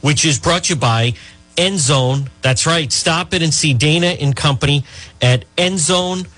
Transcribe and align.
which 0.00 0.24
is 0.24 0.38
brought 0.38 0.62
to 0.62 0.74
you 0.74 0.78
by 0.78 1.12
End 1.56 1.76
Zone. 1.80 2.30
That's 2.40 2.66
right. 2.66 2.92
Stop 2.92 3.34
it 3.34 3.42
and 3.42 3.52
see 3.52 3.74
Dana 3.74 4.06
and 4.06 4.36
company 4.36 4.84
at 5.20 5.44
End 5.56 5.80
Zone 5.80 6.28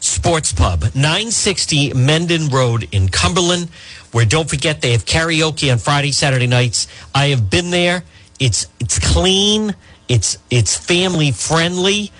Sports 0.00 0.52
Pub, 0.52 0.82
960 0.94 1.94
Mendon 1.94 2.50
Road 2.50 2.86
in 2.92 3.08
Cumberland, 3.08 3.70
where 4.12 4.26
don't 4.26 4.50
forget 4.50 4.82
they 4.82 4.92
have 4.92 5.06
karaoke 5.06 5.72
on 5.72 5.78
Friday, 5.78 6.12
Saturday 6.12 6.46
nights. 6.46 6.88
I 7.14 7.28
have 7.28 7.48
been 7.48 7.70
there. 7.70 8.04
It's 8.38 8.66
it's 8.80 8.98
clean. 8.98 9.74
It's 10.08 10.36
it's 10.50 10.76
family 10.76 11.32
friendly. 11.32 12.12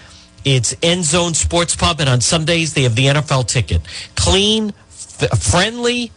It's 0.46 0.74
End 0.82 1.04
Zone 1.04 1.34
Sports 1.34 1.76
Pub, 1.76 2.00
and 2.00 2.08
on 2.08 2.22
Sundays 2.22 2.72
they 2.72 2.84
have 2.84 2.94
the 2.94 3.08
NFL 3.08 3.46
ticket. 3.48 3.82
Clean, 4.14 4.72
friendly, 5.38 6.10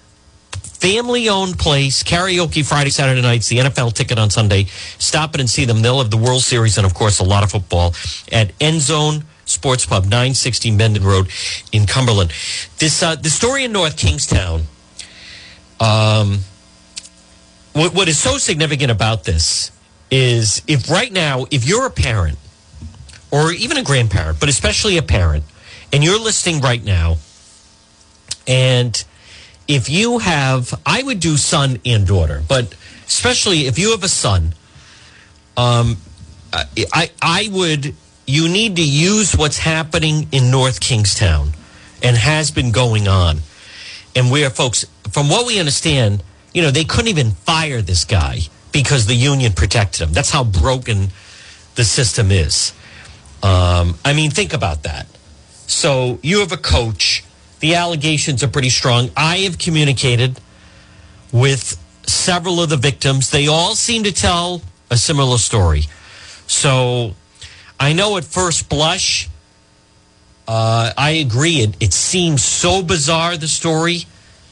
family 0.79 1.27
owned 1.27 1.59
place, 1.59 2.03
karaoke 2.03 2.65
Friday, 2.65 2.89
Saturday 2.89 3.21
nights, 3.21 3.47
the 3.49 3.57
NFL 3.57 3.93
ticket 3.93 4.17
on 4.17 4.29
Sunday. 4.29 4.65
Stop 4.97 5.35
it 5.35 5.41
and 5.41 5.49
see 5.49 5.65
them. 5.65 5.81
They'll 5.81 5.99
have 5.99 6.09
the 6.09 6.17
World 6.17 6.41
Series 6.41 6.77
and, 6.77 6.85
of 6.85 6.93
course, 6.93 7.19
a 7.19 7.23
lot 7.23 7.43
of 7.43 7.51
football 7.51 7.93
at 8.31 8.51
End 8.59 8.81
Zone 8.81 9.25
Sports 9.45 9.85
Pub, 9.85 10.03
960 10.03 10.71
Mendon 10.71 11.03
Road 11.03 11.29
in 11.71 11.85
Cumberland. 11.85 12.31
This 12.77 13.03
uh, 13.03 13.15
the 13.15 13.29
story 13.29 13.63
in 13.63 13.71
North 13.71 13.97
Kingstown. 13.97 14.63
Um, 15.79 16.39
what, 17.73 17.93
what 17.93 18.07
is 18.07 18.17
so 18.17 18.37
significant 18.37 18.91
about 18.91 19.23
this 19.23 19.71
is 20.11 20.61
if 20.67 20.89
right 20.89 21.11
now, 21.11 21.45
if 21.51 21.67
you're 21.67 21.85
a 21.85 21.91
parent 21.91 22.37
or 23.31 23.51
even 23.51 23.77
a 23.77 23.83
grandparent, 23.83 24.39
but 24.39 24.49
especially 24.49 24.97
a 24.97 25.03
parent, 25.03 25.43
and 25.91 26.03
you're 26.03 26.19
listening 26.19 26.61
right 26.61 26.83
now, 26.83 27.17
and 28.47 29.03
if 29.69 29.87
you 29.87 30.17
have, 30.17 30.73
I 30.83 31.03
would 31.03 31.19
do 31.19 31.37
son 31.37 31.79
and 31.85 32.05
daughter, 32.05 32.41
but 32.49 32.73
especially 33.05 33.67
if 33.67 33.77
you 33.77 33.91
have 33.91 34.03
a 34.03 34.09
son, 34.09 34.55
um, 35.55 35.97
I, 36.51 37.11
I 37.21 37.49
would, 37.51 37.93
you 38.25 38.49
need 38.49 38.77
to 38.77 38.83
use 38.83 39.37
what's 39.37 39.59
happening 39.59 40.27
in 40.31 40.49
North 40.49 40.79
Kingstown 40.79 41.51
and 42.01 42.17
has 42.17 42.49
been 42.49 42.71
going 42.71 43.07
on. 43.07 43.37
And 44.15 44.31
where 44.31 44.49
folks, 44.49 44.85
from 45.11 45.29
what 45.29 45.45
we 45.45 45.59
understand, 45.59 46.23
you 46.51 46.63
know, 46.63 46.71
they 46.71 46.83
couldn't 46.83 47.09
even 47.09 47.31
fire 47.31 47.83
this 47.83 48.05
guy 48.05 48.39
because 48.71 49.05
the 49.05 49.13
union 49.13 49.53
protected 49.53 50.01
him. 50.01 50.13
That's 50.13 50.31
how 50.31 50.43
broken 50.43 51.09
the 51.75 51.83
system 51.83 52.31
is. 52.31 52.73
Um, 53.43 53.99
I 54.03 54.13
mean, 54.15 54.31
think 54.31 54.53
about 54.53 54.81
that. 54.83 55.05
So 55.67 56.17
you 56.23 56.39
have 56.39 56.51
a 56.51 56.57
coach 56.57 57.23
the 57.59 57.75
allegations 57.75 58.43
are 58.43 58.47
pretty 58.47 58.69
strong. 58.69 59.09
I 59.15 59.37
have 59.39 59.57
communicated 59.57 60.39
with 61.31 61.77
several 62.07 62.61
of 62.61 62.69
the 62.69 62.77
victims. 62.77 63.29
They 63.29 63.47
all 63.47 63.75
seem 63.75 64.03
to 64.03 64.11
tell 64.11 64.61
a 64.89 64.97
similar 64.97 65.37
story. 65.37 65.83
So 66.47 67.13
I 67.79 67.93
know 67.93 68.17
at 68.17 68.23
first 68.25 68.69
blush, 68.69 69.29
uh, 70.47 70.91
I 70.97 71.11
agree. 71.11 71.57
It, 71.57 71.77
it 71.79 71.93
seems 71.93 72.43
so 72.43 72.81
bizarre, 72.81 73.37
the 73.37 73.47
story, 73.47 74.05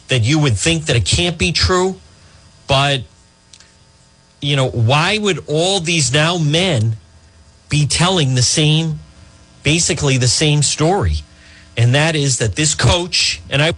that 0.09 0.19
you 0.19 0.39
would 0.39 0.55
think 0.55 0.86
that 0.86 0.95
it 0.95 1.05
can't 1.05 1.38
be 1.38 1.52
true. 1.52 1.99
But, 2.67 3.03
you 4.42 4.55
know, 4.55 4.69
why 4.69 5.17
would 5.17 5.44
all 5.47 5.80
these 5.80 6.14
now 6.14 6.38
men 6.38 6.97
be 7.69 7.88
telling 7.88 8.36
the 8.36 8.42
same, 8.44 8.99
basically 9.64 10.17
the 10.17 10.27
same 10.27 10.61
story? 10.61 11.16
And 11.78 11.94
that 11.94 12.16
is 12.16 12.39
that 12.39 12.56
this 12.56 12.73
coach, 12.73 13.39
and 13.50 13.61
I 13.61 13.73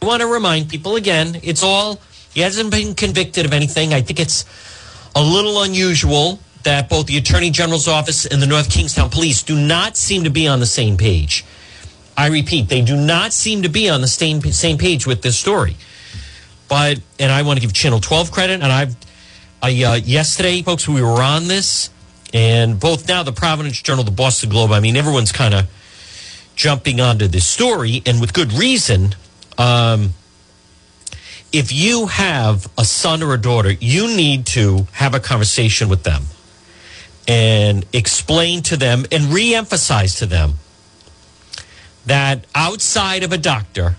want 0.00 0.22
to 0.22 0.26
remind 0.26 0.70
people 0.70 0.96
again, 0.96 1.38
it's 1.42 1.62
all, 1.62 2.00
he 2.32 2.40
hasn't 2.40 2.70
been 2.70 2.94
convicted 2.94 3.44
of 3.44 3.52
anything. 3.52 3.92
I 3.92 4.00
think 4.00 4.18
it's 4.18 4.46
a 5.14 5.22
little 5.22 5.62
unusual 5.62 6.40
that 6.62 6.88
both 6.88 7.06
the 7.06 7.18
Attorney 7.18 7.50
General's 7.50 7.86
office 7.86 8.24
and 8.24 8.40
the 8.40 8.46
North 8.46 8.70
Kingstown 8.70 9.10
Police 9.10 9.42
do 9.42 9.56
not 9.56 9.96
seem 9.96 10.24
to 10.24 10.30
be 10.30 10.48
on 10.48 10.60
the 10.60 10.66
same 10.66 10.96
page. 10.96 11.44
I 12.16 12.28
repeat, 12.28 12.68
they 12.68 12.80
do 12.80 12.96
not 12.96 13.32
seem 13.32 13.62
to 13.62 13.68
be 13.68 13.88
on 13.88 14.00
the 14.00 14.08
same, 14.08 14.40
same 14.40 14.78
page 14.78 15.06
with 15.06 15.22
this 15.22 15.38
story. 15.38 15.76
But, 16.68 17.00
and 17.18 17.30
I 17.30 17.42
want 17.42 17.58
to 17.58 17.60
give 17.60 17.72
Channel 17.72 18.00
12 18.00 18.32
credit, 18.32 18.60
and 18.60 18.72
I've, 18.72 18.96
I, 19.62 19.68
uh, 19.84 19.94
yesterday, 19.94 20.62
folks, 20.62 20.88
we 20.88 21.00
were 21.00 21.22
on 21.22 21.48
this, 21.48 21.90
and 22.34 22.78
both 22.78 23.08
now 23.08 23.22
the 23.22 23.32
Providence 23.32 23.80
Journal, 23.80 24.04
the 24.04 24.10
Boston 24.10 24.50
Globe, 24.50 24.72
I 24.72 24.80
mean, 24.80 24.96
everyone's 24.96 25.32
kind 25.32 25.54
of 25.54 25.68
jumping 26.58 27.00
onto 27.00 27.28
this 27.28 27.46
story, 27.46 28.02
and 28.04 28.20
with 28.20 28.34
good 28.34 28.52
reason. 28.52 29.14
Um, 29.56 30.12
if 31.52 31.72
you 31.72 32.06
have 32.08 32.68
a 32.76 32.84
son 32.84 33.22
or 33.22 33.32
a 33.32 33.38
daughter, 33.40 33.70
you 33.70 34.08
need 34.08 34.44
to 34.46 34.86
have 34.92 35.14
a 35.14 35.20
conversation 35.20 35.88
with 35.88 36.02
them 36.02 36.24
and 37.26 37.86
explain 37.92 38.62
to 38.62 38.76
them 38.76 39.06
and 39.12 39.32
re-emphasize 39.32 40.16
to 40.16 40.26
them 40.26 40.54
that 42.04 42.44
outside 42.54 43.22
of 43.22 43.32
a 43.32 43.38
doctor, 43.38 43.96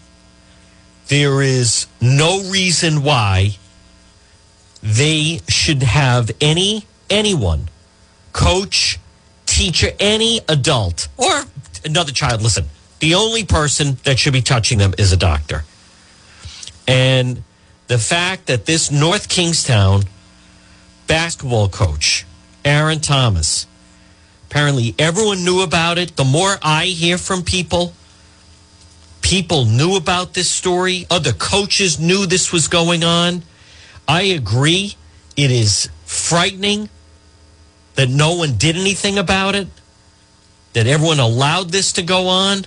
there 1.08 1.42
is 1.42 1.88
no 2.02 2.44
reason 2.44 3.04
why 3.04 3.56
they 4.84 5.40
should 5.48 5.82
have 5.82 6.30
any 6.42 6.86
anyone, 7.10 7.70
coach, 8.34 9.00
teacher, 9.46 9.92
any 10.00 10.42
adult, 10.48 11.08
or 11.18 11.46
another 11.86 12.12
child, 12.12 12.42
listen, 12.42 12.66
the 13.00 13.16
only 13.16 13.46
person 13.46 13.98
that 14.04 14.20
should 14.20 14.34
be 14.34 14.42
touching 14.42 14.78
them 14.78 14.94
is 14.98 15.12
a 15.12 15.18
doctor. 15.18 15.64
And 16.88 17.44
the 17.88 17.98
fact 17.98 18.48
that 18.48 18.66
this 18.66 18.92
North 18.92 19.30
Kingstown 19.30 20.04
basketball 21.08 21.70
coach, 21.70 22.26
Aaron 22.66 23.00
Thomas, 23.00 23.68
apparently 24.48 24.96
everyone 25.00 25.44
knew 25.44 25.62
about 25.62 25.98
it. 25.98 26.16
The 26.16 26.26
more 26.26 26.58
I 26.62 26.86
hear 26.86 27.18
from 27.18 27.44
people, 27.44 27.94
people 29.22 29.66
knew 29.66 29.96
about 29.96 30.34
this 30.34 30.50
story. 30.50 31.06
Other 31.10 31.34
coaches 31.34 32.00
knew 32.00 32.26
this 32.26 32.52
was 32.52 32.68
going 32.68 33.04
on. 33.04 33.44
I 34.08 34.24
agree. 34.24 34.96
It 35.38 35.52
is 35.52 35.90
frightening 36.06 36.90
that 37.96 38.10
no 38.10 38.36
one 38.36 38.56
did 38.56 38.76
anything 38.76 39.18
about 39.18 39.56
it 39.56 39.68
that 40.74 40.88
everyone 40.88 41.20
allowed 41.20 41.70
this 41.70 41.94
to 41.94 42.02
go 42.02 42.28
on. 42.28 42.66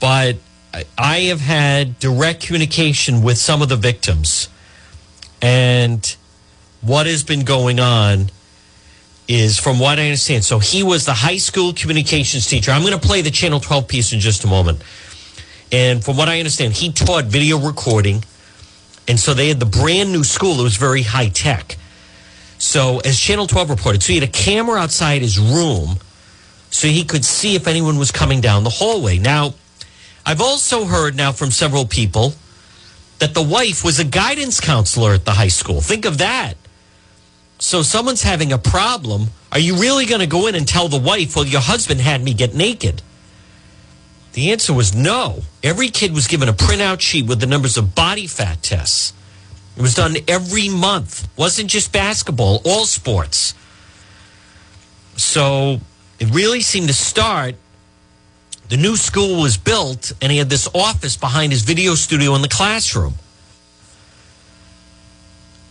But 0.00 0.36
I 0.98 1.20
have 1.28 1.40
had 1.40 1.98
direct 1.98 2.44
communication 2.44 3.22
with 3.22 3.38
some 3.38 3.62
of 3.62 3.68
the 3.68 3.76
victims. 3.76 4.48
And 5.40 6.16
what 6.80 7.06
has 7.06 7.24
been 7.24 7.44
going 7.44 7.78
on 7.78 8.30
is, 9.28 9.58
from 9.58 9.78
what 9.78 9.98
I 9.98 10.04
understand, 10.04 10.44
so 10.44 10.58
he 10.58 10.82
was 10.82 11.04
the 11.06 11.14
high 11.14 11.36
school 11.36 11.72
communications 11.72 12.46
teacher. 12.46 12.72
I'm 12.72 12.82
going 12.82 12.98
to 12.98 13.06
play 13.06 13.22
the 13.22 13.30
Channel 13.30 13.60
12 13.60 13.88
piece 13.88 14.12
in 14.12 14.20
just 14.20 14.44
a 14.44 14.46
moment. 14.46 14.82
And 15.70 16.04
from 16.04 16.16
what 16.16 16.28
I 16.28 16.38
understand, 16.38 16.74
he 16.74 16.92
taught 16.92 17.24
video 17.24 17.58
recording. 17.58 18.24
And 19.08 19.18
so 19.18 19.34
they 19.34 19.48
had 19.48 19.60
the 19.60 19.66
brand 19.66 20.12
new 20.12 20.24
school. 20.24 20.60
It 20.60 20.62
was 20.62 20.76
very 20.76 21.02
high 21.02 21.28
tech. 21.28 21.76
So, 22.62 23.00
as 23.00 23.18
Channel 23.18 23.48
12 23.48 23.70
reported, 23.70 24.04
so 24.04 24.12
he 24.12 24.20
had 24.20 24.28
a 24.28 24.32
camera 24.32 24.78
outside 24.78 25.20
his 25.20 25.36
room 25.36 25.98
so 26.70 26.86
he 26.86 27.02
could 27.02 27.24
see 27.24 27.56
if 27.56 27.66
anyone 27.66 27.98
was 27.98 28.12
coming 28.12 28.40
down 28.40 28.62
the 28.62 28.70
hallway. 28.70 29.18
Now, 29.18 29.54
I've 30.24 30.40
also 30.40 30.84
heard 30.84 31.16
now 31.16 31.32
from 31.32 31.50
several 31.50 31.86
people 31.86 32.34
that 33.18 33.34
the 33.34 33.42
wife 33.42 33.84
was 33.84 33.98
a 33.98 34.04
guidance 34.04 34.60
counselor 34.60 35.12
at 35.12 35.24
the 35.24 35.32
high 35.32 35.48
school. 35.48 35.80
Think 35.80 36.04
of 36.04 36.18
that. 36.18 36.54
So, 37.58 37.82
someone's 37.82 38.22
having 38.22 38.52
a 38.52 38.58
problem. 38.58 39.30
Are 39.50 39.58
you 39.58 39.74
really 39.74 40.06
going 40.06 40.20
to 40.20 40.28
go 40.28 40.46
in 40.46 40.54
and 40.54 40.66
tell 40.66 40.86
the 40.86 41.00
wife, 41.00 41.34
well, 41.34 41.44
your 41.44 41.60
husband 41.60 42.00
had 42.00 42.22
me 42.22 42.32
get 42.32 42.54
naked? 42.54 43.02
The 44.34 44.52
answer 44.52 44.72
was 44.72 44.94
no. 44.94 45.40
Every 45.64 45.88
kid 45.88 46.14
was 46.14 46.28
given 46.28 46.48
a 46.48 46.52
printout 46.52 47.00
sheet 47.00 47.26
with 47.26 47.40
the 47.40 47.46
numbers 47.46 47.76
of 47.76 47.96
body 47.96 48.28
fat 48.28 48.62
tests. 48.62 49.14
It 49.76 49.82
was 49.82 49.94
done 49.94 50.16
every 50.28 50.68
month. 50.68 51.28
Wasn't 51.36 51.70
just 51.70 51.92
basketball, 51.92 52.60
all 52.64 52.84
sports. 52.84 53.54
So 55.16 55.80
it 56.18 56.32
really 56.32 56.60
seemed 56.60 56.88
to 56.88 56.94
start. 56.94 57.54
The 58.68 58.76
new 58.76 58.96
school 58.96 59.40
was 59.42 59.56
built, 59.56 60.12
and 60.20 60.32
he 60.32 60.38
had 60.38 60.48
this 60.48 60.68
office 60.74 61.16
behind 61.16 61.52
his 61.52 61.62
video 61.62 61.94
studio 61.94 62.34
in 62.34 62.42
the 62.42 62.48
classroom. 62.48 63.14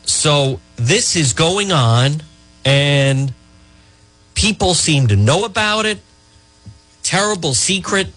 So 0.04 0.60
this 0.76 1.16
is 1.16 1.34
going 1.34 1.72
on, 1.72 2.22
and 2.66 3.34
people 4.36 4.74
seem 4.74 5.08
to 5.08 5.16
know 5.16 5.46
about 5.46 5.86
it. 5.86 6.00
Terrible 7.02 7.54
secret. 7.54 8.08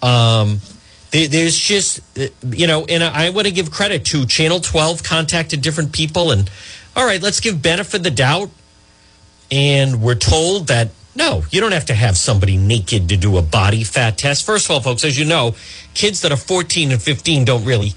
Um, 0.00 0.60
there's 1.12 1.56
just 1.56 2.00
uh, 2.18 2.26
you 2.50 2.66
know 2.66 2.84
and 2.86 3.04
i 3.04 3.30
want 3.30 3.46
to 3.46 3.52
give 3.52 3.70
credit 3.70 4.04
to 4.04 4.24
channel 4.26 4.60
12 4.60 5.02
contacted 5.02 5.60
different 5.60 5.92
people 5.92 6.30
and 6.30 6.50
all 6.96 7.04
right 7.04 7.22
let's 7.22 7.40
give 7.40 7.60
benefit 7.60 7.96
of 7.96 8.02
the 8.02 8.10
doubt 8.10 8.50
and 9.50 10.00
we're 10.02 10.14
told 10.14 10.68
that 10.68 10.88
no 11.14 11.44
you 11.50 11.60
don't 11.60 11.72
have 11.72 11.84
to 11.84 11.94
have 11.94 12.16
somebody 12.16 12.56
naked 12.56 13.10
to 13.10 13.16
do 13.16 13.36
a 13.36 13.42
body 13.42 13.84
fat 13.84 14.16
test 14.16 14.44
first 14.44 14.66
of 14.66 14.70
all 14.70 14.80
folks 14.80 15.04
as 15.04 15.18
you 15.18 15.24
know 15.24 15.54
kids 15.92 16.22
that 16.22 16.32
are 16.32 16.36
14 16.36 16.92
and 16.92 17.02
15 17.02 17.44
don't 17.44 17.64
really 17.64 17.92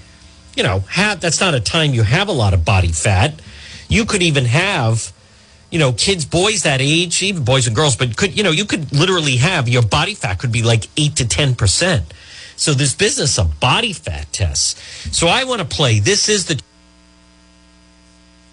you 0.56 0.62
know, 0.62 0.80
have 0.80 1.20
that's 1.20 1.40
not 1.40 1.54
a 1.54 1.60
time 1.60 1.92
you 1.92 2.02
have 2.02 2.28
a 2.28 2.32
lot 2.32 2.54
of 2.54 2.64
body 2.64 2.90
fat. 2.90 3.40
You 3.88 4.06
could 4.06 4.22
even 4.22 4.46
have, 4.46 5.12
you 5.70 5.78
know, 5.78 5.92
kids, 5.92 6.24
boys 6.24 6.62
that 6.62 6.80
age, 6.80 7.22
even 7.22 7.44
boys 7.44 7.66
and 7.66 7.76
girls, 7.76 7.94
but 7.94 8.16
could, 8.16 8.36
you 8.36 8.42
know, 8.42 8.50
you 8.50 8.64
could 8.64 8.92
literally 8.92 9.36
have 9.36 9.68
your 9.68 9.82
body 9.82 10.14
fat 10.14 10.38
could 10.38 10.50
be 10.50 10.62
like 10.62 10.88
eight 10.96 11.16
to 11.16 11.24
10%. 11.24 12.02
So 12.56 12.72
this 12.72 12.94
business 12.94 13.38
of 13.38 13.60
body 13.60 13.92
fat 13.92 14.32
tests. 14.32 14.74
So 15.16 15.28
I 15.28 15.44
want 15.44 15.60
to 15.60 15.66
play. 15.66 16.00
This 16.00 16.28
is 16.28 16.46
the 16.46 16.60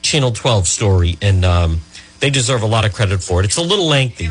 Channel 0.01 0.31
12 0.31 0.67
story, 0.67 1.17
and 1.21 1.45
um, 1.45 1.79
they 2.19 2.29
deserve 2.29 2.61
a 2.61 2.65
lot 2.65 2.83
of 2.85 2.93
credit 2.93 3.23
for 3.23 3.39
it. 3.39 3.45
It's 3.45 3.57
a 3.57 3.61
little 3.61 3.87
lengthy, 3.87 4.27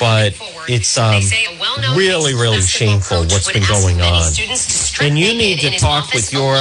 but 0.00 0.34
it's 0.66 0.96
um, 0.96 1.22
really, 1.94 2.32
really 2.34 2.62
shameful 2.62 3.18
what's 3.24 3.52
been 3.52 3.62
going 3.68 4.00
on. 4.00 4.32
And 5.00 5.18
you 5.18 5.34
need 5.34 5.60
to 5.60 5.78
talk 5.78 6.12
with 6.14 6.32
your 6.32 6.56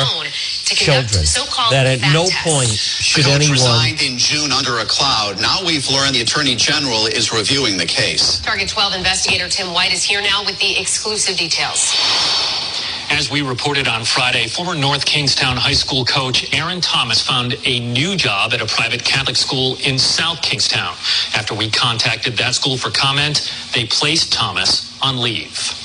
children 0.75 1.23
that 1.71 1.85
at 1.87 2.01
no 2.13 2.27
point 2.43 2.69
should 2.69 3.25
Coach 3.25 3.35
anyone. 3.35 3.53
resigned 3.53 4.01
in 4.01 4.17
June 4.17 4.51
under 4.51 4.79
a 4.79 4.85
cloud. 4.85 5.39
Now 5.41 5.59
we've 5.65 5.87
learned 5.89 6.15
the 6.15 6.21
attorney 6.21 6.55
general 6.55 7.05
is 7.05 7.31
reviewing 7.33 7.77
the 7.77 7.85
case. 7.85 8.39
Target 8.41 8.69
12 8.69 8.95
investigator 8.95 9.47
Tim 9.47 9.73
White 9.73 9.93
is 9.93 10.03
here 10.03 10.21
now 10.21 10.43
with 10.45 10.59
the 10.59 10.79
exclusive 10.79 11.37
details. 11.37 11.93
As 13.11 13.29
we 13.29 13.41
reported 13.41 13.89
on 13.89 14.05
Friday, 14.05 14.47
former 14.47 14.73
North 14.73 15.05
Kingstown 15.05 15.57
High 15.57 15.73
School 15.73 16.05
coach 16.05 16.53
Aaron 16.53 16.79
Thomas 16.79 17.21
found 17.21 17.55
a 17.65 17.79
new 17.79 18.15
job 18.15 18.53
at 18.53 18.61
a 18.61 18.65
private 18.65 19.03
Catholic 19.03 19.35
school 19.35 19.75
in 19.83 19.99
South 19.99 20.41
Kingstown. 20.41 20.93
After 21.35 21.53
we 21.53 21.69
contacted 21.69 22.37
that 22.37 22.55
school 22.55 22.77
for 22.77 22.89
comment, 22.89 23.51
they 23.73 23.85
placed 23.85 24.31
Thomas 24.31 24.97
on 25.01 25.19
leave. 25.19 25.80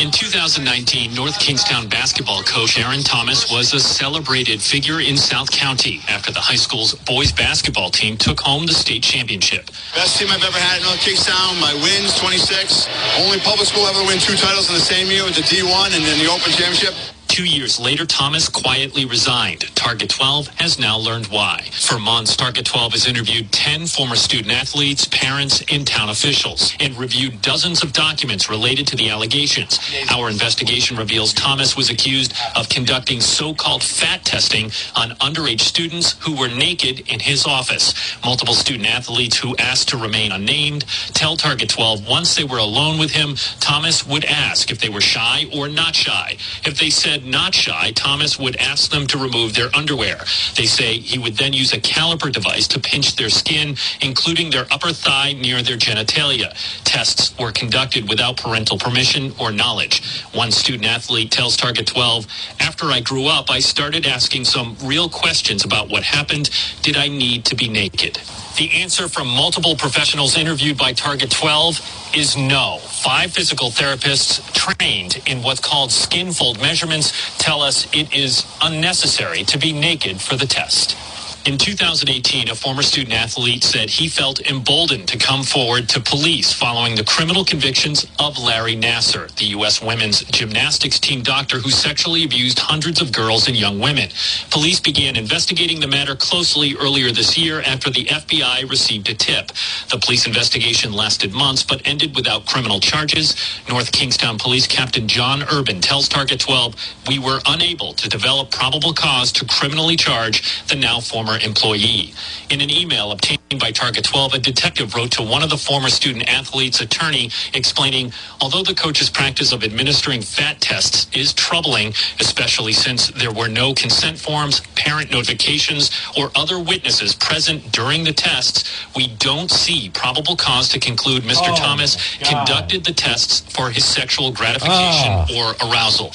In 0.00 0.10
2019, 0.12 1.12
North 1.14 1.38
Kingstown 1.40 1.88
basketball 1.88 2.42
coach 2.42 2.78
Aaron 2.78 3.02
Thomas 3.02 3.50
was 3.50 3.74
a 3.74 3.80
celebrated 3.80 4.62
figure 4.62 5.00
in 5.00 5.16
South 5.16 5.50
County 5.50 6.00
after 6.08 6.30
the 6.30 6.38
high 6.38 6.56
school's 6.56 6.94
boys 6.94 7.32
basketball 7.32 7.90
team 7.90 8.16
took 8.16 8.38
home 8.40 8.66
the 8.66 8.74
state 8.74 9.02
championship. 9.02 9.66
Best 9.94 10.18
team 10.18 10.28
I've 10.30 10.42
ever 10.42 10.58
had 10.58 10.78
in 10.78 10.84
North 10.84 11.00
Kingstown. 11.00 11.58
My 11.58 11.74
wins, 11.74 12.14
26. 12.18 12.86
Only 13.26 13.40
public 13.40 13.66
school 13.66 13.86
ever 13.86 14.06
win 14.06 14.18
two 14.18 14.36
titles 14.36 14.68
in 14.68 14.74
the 14.74 14.80
same 14.80 15.08
year 15.08 15.24
with 15.24 15.34
the 15.34 15.42
D1 15.42 15.94
and 15.94 16.04
then 16.04 16.18
the 16.18 16.30
Open 16.30 16.52
Championship. 16.52 16.94
Two 17.32 17.46
years 17.46 17.80
later, 17.80 18.04
Thomas 18.04 18.50
quietly 18.50 19.06
resigned. 19.06 19.62
Target 19.74 20.10
12 20.10 20.48
has 20.60 20.78
now 20.78 20.98
learned 20.98 21.28
why. 21.28 21.62
For 21.72 21.98
months, 21.98 22.36
Target 22.36 22.66
12 22.66 22.92
has 22.92 23.06
interviewed 23.06 23.50
10 23.50 23.86
former 23.86 24.16
student 24.16 24.52
athletes, 24.52 25.06
parents, 25.06 25.64
and 25.72 25.86
town 25.86 26.10
officials, 26.10 26.74
and 26.78 26.94
reviewed 26.98 27.40
dozens 27.40 27.82
of 27.82 27.94
documents 27.94 28.50
related 28.50 28.86
to 28.88 28.96
the 28.96 29.08
allegations. 29.08 29.80
Our 30.10 30.28
investigation 30.28 30.98
reveals 30.98 31.32
Thomas 31.32 31.74
was 31.74 31.88
accused 31.88 32.34
of 32.54 32.68
conducting 32.68 33.22
so-called 33.22 33.82
fat 33.82 34.26
testing 34.26 34.66
on 34.94 35.12
underage 35.12 35.60
students 35.62 36.16
who 36.20 36.36
were 36.36 36.48
naked 36.48 37.00
in 37.10 37.18
his 37.18 37.46
office. 37.46 37.94
Multiple 38.22 38.54
student 38.54 38.86
athletes 38.86 39.38
who 39.38 39.56
asked 39.56 39.88
to 39.88 39.96
remain 39.96 40.32
unnamed 40.32 40.84
tell 41.14 41.38
Target 41.38 41.70
12 41.70 42.06
once 42.06 42.34
they 42.34 42.44
were 42.44 42.58
alone 42.58 42.98
with 42.98 43.12
him, 43.12 43.36
Thomas 43.58 44.06
would 44.06 44.26
ask 44.26 44.70
if 44.70 44.80
they 44.80 44.90
were 44.90 45.00
shy 45.00 45.46
or 45.54 45.70
not 45.70 45.94
shy. 45.94 46.36
If 46.66 46.78
they 46.78 46.90
said 46.90 47.21
not 47.24 47.54
shy, 47.54 47.92
Thomas 47.92 48.38
would 48.38 48.56
ask 48.56 48.90
them 48.90 49.06
to 49.08 49.18
remove 49.18 49.54
their 49.54 49.74
underwear. 49.74 50.18
They 50.56 50.66
say 50.66 50.98
he 50.98 51.18
would 51.18 51.36
then 51.36 51.52
use 51.52 51.72
a 51.72 51.80
caliper 51.80 52.32
device 52.32 52.66
to 52.68 52.80
pinch 52.80 53.16
their 53.16 53.30
skin, 53.30 53.76
including 54.00 54.50
their 54.50 54.66
upper 54.70 54.92
thigh 54.92 55.32
near 55.32 55.62
their 55.62 55.76
genitalia. 55.76 56.52
Tests 56.84 57.36
were 57.38 57.52
conducted 57.52 58.08
without 58.08 58.36
parental 58.36 58.78
permission 58.78 59.32
or 59.40 59.52
knowledge. 59.52 60.02
One 60.32 60.50
student 60.50 60.86
athlete 60.86 61.30
tells 61.30 61.56
Target 61.56 61.86
12, 61.86 62.26
after 62.60 62.86
I 62.86 63.00
grew 63.00 63.26
up, 63.26 63.50
I 63.50 63.60
started 63.60 64.06
asking 64.06 64.44
some 64.44 64.76
real 64.84 65.08
questions 65.08 65.64
about 65.64 65.88
what 65.90 66.02
happened. 66.02 66.50
Did 66.82 66.96
I 66.96 67.08
need 67.08 67.44
to 67.46 67.54
be 67.54 67.68
naked? 67.68 68.18
The 68.58 68.70
answer 68.72 69.08
from 69.08 69.28
multiple 69.28 69.76
professionals 69.76 70.36
interviewed 70.36 70.78
by 70.78 70.92
Target 70.92 71.30
12 71.30 72.12
is 72.16 72.36
no. 72.36 72.78
Five 72.80 73.32
physical 73.32 73.70
therapists 73.70 74.42
trained 74.52 75.22
in 75.26 75.42
what's 75.42 75.60
called 75.60 75.90
skin 75.90 76.32
fold 76.32 76.60
measurements 76.60 77.12
tell 77.38 77.62
us 77.62 77.86
it 77.94 78.14
is 78.14 78.46
unnecessary 78.62 79.44
to 79.44 79.58
be 79.58 79.72
naked 79.72 80.20
for 80.20 80.36
the 80.36 80.46
test. 80.46 80.96
In 81.44 81.58
2018, 81.58 82.50
a 82.50 82.54
former 82.54 82.82
student 82.82 83.14
athlete 83.14 83.64
said 83.64 83.90
he 83.90 84.06
felt 84.06 84.40
emboldened 84.48 85.08
to 85.08 85.18
come 85.18 85.42
forward 85.42 85.88
to 85.88 85.98
police 86.00 86.52
following 86.52 86.94
the 86.94 87.02
criminal 87.02 87.44
convictions 87.44 88.06
of 88.20 88.38
Larry 88.38 88.76
Nassar, 88.76 89.28
the 89.34 89.46
U.S. 89.46 89.82
women's 89.82 90.22
gymnastics 90.26 91.00
team 91.00 91.20
doctor 91.24 91.58
who 91.58 91.70
sexually 91.70 92.22
abused 92.22 92.60
hundreds 92.60 93.02
of 93.02 93.10
girls 93.10 93.48
and 93.48 93.56
young 93.56 93.80
women. 93.80 94.10
Police 94.50 94.78
began 94.78 95.16
investigating 95.16 95.80
the 95.80 95.88
matter 95.88 96.14
closely 96.14 96.76
earlier 96.76 97.10
this 97.10 97.36
year 97.36 97.60
after 97.62 97.90
the 97.90 98.04
FBI 98.04 98.70
received 98.70 99.10
a 99.10 99.14
tip. 99.14 99.48
The 99.90 99.98
police 99.98 100.28
investigation 100.28 100.92
lasted 100.92 101.32
months 101.34 101.64
but 101.64 101.82
ended 101.84 102.14
without 102.14 102.46
criminal 102.46 102.78
charges. 102.78 103.34
North 103.68 103.90
Kingstown 103.90 104.38
Police 104.38 104.68
Captain 104.68 105.08
John 105.08 105.42
Urban 105.52 105.80
tells 105.80 106.08
Target 106.08 106.38
12, 106.38 106.76
we 107.08 107.18
were 107.18 107.40
unable 107.48 107.94
to 107.94 108.08
develop 108.08 108.52
probable 108.52 108.92
cause 108.92 109.32
to 109.32 109.44
criminally 109.46 109.96
charge 109.96 110.64
the 110.68 110.76
now 110.76 111.00
former 111.00 111.31
employee. 111.38 112.12
In 112.50 112.60
an 112.60 112.70
email 112.70 113.12
obtained 113.12 113.40
by 113.60 113.70
Target 113.72 114.04
12, 114.04 114.34
a 114.34 114.38
detective 114.38 114.94
wrote 114.94 115.12
to 115.12 115.22
one 115.22 115.42
of 115.42 115.50
the 115.50 115.56
former 115.56 115.88
student 115.88 116.28
athletes' 116.28 116.80
attorney 116.80 117.30
explaining, 117.54 118.12
although 118.40 118.62
the 118.62 118.74
coach's 118.74 119.10
practice 119.10 119.52
of 119.52 119.64
administering 119.64 120.22
fat 120.22 120.60
tests 120.60 121.06
is 121.16 121.32
troubling, 121.34 121.94
especially 122.20 122.72
since 122.72 123.08
there 123.12 123.32
were 123.32 123.48
no 123.48 123.74
consent 123.74 124.18
forms, 124.18 124.60
parent 124.76 125.10
notifications, 125.10 125.90
or 126.16 126.30
other 126.36 126.58
witnesses 126.58 127.14
present 127.14 127.72
during 127.72 128.04
the 128.04 128.12
tests, 128.12 128.64
we 128.96 129.08
don't 129.18 129.50
see 129.50 129.90
probable 129.90 130.36
cause 130.36 130.68
to 130.70 130.78
conclude 130.80 131.22
Mr. 131.24 131.48
Oh, 131.50 131.56
Thomas 131.56 131.96
God. 132.18 132.28
conducted 132.46 132.84
the 132.84 132.92
tests 132.92 133.40
for 133.54 133.70
his 133.70 133.84
sexual 133.84 134.32
gratification 134.32 135.26
Oh. 135.30 135.36
or 135.36 135.56
arousal. 135.70 136.12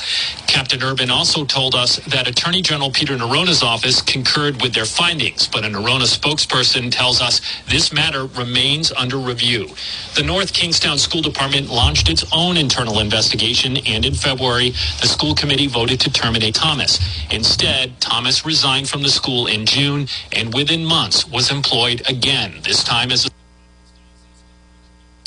Captain 0.47 0.81
Urban 0.83 1.09
also 1.11 1.45
told 1.45 1.75
us 1.75 1.97
that 2.07 2.27
Attorney 2.27 2.61
General 2.61 2.91
Peter 2.91 3.15
Neronha's 3.17 3.63
office 3.63 4.01
concurred 4.01 4.61
with 4.61 4.73
their 4.73 4.85
findings, 5.07 5.47
but 5.47 5.63
a 5.63 5.69
Neronha 5.69 6.03
spokesperson 6.03 6.91
tells 6.91 7.21
us 7.21 7.39
this 7.69 7.93
matter 7.93 8.25
remains 8.25 8.91
under 8.91 9.15
review. 9.15 9.69
The 10.15 10.23
North 10.23 10.51
Kingstown 10.51 10.97
School 10.97 11.21
Department 11.21 11.69
launched 11.69 12.09
its 12.09 12.25
own 12.33 12.57
internal 12.57 12.99
investigation, 12.99 13.77
and 13.87 14.05
in 14.05 14.13
February, 14.13 14.71
the 14.99 15.07
school 15.07 15.33
committee 15.33 15.67
voted 15.67 16.01
to 16.01 16.11
terminate 16.11 16.55
Thomas. 16.55 16.99
Instead, 17.31 18.01
Thomas 18.01 18.45
resigned 18.45 18.89
from 18.89 19.01
the 19.01 19.07
school 19.07 19.47
in 19.47 19.65
June 19.65 20.07
and 20.33 20.53
within 20.53 20.83
months 20.83 21.25
was 21.25 21.51
employed 21.51 22.01
again, 22.09 22.55
this 22.63 22.83
time 22.83 23.09
as 23.09 23.25
a 23.27 23.36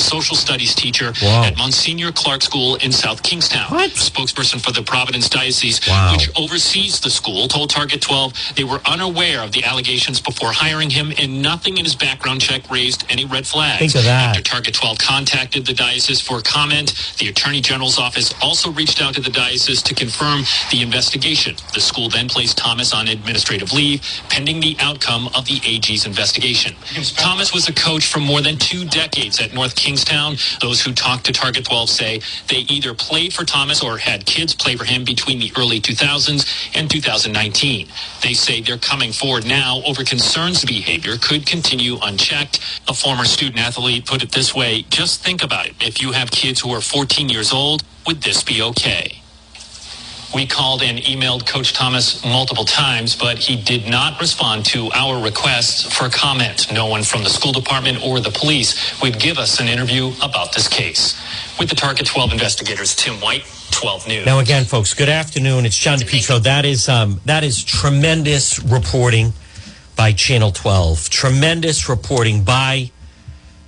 social 0.00 0.36
studies 0.36 0.74
teacher 0.74 1.12
Wow. 1.22 1.44
at 1.44 1.56
Monsignor 1.56 2.12
Clarke 2.12 2.42
School 2.42 2.76
in 2.76 2.92
South 2.92 3.22
Kingstown. 3.22 3.70
What? 3.70 3.90
A 3.90 3.94
spokesperson 3.94 4.60
for 4.60 4.72
the 4.72 4.82
Providence 4.82 5.28
Diocese, 5.28 5.80
Wow. 5.86 6.12
which 6.12 6.28
oversees 6.36 7.00
the 7.00 7.10
school, 7.10 7.48
told 7.48 7.70
Target 7.70 8.00
12 8.00 8.32
they 8.56 8.64
were 8.64 8.80
unaware 8.86 9.42
of 9.42 9.52
the 9.52 9.64
allegations 9.64 10.20
before 10.20 10.52
hiring 10.52 10.90
him, 10.90 11.12
and 11.18 11.42
nothing 11.42 11.76
in 11.78 11.84
his 11.84 11.94
background 11.94 12.40
check 12.40 12.68
raised 12.70 13.04
any 13.08 13.24
red 13.24 13.46
flags. 13.46 13.78
Think 13.78 13.94
of 13.94 14.04
that. 14.04 14.30
After 14.30 14.42
Target 14.42 14.74
12 14.74 14.98
contacted 14.98 15.66
the 15.66 15.74
diocese 15.74 16.20
for 16.20 16.40
comment, 16.40 16.94
the 17.18 17.28
Attorney 17.28 17.60
General's 17.60 17.98
office 17.98 18.32
also 18.42 18.70
reached 18.70 19.00
out 19.02 19.14
to 19.14 19.20
the 19.20 19.30
diocese 19.30 19.82
to 19.82 19.94
confirm 19.94 20.44
the 20.70 20.82
investigation. 20.82 21.56
The 21.74 21.80
school 21.80 22.08
then 22.08 22.28
placed 22.28 22.56
Thomas 22.58 22.92
on 22.92 23.08
administrative 23.08 23.72
leave, 23.72 24.02
pending 24.28 24.60
the 24.60 24.76
outcome 24.80 25.28
of 25.34 25.44
the 25.46 25.60
AG's 25.64 26.06
investigation. 26.06 26.74
Thomas 27.16 27.52
was 27.52 27.68
a 27.68 27.72
coach 27.72 28.06
for 28.06 28.20
more 28.20 28.40
than 28.40 28.56
two 28.56 28.84
decades 28.86 29.40
at 29.40 29.52
North 29.52 29.74
Kingstown. 29.90 30.36
Those 30.60 30.80
who 30.80 30.92
talked 30.92 31.24
to 31.24 31.32
Target 31.32 31.64
12 31.64 31.90
say 31.90 32.20
they 32.48 32.58
either 32.70 32.94
played 32.94 33.32
for 33.34 33.44
Thomas 33.44 33.82
or 33.82 33.98
had 33.98 34.24
kids 34.24 34.54
play 34.54 34.76
for 34.76 34.84
him 34.84 35.02
between 35.02 35.40
the 35.40 35.50
early 35.58 35.80
2000s 35.80 36.46
and 36.76 36.88
2019. 36.88 37.88
They 38.22 38.32
say 38.32 38.60
they're 38.60 38.78
coming 38.78 39.10
forward 39.10 39.46
now 39.48 39.82
over 39.84 40.04
concerns 40.04 40.60
the 40.60 40.68
behavior 40.68 41.16
could 41.20 41.44
continue 41.44 41.96
unchecked. 42.00 42.60
A 42.86 42.94
former 42.94 43.24
student 43.24 43.58
athlete 43.58 44.06
put 44.06 44.22
it 44.22 44.30
this 44.30 44.54
way, 44.54 44.82
just 44.90 45.24
think 45.24 45.42
about 45.42 45.66
it. 45.66 45.74
If 45.80 46.00
you 46.00 46.12
have 46.12 46.30
kids 46.30 46.60
who 46.60 46.70
are 46.70 46.80
14 46.80 47.28
years 47.28 47.52
old, 47.52 47.82
would 48.06 48.22
this 48.22 48.44
be 48.44 48.62
okay? 48.62 49.19
We 50.34 50.46
called 50.46 50.82
and 50.82 50.98
emailed 50.98 51.44
Coach 51.44 51.72
Thomas 51.72 52.24
multiple 52.24 52.64
times, 52.64 53.16
but 53.16 53.38
he 53.38 53.56
did 53.56 53.88
not 53.88 54.20
respond 54.20 54.64
to 54.66 54.88
our 54.92 55.20
requests 55.20 55.82
for 55.92 56.08
comment. 56.08 56.72
No 56.72 56.86
one 56.86 57.02
from 57.02 57.24
the 57.24 57.30
school 57.30 57.52
department 57.52 58.04
or 58.04 58.20
the 58.20 58.30
police 58.30 59.00
would 59.02 59.18
give 59.18 59.38
us 59.38 59.58
an 59.58 59.66
interview 59.66 60.12
about 60.22 60.54
this 60.54 60.68
case. 60.68 61.20
With 61.58 61.68
the 61.68 61.74
Target 61.74 62.06
12 62.06 62.32
investigators, 62.32 62.94
Tim 62.94 63.14
White, 63.14 63.44
12 63.72 64.06
News. 64.06 64.26
Now, 64.26 64.38
again, 64.38 64.64
folks, 64.64 64.94
good 64.94 65.08
afternoon. 65.08 65.66
It's 65.66 65.76
John 65.76 65.98
DePetro. 65.98 66.42
That 66.42 66.64
is 66.64 66.88
um, 66.88 67.20
that 67.24 67.42
is 67.42 67.64
tremendous 67.64 68.62
reporting 68.62 69.32
by 69.96 70.12
Channel 70.12 70.52
12. 70.52 71.10
Tremendous 71.10 71.88
reporting 71.88 72.44
by 72.44 72.90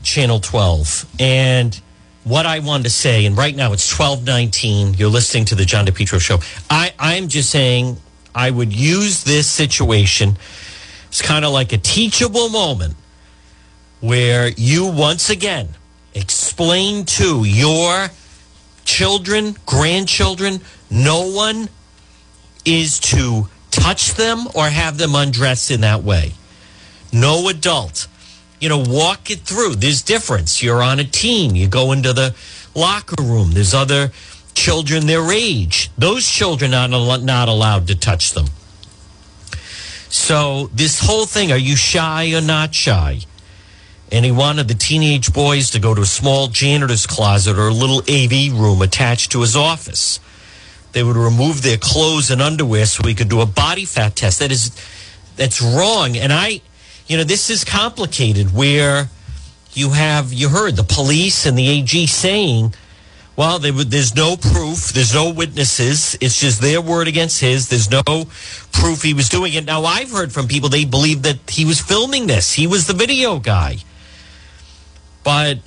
Channel 0.04 0.40
12. 0.40 1.06
And 1.18 1.80
what 2.24 2.46
I 2.46 2.60
wanted 2.60 2.84
to 2.84 2.90
say, 2.90 3.26
and 3.26 3.36
right 3.36 3.54
now 3.54 3.72
it's 3.72 3.90
1219. 3.98 4.94
You're 4.94 5.10
listening 5.10 5.44
to 5.46 5.54
the 5.54 5.64
John 5.64 5.86
DePetro 5.86 6.20
show. 6.20 6.38
I, 6.70 6.92
I'm 6.98 7.28
just 7.28 7.50
saying, 7.50 7.96
I 8.34 8.50
would 8.50 8.72
use 8.72 9.24
this 9.24 9.50
situation. 9.50 10.36
It's 11.08 11.22
kind 11.22 11.44
of 11.44 11.52
like 11.52 11.72
a 11.72 11.78
teachable 11.78 12.48
moment 12.48 12.94
where 14.00 14.48
you 14.48 14.86
once 14.86 15.30
again 15.30 15.68
explain 16.14 17.04
to 17.04 17.44
your 17.44 18.08
children, 18.84 19.56
grandchildren, 19.66 20.60
no 20.90 21.28
one 21.30 21.68
is 22.64 23.00
to 23.00 23.48
touch 23.70 24.14
them 24.14 24.46
or 24.54 24.68
have 24.68 24.98
them 24.98 25.14
undressed 25.14 25.70
in 25.70 25.80
that 25.80 26.02
way. 26.02 26.32
No 27.12 27.48
adult. 27.48 28.06
You 28.62 28.68
know, 28.68 28.84
walk 28.86 29.28
it 29.28 29.40
through. 29.40 29.74
There's 29.74 30.02
difference. 30.02 30.62
You're 30.62 30.84
on 30.84 31.00
a 31.00 31.04
team. 31.04 31.56
You 31.56 31.66
go 31.66 31.90
into 31.90 32.12
the 32.12 32.32
locker 32.76 33.20
room. 33.20 33.50
There's 33.54 33.74
other 33.74 34.12
children 34.54 35.08
their 35.08 35.32
age. 35.32 35.90
Those 35.98 36.24
children 36.28 36.72
are 36.72 36.86
not 36.86 37.48
allowed 37.48 37.88
to 37.88 37.96
touch 37.96 38.34
them. 38.34 38.46
So 40.08 40.70
this 40.72 41.00
whole 41.00 41.26
thing, 41.26 41.50
are 41.50 41.58
you 41.58 41.74
shy 41.74 42.32
or 42.34 42.40
not 42.40 42.72
shy? 42.72 43.22
And 44.12 44.24
he 44.24 44.30
wanted 44.30 44.68
the 44.68 44.74
teenage 44.74 45.32
boys 45.32 45.70
to 45.70 45.80
go 45.80 45.92
to 45.92 46.02
a 46.02 46.06
small 46.06 46.46
janitor's 46.46 47.04
closet 47.04 47.58
or 47.58 47.66
a 47.66 47.74
little 47.74 48.02
AV 48.08 48.56
room 48.56 48.80
attached 48.80 49.32
to 49.32 49.40
his 49.40 49.56
office. 49.56 50.20
They 50.92 51.02
would 51.02 51.16
remove 51.16 51.62
their 51.62 51.78
clothes 51.78 52.30
and 52.30 52.40
underwear 52.40 52.86
so 52.86 53.02
we 53.04 53.14
could 53.14 53.28
do 53.28 53.40
a 53.40 53.46
body 53.46 53.86
fat 53.86 54.14
test. 54.14 54.38
That 54.38 54.52
is, 54.52 54.70
that's 55.34 55.60
wrong. 55.60 56.16
And 56.16 56.32
I, 56.32 56.60
you 57.06 57.16
know, 57.16 57.24
this 57.24 57.50
is 57.50 57.64
complicated 57.64 58.54
where 58.54 59.08
you 59.74 59.90
have, 59.90 60.32
you 60.32 60.48
heard 60.48 60.76
the 60.76 60.84
police 60.84 61.46
and 61.46 61.56
the 61.56 61.68
AG 61.68 62.06
saying, 62.06 62.74
well, 63.34 63.58
there's 63.58 64.14
no 64.14 64.36
proof. 64.36 64.90
There's 64.90 65.14
no 65.14 65.32
witnesses. 65.32 66.16
It's 66.20 66.38
just 66.38 66.60
their 66.60 66.82
word 66.82 67.08
against 67.08 67.40
his. 67.40 67.68
There's 67.68 67.90
no 67.90 68.02
proof 68.72 69.02
he 69.02 69.14
was 69.14 69.30
doing 69.30 69.54
it. 69.54 69.64
Now, 69.64 69.84
I've 69.84 70.10
heard 70.10 70.32
from 70.32 70.48
people 70.48 70.68
they 70.68 70.84
believe 70.84 71.22
that 71.22 71.48
he 71.48 71.64
was 71.64 71.80
filming 71.80 72.26
this. 72.26 72.52
He 72.52 72.66
was 72.66 72.86
the 72.86 72.92
video 72.92 73.38
guy. 73.38 73.78
But, 75.24 75.60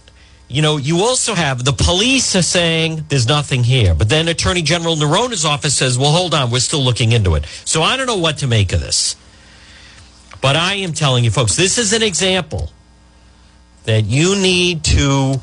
you 0.47 0.61
know, 0.61 0.77
you 0.77 0.99
also 0.99 1.33
have 1.33 1.65
the 1.65 1.73
police 1.73 2.35
are 2.35 2.43
saying 2.43 3.05
there's 3.09 3.27
nothing 3.27 3.63
here. 3.63 3.95
But 3.95 4.09
then 4.09 4.27
Attorney 4.27 4.61
General 4.61 4.95
Neronha's 4.95 5.43
office 5.43 5.73
says, 5.73 5.97
well, 5.97 6.11
hold 6.11 6.35
on, 6.35 6.51
we're 6.51 6.59
still 6.59 6.81
looking 6.81 7.13
into 7.13 7.33
it. 7.33 7.45
So 7.65 7.81
I 7.81 7.97
don't 7.97 8.05
know 8.05 8.17
what 8.17 8.37
to 8.39 8.47
make 8.47 8.73
of 8.73 8.79
this. 8.79 9.15
But 10.45 10.55
I 10.55 10.75
am 10.75 10.93
telling 10.93 11.23
you, 11.23 11.31
folks, 11.31 11.55
this 11.55 11.79
is 11.79 11.91
an 11.91 12.03
example 12.03 12.71
that 13.85 14.05
you 14.05 14.35
need 14.35 14.83
to 14.83 15.41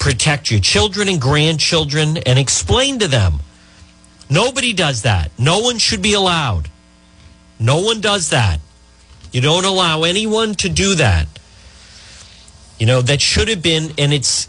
protect 0.00 0.50
your 0.50 0.58
children 0.58 1.08
and 1.08 1.20
grandchildren 1.20 2.16
and 2.16 2.36
explain 2.36 2.98
to 2.98 3.06
them. 3.06 3.34
Nobody 4.28 4.72
does 4.72 5.02
that. 5.02 5.30
No 5.38 5.60
one 5.60 5.78
should 5.78 6.02
be 6.02 6.14
allowed. 6.14 6.68
No 7.60 7.80
one 7.82 8.00
does 8.00 8.30
that. 8.30 8.58
You 9.30 9.40
don't 9.40 9.64
allow 9.64 10.02
anyone 10.02 10.56
to 10.56 10.68
do 10.68 10.96
that. 10.96 11.28
You 12.80 12.86
know, 12.86 13.02
that 13.02 13.20
should 13.20 13.46
have 13.46 13.62
been, 13.62 13.92
and 13.98 14.12
it's, 14.12 14.48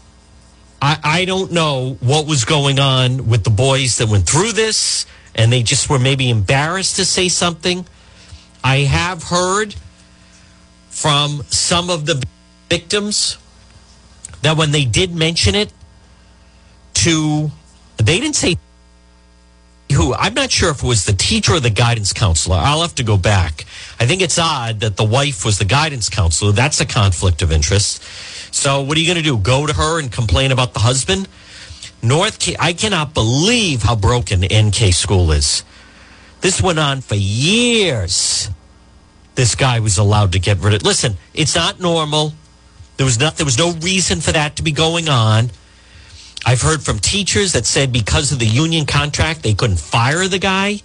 I, 0.82 0.98
I 1.04 1.24
don't 1.26 1.52
know 1.52 1.96
what 2.00 2.26
was 2.26 2.44
going 2.44 2.80
on 2.80 3.28
with 3.28 3.44
the 3.44 3.50
boys 3.50 3.98
that 3.98 4.08
went 4.08 4.28
through 4.28 4.50
this 4.50 5.06
and 5.36 5.52
they 5.52 5.62
just 5.62 5.88
were 5.88 6.00
maybe 6.00 6.28
embarrassed 6.28 6.96
to 6.96 7.04
say 7.04 7.28
something. 7.28 7.86
I 8.66 8.78
have 8.78 9.22
heard 9.22 9.76
from 10.90 11.44
some 11.50 11.88
of 11.88 12.04
the 12.04 12.20
victims 12.68 13.38
that 14.42 14.56
when 14.56 14.72
they 14.72 14.84
did 14.84 15.14
mention 15.14 15.54
it 15.54 15.72
to, 16.94 17.52
they 17.98 18.18
didn't 18.18 18.34
say 18.34 18.56
who. 19.92 20.14
I'm 20.14 20.34
not 20.34 20.50
sure 20.50 20.70
if 20.70 20.82
it 20.82 20.86
was 20.86 21.04
the 21.04 21.12
teacher 21.12 21.52
or 21.52 21.60
the 21.60 21.70
guidance 21.70 22.12
counselor. 22.12 22.56
I'll 22.56 22.80
have 22.80 22.96
to 22.96 23.04
go 23.04 23.16
back. 23.16 23.66
I 24.00 24.06
think 24.06 24.20
it's 24.20 24.36
odd 24.36 24.80
that 24.80 24.96
the 24.96 25.04
wife 25.04 25.44
was 25.44 25.60
the 25.60 25.64
guidance 25.64 26.08
counselor. 26.08 26.50
That's 26.50 26.80
a 26.80 26.86
conflict 26.86 27.42
of 27.42 27.52
interest. 27.52 28.02
So 28.52 28.82
what 28.82 28.96
are 28.96 29.00
you 29.00 29.06
going 29.06 29.22
to 29.22 29.22
do? 29.22 29.38
Go 29.38 29.68
to 29.68 29.74
her 29.74 30.00
and 30.00 30.10
complain 30.10 30.50
about 30.50 30.74
the 30.74 30.80
husband? 30.80 31.28
North, 32.02 32.52
I 32.58 32.72
cannot 32.72 33.14
believe 33.14 33.84
how 33.84 33.94
broken 33.94 34.40
NK 34.40 34.92
school 34.92 35.30
is. 35.30 35.62
This 36.40 36.62
went 36.62 36.78
on 36.78 37.00
for 37.00 37.14
years. 37.14 38.50
This 39.34 39.54
guy 39.54 39.80
was 39.80 39.98
allowed 39.98 40.32
to 40.32 40.38
get 40.38 40.58
rid 40.58 40.74
of. 40.74 40.82
Listen, 40.82 41.16
it's 41.34 41.54
not 41.54 41.80
normal. 41.80 42.32
There 42.96 43.04
was 43.04 43.18
not. 43.18 43.36
There 43.36 43.44
was 43.44 43.58
no 43.58 43.72
reason 43.72 44.20
for 44.20 44.32
that 44.32 44.56
to 44.56 44.62
be 44.62 44.72
going 44.72 45.08
on. 45.08 45.50
I've 46.46 46.62
heard 46.62 46.82
from 46.82 46.98
teachers 47.00 47.52
that 47.52 47.66
said 47.66 47.92
because 47.92 48.32
of 48.32 48.38
the 48.38 48.46
union 48.46 48.86
contract, 48.86 49.42
they 49.42 49.52
couldn't 49.52 49.80
fire 49.80 50.28
the 50.28 50.38
guy. 50.38 50.80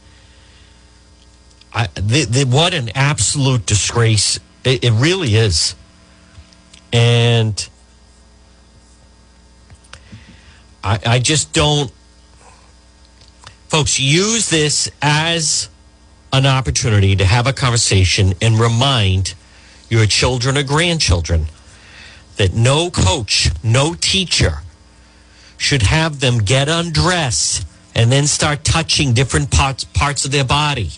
I, 1.74 1.88
the, 1.94 2.26
the, 2.26 2.44
what 2.46 2.74
an 2.74 2.90
absolute 2.96 3.66
disgrace! 3.66 4.40
It, 4.66 4.84
it 4.84 4.92
really 4.92 5.36
is, 5.36 5.76
and 6.92 7.70
I, 10.84 11.00
I 11.06 11.20
just 11.20 11.54
don't. 11.54 11.92
Folks, 13.72 14.02
use 14.02 14.50
this 14.50 14.92
as 15.02 15.70
an 16.34 16.46
opportunity 16.46 17.16
to 17.16 17.24
have 17.24 17.48
a 17.48 17.54
conversation 17.54 18.34
and 18.42 18.60
remind 18.60 19.34
your 19.88 20.06
children 20.06 20.58
or 20.58 20.64
grandchildren 20.64 21.46
that 22.36 22.54
no 22.54 22.90
coach, 22.92 23.50
no 23.64 23.94
teacher 23.94 24.56
should 25.58 25.84
have 25.84 26.20
them 26.20 26.40
get 26.40 26.68
undressed 26.68 27.66
and 27.96 28.12
then 28.12 28.28
start 28.28 28.66
touching 28.66 29.14
different 29.14 29.50
parts 29.50 29.86
parts 29.86 30.26
of 30.26 30.32
their 30.32 30.44
body. 30.44 30.90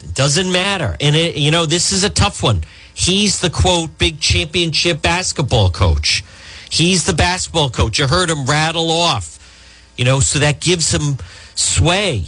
It 0.00 0.14
doesn't 0.14 0.50
matter. 0.50 0.96
And 1.00 1.14
it, 1.14 1.36
you 1.36 1.52
know, 1.52 1.66
this 1.66 1.92
is 1.92 2.02
a 2.02 2.10
tough 2.10 2.42
one. 2.42 2.64
He's 2.92 3.38
the 3.38 3.50
quote 3.50 3.96
big 3.96 4.18
championship 4.18 5.00
basketball 5.02 5.70
coach. 5.70 6.24
He's 6.68 7.06
the 7.06 7.12
basketball 7.12 7.70
coach. 7.70 8.00
You 8.00 8.08
heard 8.08 8.28
him 8.28 8.44
rattle 8.44 8.90
off. 8.90 9.38
You 9.96 10.04
know, 10.04 10.20
so 10.20 10.38
that 10.38 10.60
gives 10.60 10.92
him 10.92 11.18
sway. 11.54 12.24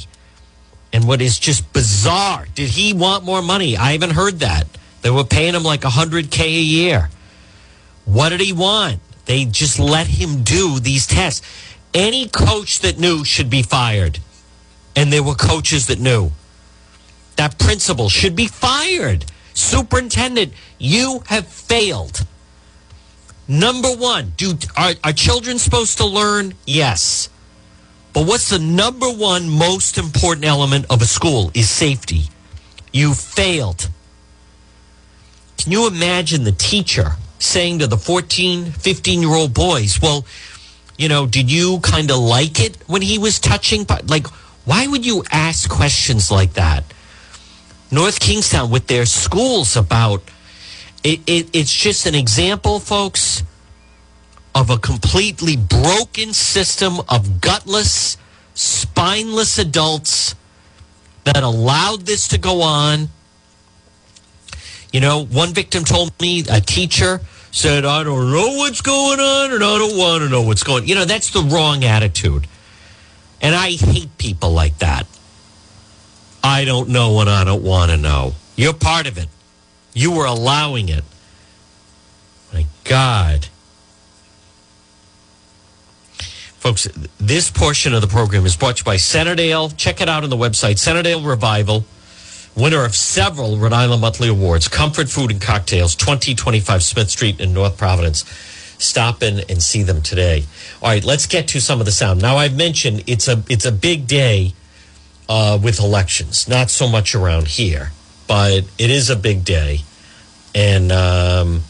And 0.93 1.09
what 1.09 1.21
is 1.21 1.39
just 1.39 1.73
bizarre, 1.73 2.47
did 2.55 2.71
he 2.71 2.93
want 2.93 3.25
more 3.25 3.43
money? 3.43 3.77
I 3.77 3.93
haven't 3.93 4.11
heard 4.13 4.41
that. 4.41 4.67
They 5.03 5.11
were 5.11 5.25
paying 5.25 5.55
him 5.55 5.65
like 5.65 5.81
100K 5.81 6.41
a 6.45 6.49
year. 6.49 7.11
What 8.05 8.31
did 8.31 8.41
he 8.41 8.53
want? 8.53 9.01
They 9.27 9.45
just 9.45 9.79
let 9.79 10.07
him 10.07 10.43
do 10.43 10.79
these 10.79 11.07
tests. 11.07 11.43
Any 11.93 12.29
coach 12.29 12.81
that 12.81 12.99
knew 12.99 13.25
should 13.25 13.51
be 13.51 13.63
fired. 13.63 14.19
And 14.97 15.13
there 15.13 15.23
were 15.23 15.35
coaches 15.35 15.87
that 15.89 15.99
knew. 15.99 16.31
That 17.37 17.59
principal 17.59 18.09
should 18.09 18.37
be 18.37 18.47
fired. 18.47 19.25
Superintendent, 19.55 20.53
you 20.79 21.23
have 21.27 21.47
failed. 21.47 22.27
Number 23.47 23.89
one, 23.89 24.33
do 24.37 24.55
are, 24.77 24.95
are 25.03 25.13
children 25.13 25.59
supposed 25.59 25.99
to 25.99 26.07
learn? 26.07 26.55
Yes. 26.67 27.29
But 28.15 28.27
what's 28.27 28.49
the 28.49 28.61
number 28.61 29.09
one 29.09 29.51
most 29.51 29.99
important 29.99 30.47
element 30.47 30.87
of 30.89 31.03
a 31.03 31.05
school 31.05 31.51
is 31.53 31.69
safety. 31.69 32.23
You 32.93 33.13
failed. 33.13 33.91
Can 35.59 35.73
you 35.73 35.89
imagine 35.89 36.45
the 36.45 36.53
teacher 36.53 37.17
saying 37.41 37.81
to 37.81 37.89
the 37.89 37.99
14, 37.99 38.71
15 38.71 39.21
year 39.21 39.31
old 39.31 39.53
boys, 39.53 40.01
well, 40.01 40.25
you 40.97 41.09
know, 41.09 41.27
did 41.27 41.51
you 41.51 41.81
kind 41.81 42.11
of 42.13 42.19
like 42.19 42.61
it 42.61 42.79
when 42.87 43.03
he 43.03 43.19
was 43.19 43.41
touching? 43.41 43.85
Like, 44.07 44.29
why 44.65 44.87
would 44.87 45.05
you 45.05 45.25
ask 45.33 45.69
questions 45.69 46.31
like 46.31 46.53
that? 46.53 46.85
North 47.91 48.21
Kingstown 48.21 48.71
with 48.71 48.87
their 48.87 49.07
schools 49.07 49.77
about 49.77 50.23
it, 51.03 51.21
it, 51.27 51.51
it's 51.53 51.73
just 51.73 52.07
an 52.07 52.15
example, 52.15 52.79
folks, 52.79 53.43
of 54.55 54.71
a 54.71 54.79
completely 54.79 55.57
broken 55.57 56.33
system 56.33 57.01
of 57.09 57.41
gutless, 57.41 58.17
spineless 58.55 59.59
adults 59.59 60.35
that 61.25 61.43
allowed 61.43 62.03
this 62.03 62.29
to 62.29 62.39
go 62.39 62.63
on. 62.63 63.09
You 64.93 65.01
know, 65.01 65.25
one 65.25 65.53
victim 65.53 65.85
told 65.85 66.13
me 66.21 66.45
a 66.51 66.61
teacher 66.61 67.21
said, 67.51 67.85
I 67.85 68.03
don't 68.03 68.33
know 68.33 68.57
what's 68.57 68.81
going 68.81 69.21
on 69.21 69.53
and 69.53 69.63
I 69.63 69.79
don't 69.79 69.97
want 69.97 70.23
to 70.23 70.29
know 70.29 70.43
what's 70.43 70.63
going 70.63 70.83
on. 70.83 70.89
You 70.89 70.97
know, 70.97 71.05
that's 71.05 71.31
the 71.31 71.41
wrong 71.41 71.85
attitude. 71.85 72.47
And 73.41 73.55
I 73.55 73.73
hate 73.73 74.17
people 74.19 74.51
like 74.51 74.79
that. 74.79 75.07
I 76.43 76.65
don't 76.65 76.89
know 76.91 77.21
and 77.21 77.31
I 77.31 77.45
don't 77.45 77.63
want 77.63 77.91
to 77.91 77.97
know. 77.97 78.35
You're 78.57 78.75
part 78.75 79.07
of 79.07 79.19
it. 79.19 79.29
You 79.95 80.13
were 80.13 80.27
allowing 80.27 80.89
it. 80.89 81.05
My 82.53 82.67
God. 82.85 83.49
Folks, 86.65 86.89
this 87.19 87.51
portion 87.51 87.93
of 87.93 88.01
the 88.01 88.07
program 88.07 88.47
is 88.47 88.57
brought 88.57 88.77
to 88.77 88.81
you 88.81 88.85
by 88.87 88.97
Centredale. 88.97 89.69
Check 89.69 90.01
it 90.01 90.09
out 90.09 90.25
on 90.25 90.31
the 90.31 90.37
website, 90.37 90.79
Centredale 90.79 91.21
Revival 91.21 91.85
winner 92.57 92.87
of 92.87 92.97
several 92.97 93.59
Rhode 93.59 93.75
Island 93.75 94.01
Monthly 94.01 94.29
Awards, 94.29 94.67
Comfort 94.67 95.11
Food 95.11 95.31
and 95.31 95.43
Cocktails, 95.43 95.95
2025 95.95 96.83
Smith 96.83 97.11
Street 97.11 97.39
in 97.39 97.53
North 97.53 97.77
Providence. 97.77 98.25
Stop 98.79 99.23
in 99.23 99.41
and 99.51 99.63
see 99.63 99.83
them 99.83 100.01
today. 100.01 100.45
All 100.81 100.89
right, 100.89 101.05
let's 101.05 101.27
get 101.27 101.49
to 101.49 101.61
some 101.61 101.81
of 101.81 101.85
the 101.85 101.93
sound. 101.93 102.23
Now 102.23 102.39
I've 102.39 102.57
mentioned 102.57 103.05
it's 103.07 103.29
a 103.29 103.43
it's 103.51 103.67
a 103.67 103.73
big 103.73 104.07
day 104.07 104.55
uh, 105.29 105.59
with 105.63 105.81
elections. 105.81 106.49
Not 106.49 106.71
so 106.71 106.89
much 106.89 107.15
around 107.15 107.47
here, 107.47 107.93
but 108.27 108.65
it 108.79 108.89
is 108.89 109.11
a 109.11 109.17
big 109.17 109.45
day. 109.45 109.81
And 110.55 110.91
um, 110.91 111.65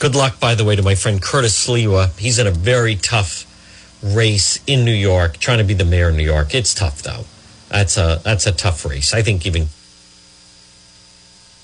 good 0.00 0.14
luck, 0.14 0.38
by 0.38 0.54
the 0.54 0.66
way, 0.66 0.76
to 0.76 0.82
my 0.82 0.96
friend 0.96 1.22
Curtis 1.22 1.66
Sliwa. 1.66 2.14
He's 2.18 2.38
in 2.38 2.46
a 2.46 2.50
very 2.50 2.94
tough 2.94 3.45
race 4.14 4.60
in 4.66 4.84
New 4.84 4.92
York, 4.92 5.38
trying 5.38 5.58
to 5.58 5.64
be 5.64 5.74
the 5.74 5.84
mayor 5.84 6.08
of 6.08 6.16
New 6.16 6.24
York. 6.24 6.54
It's 6.54 6.74
tough, 6.74 7.02
though. 7.02 7.24
That's 7.68 7.96
a 7.96 8.20
that's 8.22 8.46
a 8.46 8.52
tough 8.52 8.84
race. 8.84 9.12
I 9.12 9.22
think 9.22 9.46
even 9.46 9.68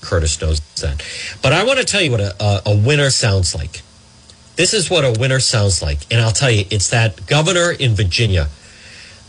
Curtis 0.01 0.39
knows 0.41 0.59
that. 0.81 1.03
But 1.41 1.53
I 1.53 1.63
want 1.63 1.79
to 1.79 1.85
tell 1.85 2.01
you 2.01 2.11
what 2.11 2.19
a, 2.19 2.61
a, 2.65 2.75
winner 2.75 3.09
sounds 3.09 3.55
like. 3.55 3.81
This 4.55 4.73
is 4.73 4.89
what 4.89 5.03
a 5.03 5.17
winner 5.19 5.39
sounds 5.39 5.81
like, 5.81 5.99
and 6.11 6.21
I'll 6.21 6.31
tell 6.31 6.51
you, 6.51 6.65
it's 6.69 6.89
that 6.89 7.25
governor 7.25 7.71
in 7.71 7.95
Virginia, 7.95 8.49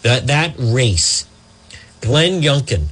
that 0.02 0.26
that 0.26 0.54
race, 0.58 1.26
Glenn 2.00 2.42
Youngkin, 2.42 2.88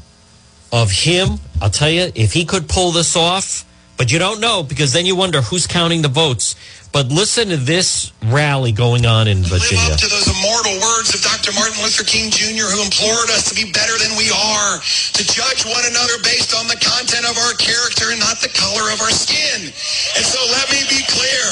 of 0.73 0.91
him. 0.91 1.39
I'll 1.61 1.71
tell 1.71 1.91
you, 1.91 2.11
if 2.15 2.33
he 2.33 2.47
could 2.47 2.69
pull 2.69 2.93
this 2.93 3.15
off, 3.17 3.67
but 3.99 4.11
you 4.11 4.19
don't 4.19 4.41
know 4.41 4.63
because 4.63 4.93
then 4.95 5.05
you 5.05 5.15
wonder 5.15 5.43
who's 5.43 5.67
counting 5.67 6.03
the 6.03 6.09
votes. 6.09 6.57
But 6.93 7.09
listen 7.09 7.49
to 7.49 7.57
this 7.57 8.13
rally 8.29 8.71
going 8.71 9.09
on 9.09 9.25
in 9.25 9.41
Virginia. 9.41 9.97
Live 9.97 9.97
up 9.97 10.05
to 10.05 10.13
those 10.13 10.29
immortal 10.29 10.77
words 10.77 11.17
of 11.17 11.25
Dr. 11.25 11.57
Martin 11.57 11.81
Luther 11.81 12.05
King 12.05 12.29
Jr., 12.29 12.69
who 12.69 12.85
implored 12.85 13.33
us 13.33 13.49
to 13.49 13.57
be 13.57 13.73
better 13.73 13.97
than 13.97 14.13
we 14.21 14.29
are, 14.29 14.77
to 15.17 15.23
judge 15.25 15.65
one 15.65 15.81
another 15.89 16.21
based 16.21 16.53
on 16.53 16.69
the 16.69 16.77
content 16.77 17.25
of 17.25 17.41
our 17.49 17.57
character 17.57 18.13
and 18.13 18.21
not 18.21 18.45
the 18.45 18.53
color 18.53 18.93
of 18.93 19.01
our 19.01 19.09
skin. 19.09 19.73
And 19.73 20.25
so 20.25 20.37
let 20.53 20.69
me 20.69 20.85
be 20.93 21.01
clear. 21.09 21.45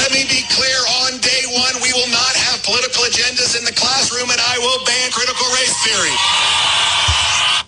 Let 0.00 0.08
me 0.16 0.24
be 0.24 0.48
clear. 0.48 0.80
On 1.04 1.20
day 1.20 1.44
one, 1.52 1.76
we 1.84 1.92
will 1.92 2.08
not 2.08 2.32
have 2.48 2.64
political 2.64 3.04
agendas 3.04 3.52
in 3.52 3.68
the 3.68 3.76
classroom, 3.76 4.32
and 4.32 4.40
I 4.40 4.56
will 4.64 4.80
ban 4.88 5.12
critical 5.12 5.44
race 5.52 5.76
theory. 5.84 6.16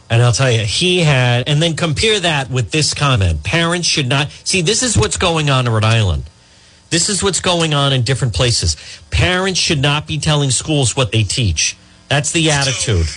And 0.09 0.23
I'll 0.25 0.33
tell 0.33 0.51
you, 0.51 0.65
he 0.65 1.01
had, 1.05 1.45
and 1.47 1.61
then 1.61 1.77
compare 1.77 2.21
that 2.21 2.49
with 2.49 2.71
this 2.71 2.95
comment. 2.95 3.45
Parents 3.45 3.87
should 3.87 4.09
not 4.09 4.33
see. 4.45 4.63
This 4.63 4.83
is 4.83 4.97
what's 4.97 5.21
going 5.21 5.51
on 5.51 5.67
in 5.67 5.73
Rhode 5.73 5.85
Island. 5.85 6.25
This 6.95 7.09
is 7.09 7.25
what's 7.25 7.41
going 7.41 7.75
on 7.75 7.93
in 7.93 8.03
different 8.03 8.35
places. 8.35 8.77
Parents 9.11 9.59
should 9.59 9.83
not 9.83 10.07
be 10.07 10.17
telling 10.17 10.51
schools 10.51 10.95
what 10.95 11.11
they 11.11 11.25
teach. 11.25 11.77
That's 12.07 12.31
the 12.31 12.53
attitude. 12.53 13.11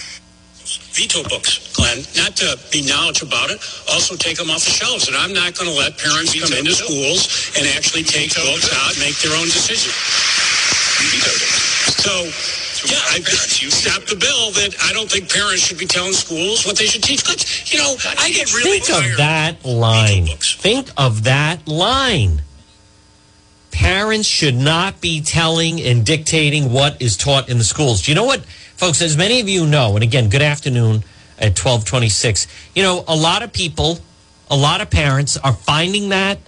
veto 0.98 1.22
books, 1.30 1.78
Glenn, 1.78 2.02
not 2.18 2.34
to 2.42 2.58
be 2.74 2.82
knowledge 2.90 3.22
about 3.22 3.52
it, 3.52 3.62
also 3.94 4.16
take 4.16 4.36
them 4.36 4.50
off 4.50 4.66
the 4.66 4.74
shelves. 4.74 5.08
And 5.08 5.16
I'm 5.16 5.32
not 5.32 5.54
going 5.54 5.70
to 5.70 5.78
let 5.78 5.96
parents 5.96 6.34
come 6.34 6.58
into 6.58 6.74
schools 6.74 7.54
and 7.54 7.68
actually 7.78 8.02
take 8.02 8.34
books 8.34 8.66
out 8.74 8.98
and 8.98 9.00
make 9.06 9.14
their 9.22 9.38
own 9.38 9.46
decision. 9.46 9.94
So, 12.02 12.26
yeah, 12.90 13.14
I 13.14 13.22
stop 13.22 14.10
the 14.10 14.18
bill 14.18 14.58
that 14.58 14.74
I 14.90 14.94
don't 14.94 15.06
think 15.06 15.32
parents 15.32 15.62
should 15.62 15.78
be 15.78 15.86
telling 15.86 16.14
schools 16.14 16.66
what 16.66 16.78
they 16.78 16.88
should 16.88 17.04
teach. 17.04 17.24
But, 17.24 17.46
you 17.72 17.78
know, 17.78 17.94
I 18.18 18.32
get 18.32 18.52
really 18.56 18.80
Think 18.80 18.90
tired. 18.90 19.12
of 19.12 19.18
that 19.18 19.64
line. 19.64 20.26
Think 20.26 20.90
of 20.98 21.26
that 21.26 21.68
line. 21.68 22.42
Parents 23.78 24.28
should 24.28 24.56
not 24.56 25.02
be 25.02 25.22
telling 25.22 25.80
and 25.80 26.04
dictating 26.04 26.74
what 26.74 27.00
is 27.00 27.16
taught 27.16 27.48
in 27.48 27.60
the 27.60 27.64
schools. 27.64 28.02
Do 28.02 28.12
you 28.12 28.16
know 28.16 28.24
what, 28.24 28.44
folks? 28.44 29.04
As 29.04 29.16
many 29.16 29.40
of 29.40 29.48
you 29.48 29.68
know, 29.68 29.94
and 29.94 30.04
again, 30.04 30.30
good 30.30 30.42
afternoon 30.42 31.04
at 31.38 31.56
twelve 31.56 31.86
twenty 31.86 32.10
six. 32.10 32.48
You 32.74 32.82
know, 32.82 33.06
a 33.08 33.16
lot 33.16 33.44
of 33.44 33.54
people, 33.54 34.00
a 34.50 34.58
lot 34.58 34.82
of 34.82 34.90
parents 34.90 35.38
are 35.38 35.54
finding 35.54 36.10
that, 36.10 36.40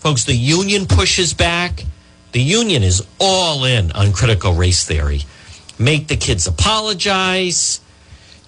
folks. 0.00 0.24
The 0.24 0.34
union 0.34 0.86
pushes 0.86 1.32
back. 1.34 1.84
The 2.32 2.42
union 2.42 2.82
is 2.82 3.00
all 3.20 3.64
in 3.64 3.92
on 3.92 4.12
critical 4.12 4.52
race 4.52 4.84
theory. 4.84 5.20
Make 5.78 6.08
the 6.08 6.16
kids 6.16 6.48
apologize. 6.48 7.80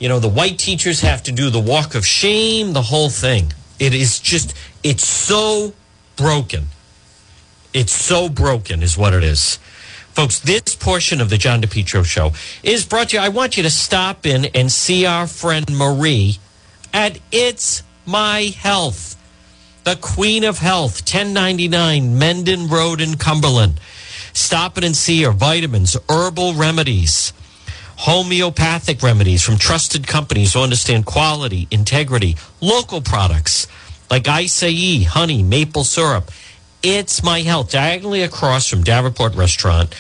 You 0.01 0.09
know, 0.09 0.19
the 0.19 0.29
white 0.29 0.59
teachers 0.59 1.03
have 1.03 1.23
to 1.23 1.33
do 1.33 1.51
the 1.51 1.61
walk 1.61 1.95
of 1.95 2.05
shame, 2.05 2.73
the 2.73 2.83
whole 2.83 3.11
thing. 3.11 3.53
It 3.79 3.95
is 3.95 4.19
just, 4.19 4.55
it's 4.83 5.07
so 5.07 5.73
broken. 6.17 6.67
It's 7.73 7.93
so 7.93 8.29
broken, 8.29 8.83
is 8.83 8.97
what 8.97 9.15
it 9.15 9.23
is. 9.23 9.59
Folks, 10.15 10.41
this 10.41 10.75
portion 10.75 11.21
of 11.21 11.31
the 11.31 11.39
John 11.39 11.63
DePetro 11.63 12.05
show 12.05 12.33
is 12.63 12.85
brought 12.85 13.11
to 13.11 13.17
you. 13.17 13.23
I 13.23 13.29
want 13.29 13.57
you 13.57 13.63
to 13.63 13.71
stop 13.71 14.27
in 14.27 14.47
and 14.47 14.73
see 14.73 15.07
our 15.07 15.27
friend 15.27 15.71
Marie 15.71 16.39
at 16.93 17.19
It's 17.31 17.83
My 18.05 18.53
Health, 18.59 19.17
the 19.85 19.97
Queen 19.97 20.45
of 20.45 20.59
Health, 20.59 21.01
1099 21.03 22.19
Mendon 22.19 22.69
Road 22.69 23.01
in 23.01 23.17
Cumberland. 23.17 23.79
Stop 24.33 24.77
in 24.79 24.85
and 24.85 24.97
see 24.97 25.23
her 25.23 25.33
vitamins, 25.33 25.97
herbal 26.09 26.55
remedies 26.55 27.33
homeopathic 27.99 29.03
remedies 29.03 29.43
from 29.43 29.59
trusted 29.59 30.07
companies 30.07 30.55
who 30.55 30.61
understand 30.61 31.05
quality, 31.05 31.67
integrity, 31.73 32.37
local 32.61 33.01
products 33.01 33.67
like 34.09 34.23
acai, 34.25 35.05
honey, 35.05 35.43
maple 35.43 35.83
syrup. 35.85 36.31
It's 36.83 37.25
My 37.25 37.41
Health, 37.41 37.73
diagonally 37.73 38.23
across 38.23 38.69
from 38.69 38.85
Davenport 38.85 39.35
Restaurant. 39.35 39.93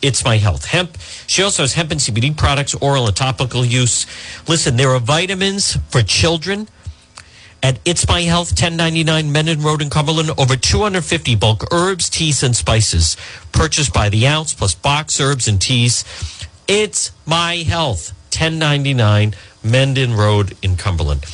It's 0.00 0.24
My 0.24 0.38
Health. 0.38 0.64
Hemp. 0.64 0.96
She 1.26 1.42
also 1.42 1.62
has 1.62 1.74
hemp 1.74 1.90
and 1.90 2.00
CBD 2.00 2.34
products, 2.34 2.74
oral 2.74 3.06
and 3.06 3.14
topical 3.14 3.66
use. 3.66 4.06
Listen, 4.48 4.76
there 4.76 4.88
are 4.90 4.98
vitamins 4.98 5.76
for 5.90 6.00
children 6.00 6.68
at 7.62 7.78
It's 7.84 8.08
My 8.08 8.22
Health, 8.22 8.52
1099 8.52 9.30
Mendon 9.30 9.60
Road 9.60 9.82
in 9.82 9.90
Cumberland. 9.90 10.30
Over 10.38 10.56
250 10.56 11.36
bulk 11.36 11.70
herbs, 11.70 12.08
teas, 12.08 12.42
and 12.42 12.56
spices 12.56 13.18
purchased 13.52 13.92
by 13.92 14.08
the 14.08 14.26
ounce, 14.26 14.54
plus 14.54 14.74
box 14.74 15.20
herbs 15.20 15.46
and 15.46 15.60
teas. 15.60 16.02
It's 16.66 17.12
My 17.26 17.56
Health, 17.56 18.14
1099 18.32 19.34
Mendon 19.64 20.14
Road 20.14 20.56
in 20.62 20.76
Cumberland. 20.76 21.24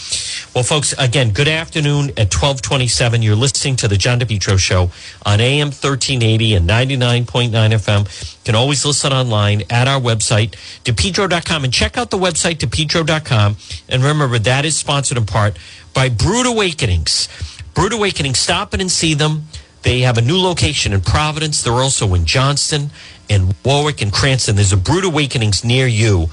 Well, 0.54 0.64
folks, 0.64 0.92
again, 0.98 1.30
good 1.30 1.48
afternoon 1.48 2.10
at 2.10 2.34
1227. 2.34 3.22
You're 3.22 3.36
listening 3.36 3.76
to 3.76 3.88
the 3.88 3.96
John 3.96 4.18
DePetro 4.18 4.58
Show 4.58 4.90
on 5.24 5.40
AM 5.40 5.68
1380 5.68 6.54
and 6.54 6.68
99.9 6.68 7.50
FM. 7.50 8.32
You 8.32 8.44
can 8.44 8.54
always 8.54 8.84
listen 8.84 9.12
online 9.12 9.62
at 9.70 9.86
our 9.86 10.00
website, 10.00 10.56
DePetro.com. 10.84 11.64
And 11.64 11.72
check 11.72 11.96
out 11.96 12.10
the 12.10 12.18
website, 12.18 12.56
DePetro.com. 12.56 13.56
And 13.88 14.02
remember, 14.02 14.38
that 14.38 14.64
is 14.64 14.76
sponsored 14.76 15.18
in 15.18 15.26
part 15.26 15.56
by 15.94 16.08
Brewed 16.08 16.46
Awakenings. 16.46 17.28
Brewed 17.74 17.92
Awakenings, 17.92 18.38
stop 18.38 18.74
in 18.74 18.80
and 18.80 18.90
see 18.90 19.14
them. 19.14 19.44
They 19.82 20.00
have 20.00 20.18
a 20.18 20.22
new 20.22 20.38
location 20.38 20.92
in 20.92 21.00
Providence. 21.02 21.62
They're 21.62 21.72
also 21.72 22.12
in 22.14 22.24
Johnston 22.24 22.90
and 23.30 23.54
Warwick 23.64 24.02
and 24.02 24.12
Cranston. 24.12 24.56
There's 24.56 24.72
a 24.72 24.76
Brewed 24.76 25.04
Awakenings 25.04 25.64
near 25.64 25.86
you. 25.86 26.30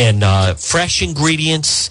And 0.00 0.24
uh, 0.24 0.54
fresh 0.54 1.02
ingredients. 1.02 1.90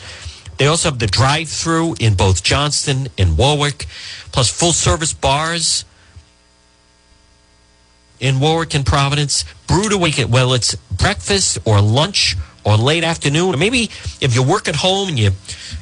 They 0.58 0.66
also 0.66 0.90
have 0.90 1.00
the 1.00 1.08
drive 1.08 1.48
through 1.48 1.96
in 2.00 2.16
both 2.16 2.44
Johnston 2.44 3.08
and 3.18 3.38
Warwick, 3.38 3.86
plus 4.32 4.50
full 4.50 4.74
service 4.74 5.14
bars 5.14 5.86
in 8.20 8.40
Warwick 8.40 8.74
and 8.74 8.86
Providence. 8.86 9.46
Brewed 9.68 9.94
Awaken, 9.94 10.32
well, 10.32 10.54
it's 10.54 10.76
breakfast 10.76 11.60
or 11.66 11.82
lunch 11.82 12.36
or 12.64 12.76
late 12.76 13.04
afternoon. 13.04 13.56
Or 13.56 13.58
maybe 13.58 13.84
if 14.22 14.36
you 14.36 14.44
work 14.44 14.68
at 14.68 14.76
home 14.76 15.10
and 15.10 15.20
you 15.20 15.32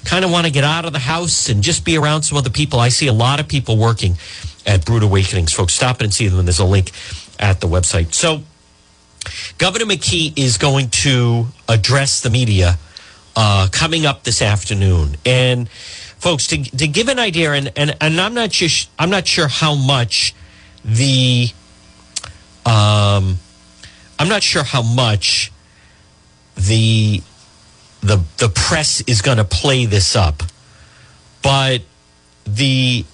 kind 0.05 0.23
of 0.23 0.31
want 0.31 0.45
to 0.45 0.51
get 0.51 0.63
out 0.63 0.85
of 0.85 0.93
the 0.93 0.99
house 0.99 1.49
and 1.49 1.63
just 1.63 1.85
be 1.85 1.97
around 1.97 2.23
some 2.23 2.37
other 2.37 2.49
people. 2.49 2.79
I 2.79 2.89
see 2.89 3.07
a 3.07 3.13
lot 3.13 3.39
of 3.39 3.47
people 3.47 3.77
working 3.77 4.17
at 4.65 4.85
Brewed 4.85 5.03
Awakenings. 5.03 5.53
Folks, 5.53 5.73
stop 5.73 6.01
and 6.01 6.13
see 6.13 6.27
them. 6.27 6.45
There's 6.45 6.59
a 6.59 6.65
link 6.65 6.91
at 7.39 7.61
the 7.61 7.67
website. 7.67 8.13
So, 8.13 8.43
Governor 9.57 9.85
McKee 9.85 10.37
is 10.37 10.57
going 10.57 10.89
to 10.89 11.47
address 11.67 12.21
the 12.21 12.29
media 12.29 12.77
uh, 13.35 13.67
coming 13.71 14.05
up 14.05 14.23
this 14.23 14.41
afternoon. 14.41 15.17
And 15.25 15.69
folks, 15.69 16.47
to, 16.47 16.63
to 16.63 16.87
give 16.87 17.07
an 17.07 17.19
idea, 17.19 17.53
and, 17.53 17.71
and, 17.75 17.95
and 18.01 18.19
I'm 18.19 18.33
not 18.33 18.49
just 18.49 18.89
I'm 18.97 19.09
not 19.09 19.27
sure 19.27 19.47
how 19.47 19.75
much 19.75 20.33
the 20.83 21.49
um, 22.65 23.37
I'm 24.19 24.27
not 24.27 24.43
sure 24.43 24.63
how 24.63 24.81
much 24.81 25.51
the 26.55 27.21
the 28.01 28.23
the 28.37 28.49
press 28.49 29.01
is 29.01 29.21
going 29.21 29.37
to 29.37 29.45
play 29.45 29.85
this 29.85 30.15
up, 30.15 30.43
but 31.41 31.81
the 32.45 33.05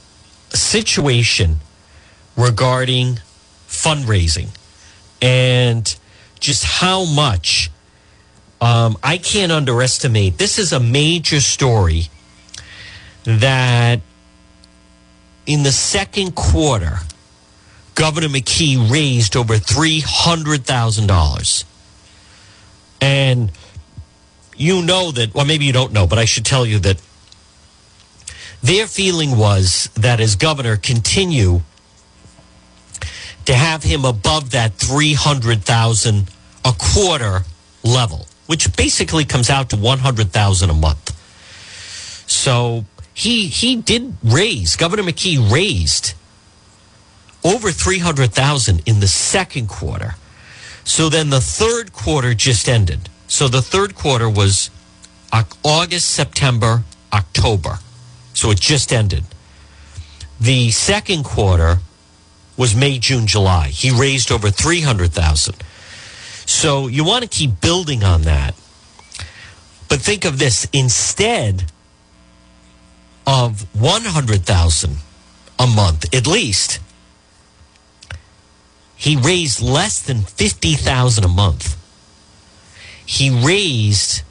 situation 0.49 1.59
regarding 2.37 3.19
fundraising 3.67 4.49
and 5.21 5.95
just 6.43 6.65
how 6.65 7.05
much 7.05 7.71
um, 8.59 8.97
I 9.01 9.17
can't 9.17 9.51
underestimate. 9.51 10.37
This 10.37 10.59
is 10.59 10.73
a 10.73 10.79
major 10.79 11.39
story 11.39 12.09
that 13.23 14.01
in 15.45 15.63
the 15.63 15.71
second 15.71 16.35
quarter, 16.35 16.97
Governor 17.95 18.27
McKee 18.27 18.91
raised 18.91 19.37
over 19.37 19.55
$300,000. 19.55 21.63
And 22.99 23.51
you 24.57 24.81
know 24.81 25.11
that, 25.11 25.33
well, 25.33 25.45
maybe 25.45 25.63
you 25.65 25.73
don't 25.73 25.93
know, 25.93 26.07
but 26.07 26.19
I 26.19 26.25
should 26.25 26.45
tell 26.45 26.65
you 26.65 26.79
that 26.79 27.01
their 28.61 28.87
feeling 28.87 29.37
was 29.37 29.89
that 29.95 30.19
as 30.19 30.35
governor, 30.35 30.75
continue 30.75 31.61
to 33.45 33.53
have 33.53 33.83
him 33.83 34.05
above 34.05 34.51
that 34.51 34.73
300,000 34.75 36.29
a 36.65 36.73
quarter 36.77 37.43
level. 37.83 38.27
which 38.45 38.75
basically 38.75 39.23
comes 39.23 39.49
out 39.49 39.69
to 39.69 39.77
100,000 39.77 40.69
a 40.69 40.73
month. 40.73 41.11
So 42.29 42.83
he 43.13 43.47
he 43.47 43.77
did 43.77 44.15
raise 44.21 44.75
Governor 44.75 45.03
McKee 45.03 45.39
raised 45.51 46.13
over 47.43 47.71
300,000 47.71 48.81
in 48.85 48.99
the 48.99 49.07
second 49.07 49.67
quarter. 49.69 50.15
So 50.83 51.09
then 51.09 51.29
the 51.29 51.41
third 51.41 51.93
quarter 51.93 52.33
just 52.33 52.67
ended. 52.67 53.09
So 53.27 53.47
the 53.47 53.61
third 53.61 53.95
quarter 53.95 54.29
was 54.29 54.69
August, 55.63 56.09
September, 56.11 56.83
October. 57.11 57.79
So 58.33 58.51
it 58.51 58.59
just 58.59 58.91
ended. 58.91 59.23
The 60.39 60.71
second 60.71 61.23
quarter 61.23 61.79
was 62.57 62.75
May, 62.75 62.99
June, 62.99 63.25
July. 63.27 63.67
He 63.69 63.89
raised 63.91 64.31
over 64.31 64.49
300,000. 64.49 65.55
So 66.53 66.87
you 66.87 67.03
want 67.03 67.23
to 67.23 67.27
keep 67.27 67.59
building 67.59 68.03
on 68.03 68.21
that. 68.21 68.53
But 69.89 69.99
think 69.99 70.23
of 70.23 70.37
this 70.37 70.67
instead 70.71 71.65
of 73.25 73.65
100,000 73.73 74.97
a 75.59 75.67
month 75.67 76.13
at 76.13 76.27
least 76.27 76.79
he 78.95 79.17
raised 79.17 79.61
less 79.61 79.99
than 80.01 80.21
50,000 80.21 81.23
a 81.23 81.27
month. 81.27 81.75
He 83.05 83.29
raised 83.29 84.21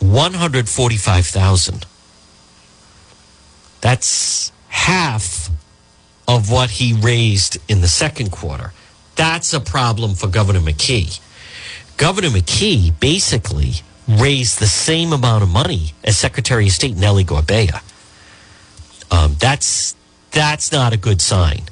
145,000. 0.00 1.86
That's 3.80 4.52
half 4.68 5.48
of 6.28 6.50
what 6.50 6.70
he 6.70 6.92
raised 6.92 7.56
in 7.68 7.80
the 7.80 7.88
second 7.88 8.30
quarter. 8.30 8.74
That's 9.20 9.52
a 9.52 9.60
problem 9.60 10.14
for 10.14 10.28
Governor 10.28 10.60
McKee. 10.60 11.20
Governor 11.98 12.30
McKee 12.30 12.98
basically 13.00 13.72
raised 14.08 14.58
the 14.58 14.66
same 14.66 15.12
amount 15.12 15.42
of 15.42 15.50
money 15.50 15.92
as 16.02 16.16
Secretary 16.16 16.68
of 16.68 16.72
State 16.72 16.96
Nellie 16.96 17.26
Gorbea. 17.26 17.82
Um, 19.10 19.36
that's 19.38 19.94
that's 20.30 20.72
not 20.72 20.94
a 20.94 20.96
good 20.96 21.20
sign. 21.20 21.64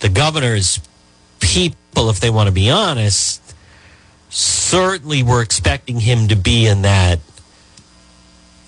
The 0.00 0.08
governor's 0.08 0.80
people, 1.38 2.10
if 2.10 2.18
they 2.18 2.28
want 2.28 2.48
to 2.48 2.52
be 2.52 2.68
honest, 2.68 3.54
certainly 4.28 5.22
were 5.22 5.40
expecting 5.40 6.00
him 6.00 6.26
to 6.26 6.34
be 6.34 6.66
in 6.66 6.82
that 6.82 7.20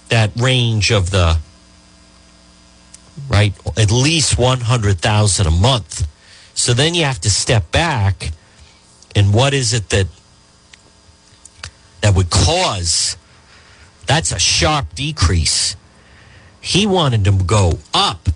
that 0.08 0.30
range 0.36 0.92
of 0.92 1.10
the 1.10 1.36
right 3.28 3.54
at 3.76 3.90
least 3.90 4.38
100,000 4.38 5.46
a 5.48 5.50
month. 5.50 6.13
So 6.54 6.72
then 6.72 6.94
you 6.94 7.04
have 7.04 7.20
to 7.20 7.30
step 7.30 7.70
back 7.70 8.30
and 9.14 9.34
what 9.34 9.54
is 9.54 9.72
it 9.72 9.90
that 9.90 10.06
that 12.00 12.14
would 12.14 12.30
cause 12.30 13.16
that's 14.06 14.32
a 14.32 14.38
sharp 14.38 14.94
decrease. 14.94 15.76
He 16.60 16.86
wanted 16.86 17.24
to 17.24 17.32
go 17.32 17.78
up. 17.92 18.28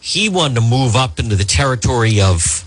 He 0.00 0.28
wanted 0.28 0.56
to 0.56 0.60
move 0.60 0.96
up 0.96 1.18
into 1.18 1.36
the 1.36 1.44
territory 1.44 2.20
of 2.20 2.64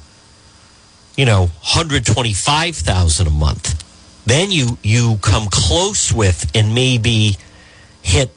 you 1.15 1.25
know 1.25 1.41
125,000 1.41 3.27
a 3.27 3.29
month. 3.29 3.83
Then 4.25 4.51
you 4.51 4.77
you 4.83 5.17
come 5.21 5.47
close 5.49 6.13
with 6.13 6.51
and 6.55 6.73
maybe 6.73 7.37
hit 8.01 8.31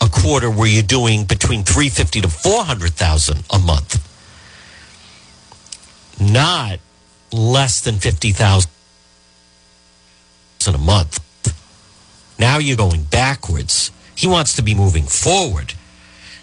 a 0.00 0.08
quarter 0.08 0.50
where 0.50 0.68
you're 0.68 0.82
doing 0.82 1.24
between 1.24 1.64
350 1.64 2.22
to 2.22 2.28
400,000 2.28 3.44
a 3.50 3.58
month. 3.58 4.13
Not 6.20 6.78
less 7.32 7.80
than 7.80 7.96
50,000 7.96 8.70
a 10.66 10.78
month. 10.78 11.20
Now 12.38 12.58
you're 12.58 12.76
going 12.76 13.04
backwards. 13.04 13.90
He 14.16 14.26
wants 14.26 14.54
to 14.56 14.62
be 14.62 14.74
moving 14.74 15.04
forward. 15.04 15.74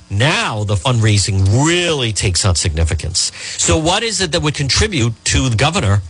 Now 0.10 0.64
the 0.64 0.76
fundraising 0.76 1.66
really 1.66 2.12
takes 2.12 2.44
on 2.46 2.56
significance. 2.56 3.32
So, 3.58 3.78
what 3.78 4.04
is 4.04 4.20
it 4.22 4.34
that 4.34 4.42
would 4.42 4.56
contribute 4.56 5.14
to 5.26 5.50
the 5.50 5.56
governor 5.56 6.02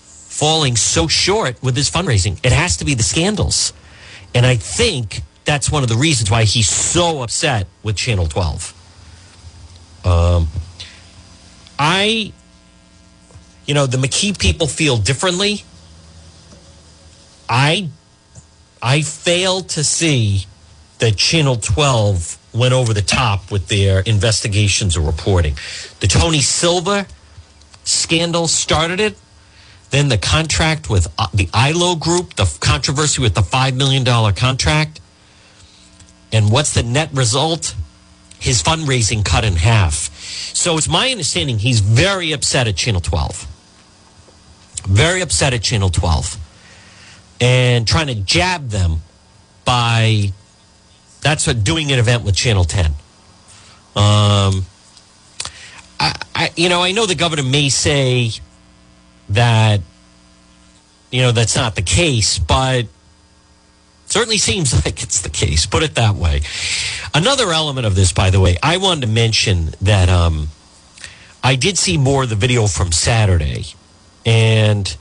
falling 0.00 0.76
so 0.76 1.06
short 1.06 1.62
with 1.62 1.76
his 1.76 1.90
fundraising? 1.90 2.44
It 2.44 2.52
has 2.52 2.78
to 2.78 2.84
be 2.84 2.94
the 2.94 3.02
scandals. 3.02 3.72
And 4.34 4.46
I 4.46 4.56
think 4.56 5.22
that's 5.44 5.70
one 5.70 5.82
of 5.82 5.88
the 5.88 5.96
reasons 5.96 6.30
why 6.30 6.44
he's 6.44 6.68
so 6.68 7.22
upset 7.22 7.66
with 7.82 7.96
Channel 7.96 8.26
12. 8.26 8.74
Um, 10.04 10.48
I, 11.78 12.32
you 13.70 13.74
know, 13.74 13.86
the 13.86 13.98
McKee 13.98 14.36
people 14.36 14.66
feel 14.66 14.96
differently. 14.96 15.62
I, 17.48 17.88
I 18.82 19.02
fail 19.02 19.60
to 19.60 19.84
see 19.84 20.46
that 20.98 21.14
Channel 21.14 21.54
12 21.54 22.36
went 22.52 22.74
over 22.74 22.92
the 22.92 23.00
top 23.00 23.52
with 23.52 23.68
their 23.68 24.00
investigations 24.00 24.96
or 24.96 25.02
reporting. 25.02 25.54
The 26.00 26.08
Tony 26.08 26.40
Silva 26.40 27.06
scandal 27.84 28.48
started 28.48 28.98
it. 28.98 29.16
Then 29.90 30.08
the 30.08 30.18
contract 30.18 30.90
with 30.90 31.06
uh, 31.16 31.28
the 31.32 31.48
ILO 31.54 31.94
group, 31.94 32.34
the 32.34 32.52
controversy 32.58 33.22
with 33.22 33.36
the 33.36 33.40
$5 33.40 33.76
million 33.76 34.04
contract. 34.34 35.00
And 36.32 36.50
what's 36.50 36.74
the 36.74 36.82
net 36.82 37.10
result? 37.12 37.76
His 38.40 38.64
fundraising 38.64 39.24
cut 39.24 39.44
in 39.44 39.54
half. 39.54 40.12
So 40.56 40.76
it's 40.76 40.88
my 40.88 41.12
understanding 41.12 41.60
he's 41.60 41.78
very 41.78 42.32
upset 42.32 42.66
at 42.66 42.74
Channel 42.74 43.00
12. 43.00 43.46
Very 44.86 45.20
upset 45.20 45.54
at 45.54 45.62
Channel 45.62 45.90
12. 45.90 46.36
And 47.40 47.86
trying 47.88 48.08
to 48.08 48.14
jab 48.14 48.68
them 48.68 49.00
by 49.64 50.32
that's 51.20 51.46
what 51.46 51.62
doing 51.64 51.92
an 51.92 51.98
event 51.98 52.24
with 52.24 52.34
Channel 52.34 52.64
10. 52.64 52.86
Um, 52.86 54.66
I, 55.98 56.14
I, 56.34 56.50
you 56.56 56.68
know, 56.68 56.82
I 56.82 56.92
know 56.92 57.06
the 57.06 57.14
governor 57.14 57.42
may 57.42 57.68
say 57.68 58.30
that, 59.28 59.80
you 61.10 61.22
know, 61.22 61.32
that's 61.32 61.56
not 61.56 61.74
the 61.74 61.82
case, 61.82 62.38
but 62.38 62.86
certainly 64.06 64.38
seems 64.38 64.72
like 64.84 65.02
it's 65.02 65.20
the 65.20 65.30
case. 65.30 65.66
Put 65.66 65.82
it 65.82 65.94
that 65.96 66.14
way. 66.14 66.42
Another 67.14 67.52
element 67.52 67.86
of 67.86 67.94
this, 67.94 68.12
by 68.12 68.30
the 68.30 68.40
way, 68.40 68.56
I 68.62 68.76
wanted 68.78 69.02
to 69.02 69.06
mention 69.08 69.74
that 69.82 70.08
um, 70.08 70.48
I 71.42 71.56
did 71.56 71.76
see 71.76 71.98
more 71.98 72.22
of 72.22 72.30
the 72.30 72.36
video 72.36 72.66
from 72.66 72.92
Saturday, 72.92 73.66
and 74.24 74.96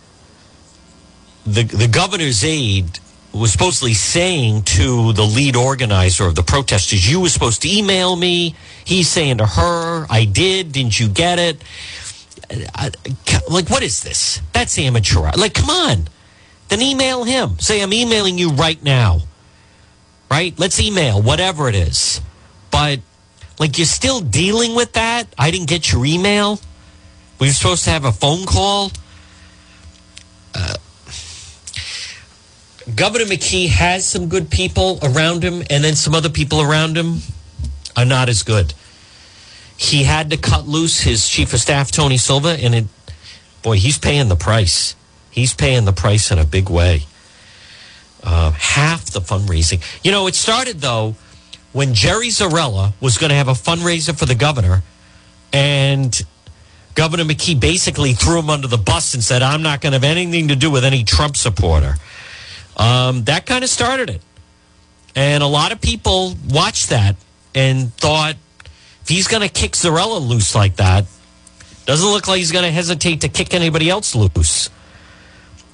the 1.45 1.63
the 1.63 1.87
governor's 1.87 2.43
aide 2.43 2.99
was 3.31 3.51
supposedly 3.51 3.93
saying 3.93 4.63
to 4.63 5.13
the 5.13 5.23
lead 5.23 5.55
organizer 5.55 6.25
of 6.25 6.35
the 6.35 6.43
protesters, 6.43 7.09
"You 7.09 7.19
were 7.21 7.29
supposed 7.29 7.61
to 7.61 7.69
email 7.69 8.15
me." 8.15 8.55
He's 8.83 9.07
saying 9.07 9.37
to 9.37 9.45
her, 9.45 10.07
"I 10.09 10.25
did. 10.25 10.71
Didn't 10.71 10.99
you 10.99 11.07
get 11.09 11.39
it?" 11.39 11.61
Uh, 12.49 12.65
I, 12.75 12.91
like, 13.49 13.69
what 13.69 13.83
is 13.83 14.01
this? 14.01 14.41
That's 14.53 14.77
amateur. 14.77 15.31
Like, 15.35 15.53
come 15.53 15.69
on. 15.69 16.07
Then 16.69 16.81
email 16.81 17.23
him. 17.23 17.59
Say, 17.59 17.81
I'm 17.81 17.93
emailing 17.93 18.37
you 18.37 18.51
right 18.51 18.81
now. 18.83 19.21
Right? 20.29 20.57
Let's 20.57 20.79
email, 20.79 21.21
whatever 21.21 21.67
it 21.67 21.75
is. 21.75 22.21
But, 22.71 22.99
like, 23.59 23.77
you're 23.77 23.85
still 23.87 24.21
dealing 24.21 24.75
with 24.75 24.93
that? 24.93 25.27
I 25.37 25.51
didn't 25.51 25.67
get 25.67 25.91
your 25.91 26.05
email? 26.05 26.59
We 27.39 27.47
were 27.47 27.53
supposed 27.53 27.83
to 27.85 27.89
have 27.89 28.05
a 28.05 28.11
phone 28.11 28.45
call? 28.45 28.91
Governor 32.95 33.25
McKee 33.25 33.67
has 33.69 34.07
some 34.07 34.29
good 34.29 34.49
people 34.49 34.99
around 35.01 35.43
him, 35.43 35.63
and 35.69 35.83
then 35.83 35.95
some 35.95 36.15
other 36.15 36.29
people 36.29 36.61
around 36.61 36.97
him 36.97 37.19
are 37.95 38.05
not 38.05 38.29
as 38.29 38.43
good. 38.43 38.73
He 39.77 40.03
had 40.03 40.29
to 40.31 40.37
cut 40.37 40.67
loose 40.67 41.01
his 41.01 41.27
chief 41.27 41.53
of 41.53 41.59
staff, 41.59 41.91
Tony 41.91 42.17
Silva, 42.17 42.57
and 42.59 42.75
it, 42.75 42.85
boy, 43.61 43.77
he's 43.77 43.97
paying 43.97 44.27
the 44.27 44.35
price. 44.35 44.95
He's 45.31 45.53
paying 45.53 45.85
the 45.85 45.93
price 45.93 46.31
in 46.31 46.39
a 46.39 46.45
big 46.45 46.69
way. 46.69 47.03
Uh, 48.21 48.51
half 48.51 49.05
the 49.05 49.21
fundraising. 49.21 49.81
You 50.03 50.11
know, 50.11 50.27
it 50.27 50.35
started 50.35 50.81
though 50.81 51.15
when 51.71 51.93
Jerry 51.93 52.27
Zarrella 52.27 52.93
was 52.99 53.17
going 53.17 53.29
to 53.29 53.35
have 53.35 53.47
a 53.47 53.53
fundraiser 53.53 54.17
for 54.17 54.25
the 54.25 54.35
governor, 54.35 54.83
and 55.53 56.21
Governor 56.95 57.23
McKee 57.23 57.57
basically 57.57 58.13
threw 58.13 58.39
him 58.39 58.49
under 58.49 58.67
the 58.67 58.77
bus 58.77 59.13
and 59.13 59.23
said, 59.23 59.41
I'm 59.41 59.61
not 59.61 59.79
going 59.79 59.93
to 59.93 59.97
have 59.97 60.03
anything 60.03 60.49
to 60.49 60.55
do 60.55 60.69
with 60.69 60.83
any 60.83 61.03
Trump 61.03 61.37
supporter. 61.37 61.95
Um, 62.79 63.25
that 63.25 63.45
kind 63.45 63.63
of 63.63 63.69
started 63.69 64.09
it. 64.09 64.21
And 65.15 65.43
a 65.43 65.47
lot 65.47 65.71
of 65.71 65.81
people 65.81 66.35
watched 66.49 66.89
that 66.89 67.17
and 67.53 67.93
thought, 67.95 68.35
if 69.01 69.09
he's 69.09 69.27
going 69.27 69.41
to 69.41 69.49
kick 69.49 69.73
Zarrella 69.73 70.25
loose 70.25 70.55
like 70.55 70.77
that, 70.77 71.05
doesn't 71.85 72.09
look 72.09 72.27
like 72.27 72.37
he's 72.37 72.53
going 72.53 72.63
to 72.63 72.71
hesitate 72.71 73.21
to 73.21 73.29
kick 73.29 73.53
anybody 73.53 73.89
else 73.89 74.15
loose. 74.15 74.69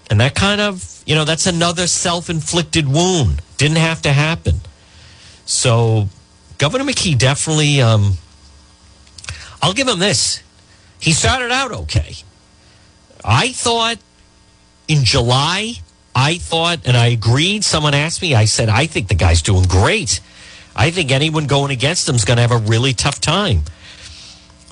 And 0.09 0.19
that 0.19 0.33
kind 0.33 0.61
of, 0.61 1.03
you 1.05 1.13
know, 1.13 1.25
that's 1.25 1.45
another 1.45 1.87
self 1.87 2.29
inflicted 2.29 2.87
wound. 2.87 3.41
Didn't 3.57 3.77
have 3.77 4.01
to 4.03 4.11
happen. 4.11 4.61
So 5.45 6.09
Governor 6.57 6.85
McKee 6.85 7.17
definitely, 7.17 7.81
um, 7.81 8.13
I'll 9.61 9.73
give 9.73 9.87
him 9.87 9.99
this. 9.99 10.41
He 10.99 11.11
started 11.11 11.51
out 11.51 11.71
okay. 11.71 12.15
I 13.23 13.49
thought 13.49 13.97
in 14.87 15.03
July 15.03 15.75
I 16.15 16.37
thought, 16.37 16.79
and 16.85 16.95
I 16.95 17.07
agreed. 17.07 17.65
Someone 17.65 17.93
asked 17.93 18.21
me, 18.21 18.33
I 18.33 18.45
said, 18.45 18.69
I 18.69 18.85
think 18.85 19.09
the 19.09 19.15
guy's 19.15 19.41
doing 19.41 19.63
great. 19.63 20.21
I 20.75 20.89
think 20.89 21.11
anyone 21.11 21.45
going 21.45 21.71
against 21.71 22.07
him 22.07 22.15
is 22.15 22.23
going 22.23 22.37
to 22.37 22.41
have 22.41 22.51
a 22.51 22.57
really 22.57 22.93
tough 22.93 23.19
time. 23.19 23.63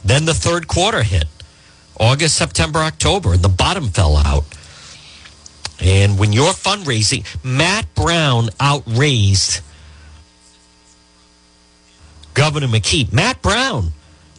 Then 0.06 0.26
the 0.26 0.34
third 0.34 0.68
quarter 0.68 1.04
hit 1.04 1.26
August, 2.00 2.38
September, 2.38 2.80
October, 2.80 3.34
and 3.34 3.42
the 3.42 3.50
bottom 3.50 3.90
fell 3.90 4.18
out. 4.18 4.46
And 5.80 6.18
when 6.18 6.32
you're 6.32 6.54
fundraising, 6.54 7.26
Matt 7.44 7.94
Brown 7.94 8.50
outraised 8.60 9.62
Governor 12.34 12.68
McKee. 12.68 13.12
Matt 13.12 13.42
Brown, 13.42 13.92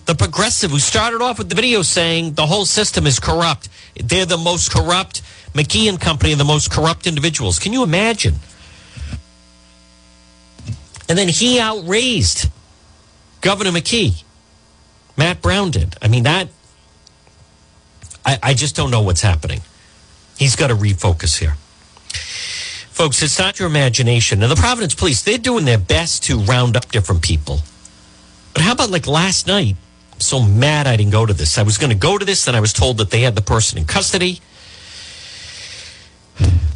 the 0.07 0.15
progressive 0.15 0.71
who 0.71 0.79
started 0.79 1.23
off 1.23 1.39
with 1.39 1.49
the 1.49 1.55
video 1.55 1.83
saying 1.83 2.35
the 2.35 2.47
whole 2.47 2.67
system 2.67 3.07
is 3.07 3.19
corrupt. 3.19 3.69
They're 4.03 4.27
the 4.27 4.37
most 4.37 4.71
corrupt. 4.73 5.23
McKee 5.55 5.89
and 5.89 6.01
company 6.01 6.33
are 6.33 6.37
the 6.37 6.45
most 6.45 6.71
corrupt 6.71 7.07
individuals. 7.07 7.59
Can 7.59 7.73
you 7.73 7.83
imagine? 7.83 8.35
And 11.09 11.17
then 11.17 11.29
he 11.29 11.61
outraised 11.61 12.51
Governor 13.41 13.71
McKee. 13.71 14.23
Matt 15.17 15.41
Brown 15.41 15.71
did. 15.71 15.97
I 16.03 16.09
mean, 16.09 16.25
that, 16.25 16.49
I, 18.27 18.39
I 18.43 18.55
just 18.55 18.75
don't 18.75 18.91
know 18.91 19.03
what's 19.03 19.21
happening. 19.21 19.61
He's 20.37 20.57
got 20.57 20.69
to 20.69 20.75
refocus 20.75 21.39
here. 21.39 21.57
Folks, 22.91 23.23
it's 23.23 23.39
not 23.39 23.59
your 23.59 23.69
imagination. 23.69 24.43
And 24.43 24.51
the 24.51 24.57
Providence 24.57 24.95
Police, 24.95 25.23
they're 25.23 25.39
doing 25.39 25.65
their 25.65 25.79
best 25.79 26.25
to 26.25 26.39
round 26.39 26.77
up 26.77 26.91
different 26.91 27.23
people. 27.23 27.61
But 28.53 28.63
how 28.63 28.73
about 28.73 28.91
like 28.91 29.07
last 29.07 29.47
night? 29.47 29.77
So 30.19 30.41
mad 30.41 30.87
I 30.87 30.97
didn't 30.97 31.13
go 31.13 31.27
to 31.27 31.33
this. 31.33 31.59
I 31.59 31.63
was 31.63 31.79
going 31.79 31.91
to 31.91 31.97
go 31.97 32.19
to 32.19 32.25
this, 32.25 32.45
then 32.45 32.55
I 32.55 32.61
was 32.61 32.73
told 32.73 32.99
that 32.99 33.11
they 33.11 33.21
had 33.21 33.35
the 33.35 33.43
person 33.43 33.79
in 33.79 33.85
custody. 33.85 34.41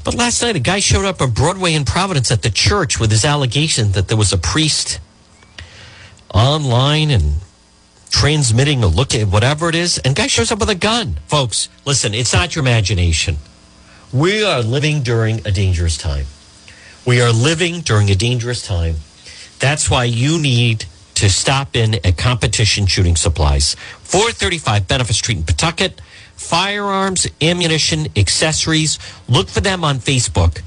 But 0.05 0.15
last 0.15 0.43
night, 0.43 0.57
a 0.57 0.61
guy 0.61 0.81
showed 0.81 1.05
up 1.05 1.21
on 1.21 1.33
Broadway 1.33 1.75
in 1.75 1.85
Providence 1.85 2.31
at 2.31 2.43
the 2.43 2.51
church 2.51 2.99
with 2.99 3.11
his 3.11 3.25
allegation 3.25 3.93
that 3.93 4.09
there 4.09 4.17
was 4.17 4.33
a 4.33 4.39
priest 4.39 5.01
online 6.33 7.11
and 7.11 7.37
transmitting 8.11 8.83
a 8.83 8.87
look 8.87 9.15
at 9.15 9.29
whatever 9.29 9.69
it 9.69 9.75
is, 9.75 9.99
and 9.99 10.17
guy 10.17 10.27
shows 10.27 10.51
up 10.51 10.61
with 10.61 10.71
a 10.71 10.75
gun. 10.75 11.19
Folks, 11.27 11.69
listen, 11.85 12.15
it's 12.15 12.33
not 12.33 12.55
your 12.55 12.63
imagination. 12.63 13.37
We 14.13 14.43
are 14.45 14.63
living 14.63 15.03
during 15.03 15.47
a 15.47 15.51
dangerous 15.51 15.99
time. 15.99 16.27
We 17.07 17.21
are 17.21 17.33
living 17.33 17.81
during 17.81 18.11
a 18.11 18.15
dangerous 18.15 18.67
time. 18.67 18.97
That's 19.59 19.91
why 19.91 20.05
you 20.05 20.41
need 20.41 20.87
to 21.19 21.29
stop 21.29 21.75
in 21.75 21.95
at 22.07 22.17
Competition 22.17 22.87
Shooting 22.87 23.17
Supplies, 23.17 23.75
435 24.03 24.87
Benefit 24.87 25.17
Street 25.17 25.39
in 25.39 25.45
Pawtucket. 25.45 26.01
Firearms, 26.37 27.27
ammunition, 27.43 28.07
accessories. 28.15 29.01
Look 29.29 29.49
for 29.49 29.61
them 29.61 29.83
on 29.83 29.97
Facebook. 29.97 30.63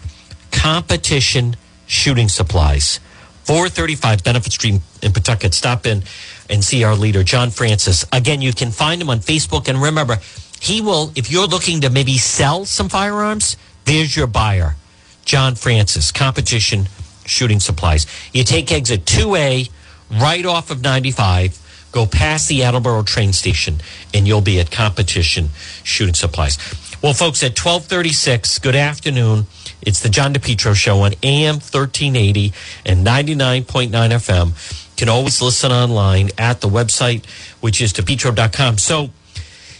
Competition 0.52 1.56
Shooting 1.88 2.28
Supplies, 2.28 3.00
435 3.46 4.26
Benefit 4.26 4.52
Street 4.52 4.82
in 5.02 5.14
Pawtucket. 5.14 5.54
Stop 5.54 5.86
in 5.86 6.04
and 6.50 6.62
see 6.62 6.84
our 6.84 6.96
leader, 6.96 7.24
John 7.24 7.50
Francis. 7.50 8.06
Again, 8.12 8.42
you 8.42 8.52
can 8.52 8.72
find 8.72 9.02
him 9.02 9.10
on 9.10 9.20
Facebook. 9.20 9.70
And 9.70 9.82
remember, 9.82 10.18
he 10.60 10.82
will, 10.82 11.14
if 11.16 11.32
you're 11.32 11.48
looking 11.48 11.80
to 11.82 11.90
maybe 11.90 12.18
sell 12.18 12.66
some 12.66 12.90
firearms, 12.90 13.56
there's 13.86 14.18
your 14.18 14.28
buyer, 14.28 14.76
John 15.24 15.56
Francis, 15.56 16.12
Competition 16.12 16.90
Shooting 17.26 17.62
Supplies. 17.62 18.06
You 18.34 18.44
take 18.44 18.70
exit 18.74 19.06
2A 19.06 19.70
right 20.12 20.46
off 20.46 20.72
of 20.72 20.82
95 20.82 21.58
go 21.92 22.06
past 22.06 22.48
the 22.48 22.64
Attleboro 22.64 23.04
train 23.04 23.34
station 23.34 23.82
and 24.14 24.28
you'll 24.28 24.42
be 24.42 24.60
at 24.60 24.72
competition 24.72 25.50
shooting 25.84 26.14
supplies. 26.14 26.58
Well, 27.02 27.14
folks, 27.14 27.44
at 27.44 27.58
1236, 27.58 28.60
good 28.60 28.76
afternoon. 28.76 29.48
It's 29.82 30.02
the 30.02 30.10
John 30.10 30.34
DePetro 30.34 30.76
show 30.76 31.02
on 31.02 31.14
AM 31.24 31.56
1380 31.56 32.54
and 32.86 33.06
99.9 33.06 33.90
FM. 33.90 34.48
You 34.48 34.96
can 34.96 35.10
always 35.10 35.42
listen 35.42 35.72
online 35.72 36.30
at 36.38 36.62
the 36.62 36.68
website, 36.68 37.26
which 37.60 37.82
is 37.82 37.92
depetro.com. 37.92 38.78
So, 38.78 39.10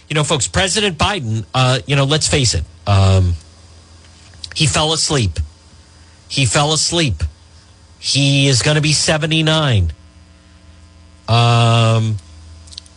you 0.08 0.14
know, 0.14 0.24
folks, 0.24 0.48
President 0.48 0.98
Biden, 0.98 1.44
uh, 1.54 1.78
you 1.86 1.94
know, 1.94 2.04
let's 2.04 2.26
face 2.26 2.54
it, 2.54 2.64
um, 2.88 3.34
he 4.56 4.66
fell 4.66 4.92
asleep. 4.92 5.38
He 6.28 6.44
fell 6.44 6.72
asleep. 6.72 7.22
He 8.00 8.48
is 8.48 8.62
going 8.62 8.74
to 8.74 8.80
be 8.80 8.92
79. 8.92 9.92
Um, 11.32 12.18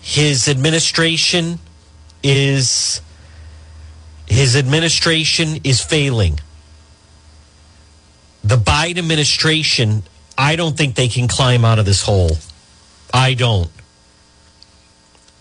his 0.02 0.50
administration 0.50 1.58
is 2.22 3.00
his 4.28 4.58
administration 4.58 5.62
is 5.64 5.82
failing. 5.82 6.42
The 8.44 8.58
Biden 8.58 8.98
administration, 8.98 10.04
I 10.38 10.58
don't 10.58 10.76
think 10.76 10.96
they 10.96 11.08
can 11.08 11.30
climb 11.30 11.64
out 11.64 11.80
of 11.80 11.86
this 11.86 12.02
hole. 12.02 12.32
I 13.14 13.36
don't. 13.36 13.72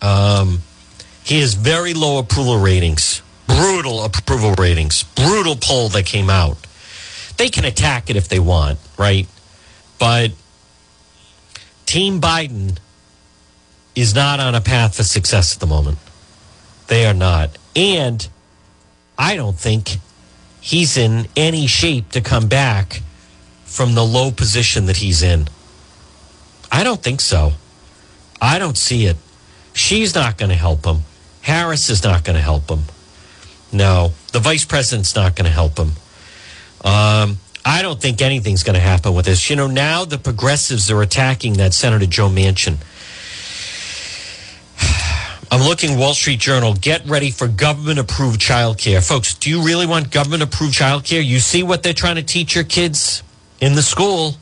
Um, 0.00 0.62
he 1.24 1.40
has 1.40 1.54
very 1.54 1.94
low 1.94 2.18
approval 2.20 2.58
ratings, 2.58 3.22
brutal 3.48 4.04
approval 4.04 4.54
ratings, 4.56 5.02
brutal 5.02 5.56
poll 5.56 5.88
that 5.88 6.06
came 6.06 6.30
out. 6.30 6.58
They 7.38 7.48
can 7.48 7.64
attack 7.64 8.08
it 8.08 8.14
if 8.14 8.28
they 8.28 8.38
want, 8.38 8.78
right? 8.96 9.26
But 9.98 10.30
Team 11.86 12.20
Biden 12.20 12.78
is 13.94 14.14
not 14.14 14.40
on 14.40 14.54
a 14.54 14.60
path 14.60 14.96
for 14.96 15.04
success 15.04 15.54
at 15.54 15.60
the 15.60 15.66
moment. 15.66 15.98
They 16.88 17.06
are 17.06 17.14
not. 17.14 17.56
And 17.76 18.26
I 19.18 19.36
don't 19.36 19.56
think 19.56 19.98
he's 20.60 20.96
in 20.96 21.28
any 21.36 21.66
shape 21.66 22.10
to 22.10 22.20
come 22.20 22.48
back 22.48 23.02
from 23.64 23.94
the 23.94 24.04
low 24.04 24.30
position 24.30 24.86
that 24.86 24.98
he's 24.98 25.22
in. 25.22 25.48
I 26.70 26.84
don't 26.84 27.02
think 27.02 27.20
so. 27.20 27.52
I 28.40 28.58
don't 28.58 28.76
see 28.76 29.06
it. 29.06 29.16
She's 29.72 30.14
not 30.14 30.38
going 30.38 30.50
to 30.50 30.56
help 30.56 30.84
him. 30.84 31.00
Harris 31.42 31.90
is 31.90 32.02
not 32.02 32.24
going 32.24 32.36
to 32.36 32.42
help 32.42 32.70
him. 32.70 32.84
No, 33.72 34.12
the 34.32 34.38
vice 34.38 34.64
president's 34.64 35.14
not 35.14 35.34
going 35.34 35.46
to 35.46 35.50
help 35.50 35.78
him. 35.78 35.92
Um, 36.84 37.38
I 37.64 37.82
don't 37.82 38.00
think 38.00 38.22
anything's 38.22 38.62
going 38.62 38.74
to 38.74 38.80
happen 38.80 39.14
with 39.14 39.24
this. 39.24 39.48
You 39.50 39.56
know, 39.56 39.66
now 39.66 40.04
the 40.04 40.18
progressives 40.18 40.90
are 40.90 41.02
attacking 41.02 41.54
that 41.54 41.74
Senator 41.74 42.06
Joe 42.06 42.28
Manchin. 42.28 42.76
I'm 45.50 45.60
looking 45.60 45.98
Wall 45.98 46.14
Street 46.14 46.40
Journal. 46.40 46.74
Get 46.74 47.06
ready 47.06 47.30
for 47.30 47.48
government 47.48 47.98
approved 47.98 48.40
childcare. 48.40 49.06
Folks, 49.06 49.34
do 49.34 49.50
you 49.50 49.64
really 49.64 49.86
want 49.86 50.10
government 50.10 50.42
approved 50.42 50.74
childcare? 50.74 51.24
You 51.24 51.38
see 51.38 51.62
what 51.62 51.82
they're 51.82 51.92
trying 51.92 52.16
to 52.16 52.22
teach 52.22 52.54
your 52.54 52.64
kids 52.64 53.22
in 53.60 53.74
the 53.74 53.82
school. 53.82 54.36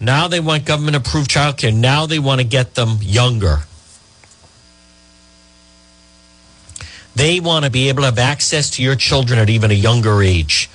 Now 0.00 0.28
they 0.28 0.40
want 0.40 0.64
government 0.64 0.96
approved 0.96 1.30
childcare. 1.30 1.74
Now 1.74 2.06
they 2.06 2.18
want 2.18 2.40
to 2.40 2.46
get 2.46 2.74
them 2.74 2.98
younger. 3.00 3.60
They 7.14 7.38
want 7.40 7.64
to 7.64 7.70
be 7.70 7.88
able 7.88 8.02
to 8.02 8.06
have 8.06 8.18
access 8.18 8.70
to 8.70 8.82
your 8.82 8.96
children 8.96 9.38
at 9.38 9.48
even 9.48 9.70
a 9.70 9.74
younger 9.74 10.22
age. 10.22 10.68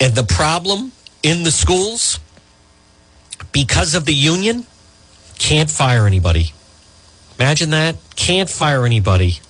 And 0.00 0.14
the 0.14 0.24
problem 0.24 0.92
in 1.22 1.44
the 1.44 1.50
schools, 1.50 2.18
because 3.52 3.94
of 3.94 4.06
the 4.06 4.14
union, 4.14 4.66
can't 5.42 5.70
fire 5.70 6.06
anybody. 6.06 6.52
Imagine 7.36 7.70
that. 7.70 7.96
Can't 8.14 8.48
fire 8.48 8.86
anybody. 8.86 9.40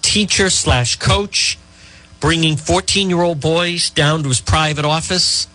Teacher 0.00 0.48
slash 0.50 0.96
coach 1.00 1.58
bringing 2.20 2.56
14 2.56 3.10
year 3.10 3.20
old 3.20 3.40
boys 3.40 3.90
down 3.90 4.22
to 4.22 4.28
his 4.28 4.40
private 4.40 4.84
office 4.84 5.48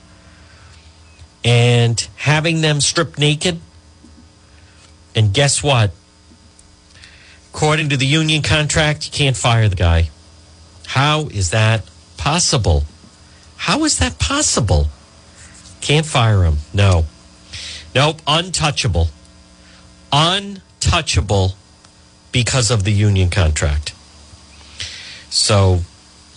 and 1.41 2.06
having 2.17 2.60
them 2.60 2.82
stripped 2.82 3.17
naked. 3.17 3.62
And 5.15 5.34
guess 5.34 5.63
what? 5.63 5.91
According 7.54 7.88
to 7.88 7.97
the 7.97 8.06
union 8.06 8.41
contract, 8.41 9.06
you 9.06 9.12
can't 9.13 9.38
fire 9.38 9.69
the 9.69 9.78
guy. 9.78 10.10
How 10.88 11.28
is 11.28 11.52
that 11.52 11.84
possible? 12.17 12.84
How 13.56 13.86
is 13.86 14.00
that 14.00 14.19
possible? 14.19 14.89
Can't 15.80 16.06
fire 16.06 16.43
him. 16.43 16.58
No. 16.73 17.06
Nope. 17.95 18.21
Untouchable. 18.28 19.08
Untouchable 20.12 21.56
because 22.32 22.72
of 22.72 22.84
the 22.84 22.91
union 22.91 23.30
contract. 23.30 23.93
So, 25.30 25.82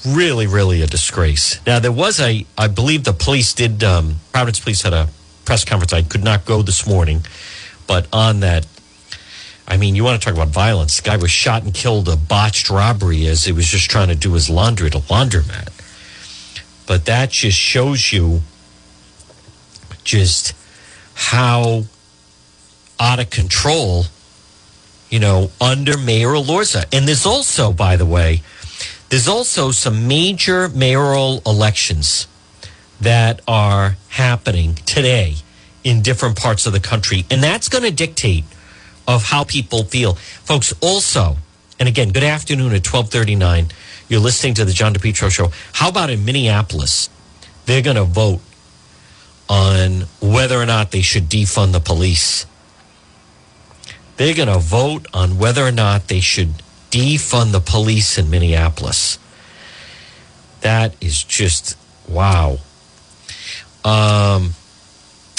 really, 0.07 0.47
really 0.47 0.83
a 0.83 0.87
disgrace. 0.87 1.65
Now, 1.67 1.79
there 1.79 1.93
was 1.93 2.21
a, 2.21 2.47
I 2.57 2.69
believe 2.69 3.05
the 3.05 3.13
police 3.13 3.53
did, 3.53 3.85
um, 3.85 4.17
Providence 4.33 4.61
Police 4.61 4.83
had 4.83 4.93
a 4.93 5.09
press 5.45 5.65
conference. 5.65 5.93
I 5.93 6.03
could 6.03 6.25
not 6.25 6.45
go 6.45 6.63
this 6.63 6.87
morning, 6.87 7.25
but 7.87 8.07
on 8.13 8.41
that, 8.41 8.67
I 9.67 9.77
mean, 9.77 9.95
you 9.95 10.03
want 10.03 10.21
to 10.21 10.25
talk 10.25 10.35
about 10.35 10.49
violence. 10.49 10.97
The 11.01 11.11
guy 11.11 11.17
was 11.17 11.31
shot 11.31 11.63
and 11.63 11.73
killed 11.73 12.09
a 12.09 12.17
botched 12.17 12.71
robbery 12.71 13.27
as 13.27 13.45
he 13.45 13.53
was 13.53 13.67
just 13.67 13.89
trying 13.89 14.09
to 14.09 14.17
do 14.17 14.33
his 14.33 14.51
laundry 14.51 14.89
at 14.89 14.95
a 14.95 14.99
laundromat. 14.99 15.69
But 16.87 17.05
that 17.05 17.31
just 17.31 17.57
shows 17.57 18.13
you 18.13 18.41
just 20.03 20.55
how 21.15 21.85
out 23.01 23.19
of 23.19 23.31
control, 23.31 24.05
you 25.09 25.19
know, 25.19 25.51
under 25.61 25.97
Mayor 25.97 26.35
Elorza. 26.35 26.85
And 26.93 27.09
there's 27.09 27.27
also, 27.27 27.73
by 27.73 27.97
the 27.97 28.07
way, 28.07 28.43
There's 29.11 29.27
also 29.27 29.73
some 29.73 30.07
major 30.07 30.69
mayoral 30.69 31.43
elections 31.45 32.29
that 33.01 33.41
are 33.49 33.97
happening 34.11 34.77
today 34.87 35.35
in 35.83 36.01
different 36.01 36.37
parts 36.39 36.65
of 36.65 36.73
the 36.73 36.79
country, 36.79 37.25
and 37.29 37.43
that's 37.43 37.69
going 37.69 37.83
to 37.83 37.91
dictate 37.91 38.45
of 39.09 39.25
how 39.25 39.43
people 39.43 39.83
feel. 39.83 40.15
Folks, 40.15 40.73
also, 40.81 41.39
and 41.81 41.89
again, 41.89 42.11
good 42.11 42.23
afternoon 42.23 42.69
at 42.69 42.87
1239. 42.87 43.71
You're 44.09 44.21
listening 44.21 44.55
to 44.55 44.65
the 44.65 44.73
John 44.73 44.95
DePetro 44.95 45.29
show. 45.29 45.51
How 45.73 45.89
about 45.89 46.11
in 46.11 46.25
Minneapolis? 46.25 47.11
They're 47.67 47.83
going 47.83 47.97
to 47.97 48.05
vote 48.05 48.41
on 49.49 50.05
whether 50.21 50.61
or 50.61 50.67
not 50.67 50.93
they 50.93 51.03
should 51.03 51.25
defund 51.25 51.73
the 51.73 51.81
police. 51.81 52.47
They're 54.21 54.35
going 54.35 54.49
to 54.49 54.59
vote 54.59 55.07
on 55.15 55.39
whether 55.39 55.67
or 55.67 55.73
not 55.73 56.09
they 56.09 56.21
should 56.21 56.63
defund 56.91 57.53
the 57.53 57.61
police 57.61 58.19
in 58.19 58.29
Minneapolis. 58.29 59.19
That 60.61 60.95
is 61.01 61.25
just 61.25 61.79
wow. 62.07 62.59
Um, 63.83 64.53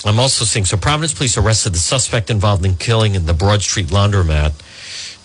I'm 0.04 0.20
also 0.20 0.46
seeing 0.46 0.66
so 0.66 0.78
Providence 0.78 1.14
police 1.14 1.38
arrested 1.38 1.76
the 1.76 1.78
suspect 1.78 2.32
involved 2.32 2.66
in 2.66 2.74
killing 2.74 3.14
in 3.14 3.28
the 3.28 3.36
Broad 3.36 3.62
Street 3.62 3.90
laundromat. 3.90 4.54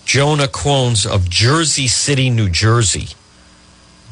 Jonah 0.05 0.47
Quones 0.47 1.07
of 1.07 1.27
Jersey 1.27 1.87
City, 1.87 2.29
New 2.29 2.51
Jersey, 2.51 3.15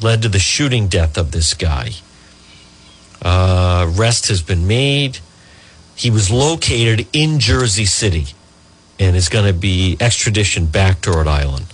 led 0.02 0.22
to 0.22 0.28
the 0.28 0.40
shooting 0.40 0.88
death 0.88 1.16
of 1.16 1.30
this 1.30 1.54
guy. 1.54 1.90
Uh, 3.22 3.92
arrest 3.96 4.26
has 4.26 4.42
been 4.42 4.66
made. 4.66 5.20
He 5.94 6.10
was 6.10 6.32
located 6.32 7.06
in 7.12 7.38
Jersey 7.38 7.84
City 7.84 8.35
and 8.98 9.16
is 9.16 9.28
going 9.28 9.46
to 9.46 9.58
be 9.58 9.96
extradition 10.00 10.66
back 10.66 11.00
to 11.02 11.10
Rhode 11.10 11.26
Island. 11.26 11.66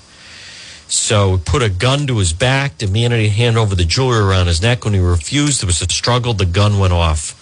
So 0.89 1.39
put 1.39 1.63
a 1.63 1.71
gun 1.71 2.07
to 2.09 2.19
his 2.19 2.33
back, 2.33 2.79
demanded 2.79 3.21
he 3.21 3.29
hand 3.29 3.57
over 3.57 3.75
the 3.75 3.85
jewelry 3.85 4.19
around 4.19 4.47
his 4.47 4.61
neck. 4.61 4.85
When 4.85 4.93
he 4.93 5.01
refused, 5.01 5.63
there 5.63 5.67
was 5.67 5.81
a 5.81 5.89
struggle. 5.91 6.35
The 6.35 6.45
gun 6.45 6.79
went 6.79 6.93
off. 6.93 7.39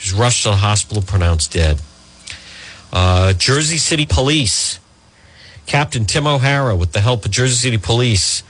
He 0.00 0.10
was 0.10 0.18
rushed 0.18 0.42
to 0.42 0.50
the 0.50 0.56
hospital, 0.56 1.02
pronounced 1.02 1.52
dead. 1.52 1.80
Uh, 2.92 3.34
Jersey 3.34 3.78
City 3.78 4.04
Police, 4.04 4.80
Captain 5.66 6.04
Tim 6.04 6.26
O'Hara, 6.26 6.74
with 6.74 6.92
the 6.92 7.00
help 7.00 7.24
of 7.24 7.30
Jersey 7.30 7.54
City 7.54 7.78
Police, 7.78 8.42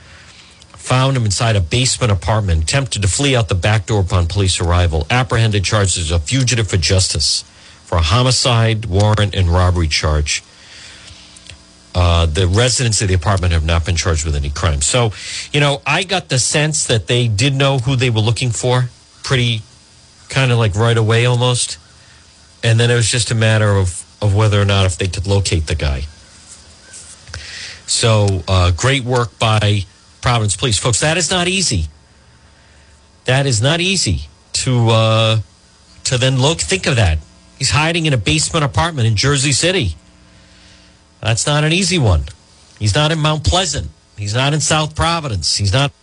found 0.71 1.15
him 1.15 1.25
inside 1.25 1.55
a 1.55 1.61
basement 1.61 2.11
apartment, 2.11 2.63
attempted 2.63 3.03
to 3.03 3.07
flee 3.07 3.35
out 3.35 3.49
the 3.49 3.55
back 3.55 3.85
door 3.85 4.01
upon 4.01 4.27
police 4.27 4.59
arrival, 4.59 5.05
apprehended 5.09 5.63
charged 5.63 5.97
as 5.97 6.11
a 6.11 6.19
fugitive 6.19 6.67
for 6.67 6.77
justice 6.77 7.43
for 7.83 7.99
a 7.99 8.01
homicide, 8.01 8.85
warrant, 8.85 9.35
and 9.35 9.47
robbery 9.49 9.87
charge. 9.87 10.41
Uh, 11.95 12.25
the 12.25 12.47
residents 12.47 13.01
of 13.01 13.07
the 13.07 13.13
apartment 13.13 13.53
have 13.53 13.63
not 13.63 13.85
been 13.85 13.95
charged 13.95 14.25
with 14.25 14.35
any 14.35 14.49
crime. 14.49 14.81
So, 14.81 15.11
you 15.51 15.59
know, 15.59 15.81
I 15.85 16.03
got 16.03 16.29
the 16.29 16.39
sense 16.39 16.87
that 16.87 17.05
they 17.05 17.27
did 17.27 17.53
know 17.53 17.77
who 17.77 17.95
they 17.95 18.09
were 18.09 18.19
looking 18.19 18.49
for 18.49 18.89
pretty 19.23 19.61
kind 20.29 20.51
of 20.51 20.57
like 20.57 20.75
right 20.75 20.97
away 20.97 21.25
almost. 21.25 21.77
And 22.63 22.79
then 22.79 22.89
it 22.89 22.95
was 22.95 23.09
just 23.09 23.31
a 23.31 23.35
matter 23.35 23.69
of, 23.69 24.03
of 24.21 24.35
whether 24.35 24.61
or 24.61 24.65
not 24.65 24.85
if 24.85 24.97
they 24.97 25.07
could 25.07 25.27
locate 25.27 25.67
the 25.67 25.75
guy. 25.75 26.01
So, 27.85 28.43
uh, 28.47 28.71
great 28.71 29.03
work 29.03 29.37
by 29.37 29.85
Providence 30.21 30.55
Police. 30.55 30.79
Folks, 30.79 31.01
that 31.01 31.17
is 31.17 31.29
not 31.29 31.47
easy. 31.47 31.87
That 33.25 33.45
is 33.45 33.61
not 33.61 33.81
easy 33.81 34.21
to, 34.53 34.89
uh, 34.89 35.37
to 36.05 36.17
then 36.17 36.39
look, 36.39 36.59
think 36.59 36.87
of 36.87 36.95
that. 36.95 37.19
He's 37.57 37.71
hiding 37.71 38.05
in 38.05 38.13
a 38.13 38.17
basement 38.17 38.65
apartment 38.65 39.07
in 39.07 39.15
Jersey 39.15 39.51
City. 39.51 39.95
That's 41.23 41.47
not 41.47 41.63
an 41.63 41.71
easy 41.71 41.97
one. 41.97 42.25
He's 42.79 42.93
not 42.93 43.13
in 43.13 43.17
Mount 43.17 43.45
Pleasant. 43.45 43.89
He's 44.17 44.35
not 44.35 44.53
in 44.53 44.59
South 44.59 44.93
Providence. 44.93 45.55
He's 45.55 45.71
not 45.71 45.93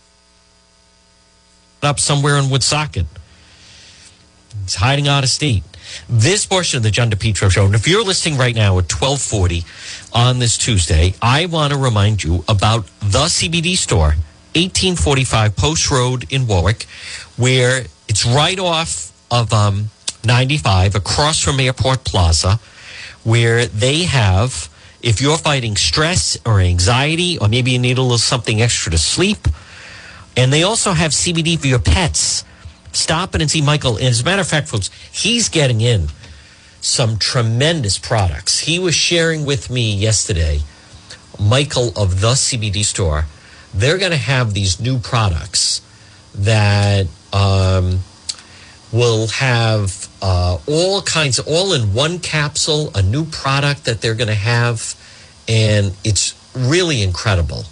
up 1.83 2.01
somewhere 2.01 2.39
in 2.39 2.49
Woonsocket. 2.49 3.05
He's 4.63 4.77
hiding 4.77 5.09
out 5.09 5.23
of 5.23 5.29
state. 5.29 5.63
This 6.09 6.47
portion 6.47 6.79
of 6.79 6.85
the 6.85 6.91
John 6.91 7.11
DePetro 7.11 7.51
show, 7.51 7.67
and 7.67 7.75
if 7.75 7.87
you're 7.87 8.03
listening 8.03 8.39
right 8.39 8.55
now 8.55 8.79
at 8.79 8.91
1240 8.91 9.63
on 10.15 10.39
this 10.39 10.57
Tuesday, 10.57 11.13
I 11.21 11.45
want 11.47 11.75
to 11.75 11.79
remind 11.79 12.25
you 12.25 12.43
about 12.49 12.87
the 13.01 13.27
CBD 13.29 13.77
store, 13.77 14.15
1845 14.57 15.55
Post 15.55 15.91
Road 15.91 16.33
in 16.33 16.47
Warwick, 16.47 16.85
where 17.37 17.85
it's 18.09 18.25
right 18.25 18.59
off 18.59 19.13
of 19.31 19.53
um, 19.53 19.91
95 20.25 20.95
across 20.95 21.43
from 21.43 21.61
Airport 21.61 22.05
Plaza, 22.05 22.59
where 23.23 23.67
they 23.67 24.05
have 24.05 24.71
if 25.03 25.21
you're 25.21 25.39
fighting 25.39 25.77
stress 25.77 26.39
or 26.45 26.61
anxiety, 26.61 27.39
or 27.39 27.49
maybe 27.49 27.71
you 27.71 27.79
need 27.79 27.99
a 27.99 28.03
little 28.03 28.19
something 28.19 28.61
extra 28.61 28.93
to 28.93 28.99
sleep, 28.99 29.49
and 30.37 30.53
they 30.53 30.63
also 30.63 30.93
have 30.93 31.13
CBD 31.13 31.59
for 31.59 31.67
your 31.67 31.79
pets. 31.79 32.45
Stop 32.93 33.35
in 33.35 33.41
and 33.41 33.51
see 33.51 33.63
Michael. 33.63 33.97
And 33.97 34.07
as 34.07 34.21
a 34.21 34.25
matter 34.25 34.41
of 34.41 34.49
fact, 34.49 34.69
folks, 34.69 34.91
he's 35.13 35.49
getting 35.49 35.81
in 35.81 36.09
some 36.81 37.19
tremendous 37.19 37.99
products. 37.99 38.61
He 38.61 38.79
was 38.79 38.95
sharing 38.95 39.45
with 39.45 39.71
me 39.71 39.95
yesterday, 39.95 40.61
Michael 41.39 41.89
of 41.97 42.21
the 42.21 42.33
CBD 42.33 42.85
store. 42.85 43.27
They're 43.73 43.99
going 43.99 44.11
to 44.11 44.17
have 44.17 44.55
these 44.55 44.81
new 44.81 44.99
products 44.99 45.83
that 46.35 47.07
um, 47.33 48.01
will 48.93 49.29
have 49.29 50.09
uh, 50.21 50.59
all 50.67 51.03
kinds, 51.03 51.39
all 51.39 51.73
in 51.73 51.95
one 51.95 52.19
capsule, 52.19 52.91
a 52.95 53.03
new 53.03 53.25
product 53.25 53.85
that 53.85 54.01
they're 54.01 54.15
going 54.15 54.29
to 54.29 54.35
have. 54.35 54.95
And 55.49 55.95
it's 56.05 56.35
really 56.55 57.03
incredible. 57.03 57.65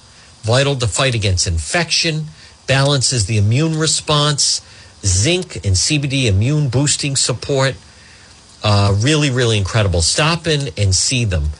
Vital 0.42 0.76
to 0.76 0.86
fight 0.86 1.14
against 1.14 1.46
infection, 1.46 2.26
balances 2.66 3.26
the 3.26 3.36
immune 3.36 3.78
response, 3.78 4.62
zinc 5.04 5.56
and 5.56 5.74
CBD 5.74 6.26
immune 6.26 6.68
boosting 6.68 7.16
support. 7.16 7.74
Uh, 8.62 8.94
really, 8.98 9.30
really 9.30 9.58
incredible. 9.58 10.02
Stop 10.02 10.46
in 10.46 10.72
and 10.76 10.94
see 10.94 11.24
them 11.24 11.50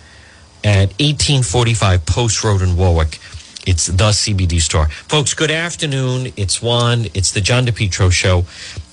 at 0.65 0.89
1845 1.01 2.07
Post 2.07 2.45
Road 2.45 2.63
in 2.63 2.77
Warwick. 2.77 3.21
It's 3.69 3.87
the 3.87 4.13
CBD 4.13 4.63
store. 4.63 4.89
Folks, 4.89 5.35
good 5.35 5.51
afternoon. 5.51 6.33
It's 6.39 6.63
Juan. 6.63 7.05
It's 7.13 7.33
the 7.33 7.43
John 7.43 7.67
DePetro 7.67 8.11
show 8.11 8.47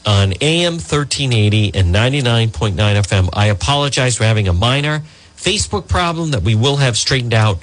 on 0.06 0.34
AM 0.42 0.74
1380 0.74 1.74
and 1.74 1.96
99.9 1.96 2.76
FM. 2.76 3.30
I 3.32 3.46
apologize 3.46 4.18
for 4.18 4.26
having 4.26 4.50
a 4.50 4.54
minor 4.54 5.04
Facebook 5.38 5.88
problem 5.88 6.32
that 6.32 6.42
we 6.42 6.56
will 6.56 6.76
have 6.76 6.98
straightened 6.98 7.34
out 7.34 7.60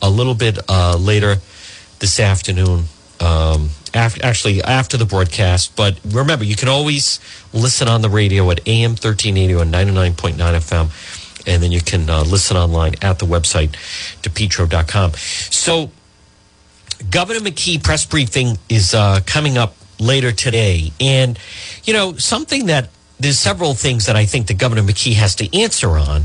a 0.00 0.08
little 0.08 0.36
bit 0.36 0.60
uh, 0.68 0.96
later 0.96 1.38
this 1.98 2.20
afternoon. 2.20 2.84
Um, 3.18 3.70
after, 3.92 4.24
actually, 4.24 4.62
after 4.62 4.96
the 4.96 5.06
broadcast. 5.06 5.74
But 5.74 5.98
remember, 6.04 6.44
you 6.44 6.54
can 6.54 6.68
always 6.68 7.18
listen 7.52 7.88
on 7.88 8.00
the 8.00 8.08
radio 8.08 8.48
at 8.52 8.60
AM 8.68 8.92
1380 8.92 9.54
and 9.54 9.74
99.9 9.74 10.36
FM. 10.36 11.48
And 11.48 11.60
then 11.60 11.72
you 11.72 11.80
can 11.80 12.08
uh, 12.08 12.22
listen 12.22 12.56
online 12.56 12.94
at 13.02 13.18
the 13.18 13.26
website, 13.26 13.70
depetro.com. 14.22 15.14
So, 15.50 15.90
Governor 17.10 17.40
McKee 17.40 17.82
press 17.82 18.04
briefing 18.04 18.58
is 18.68 18.94
uh, 18.94 19.20
coming 19.26 19.58
up 19.58 19.74
later 19.98 20.32
today. 20.32 20.92
And, 21.00 21.38
you 21.84 21.92
know, 21.92 22.14
something 22.16 22.66
that 22.66 22.90
there's 23.18 23.38
several 23.38 23.74
things 23.74 24.06
that 24.06 24.16
I 24.16 24.26
think 24.26 24.46
the 24.46 24.54
Governor 24.54 24.82
McKee 24.82 25.14
has 25.14 25.34
to 25.36 25.58
answer 25.58 25.90
on. 25.90 26.24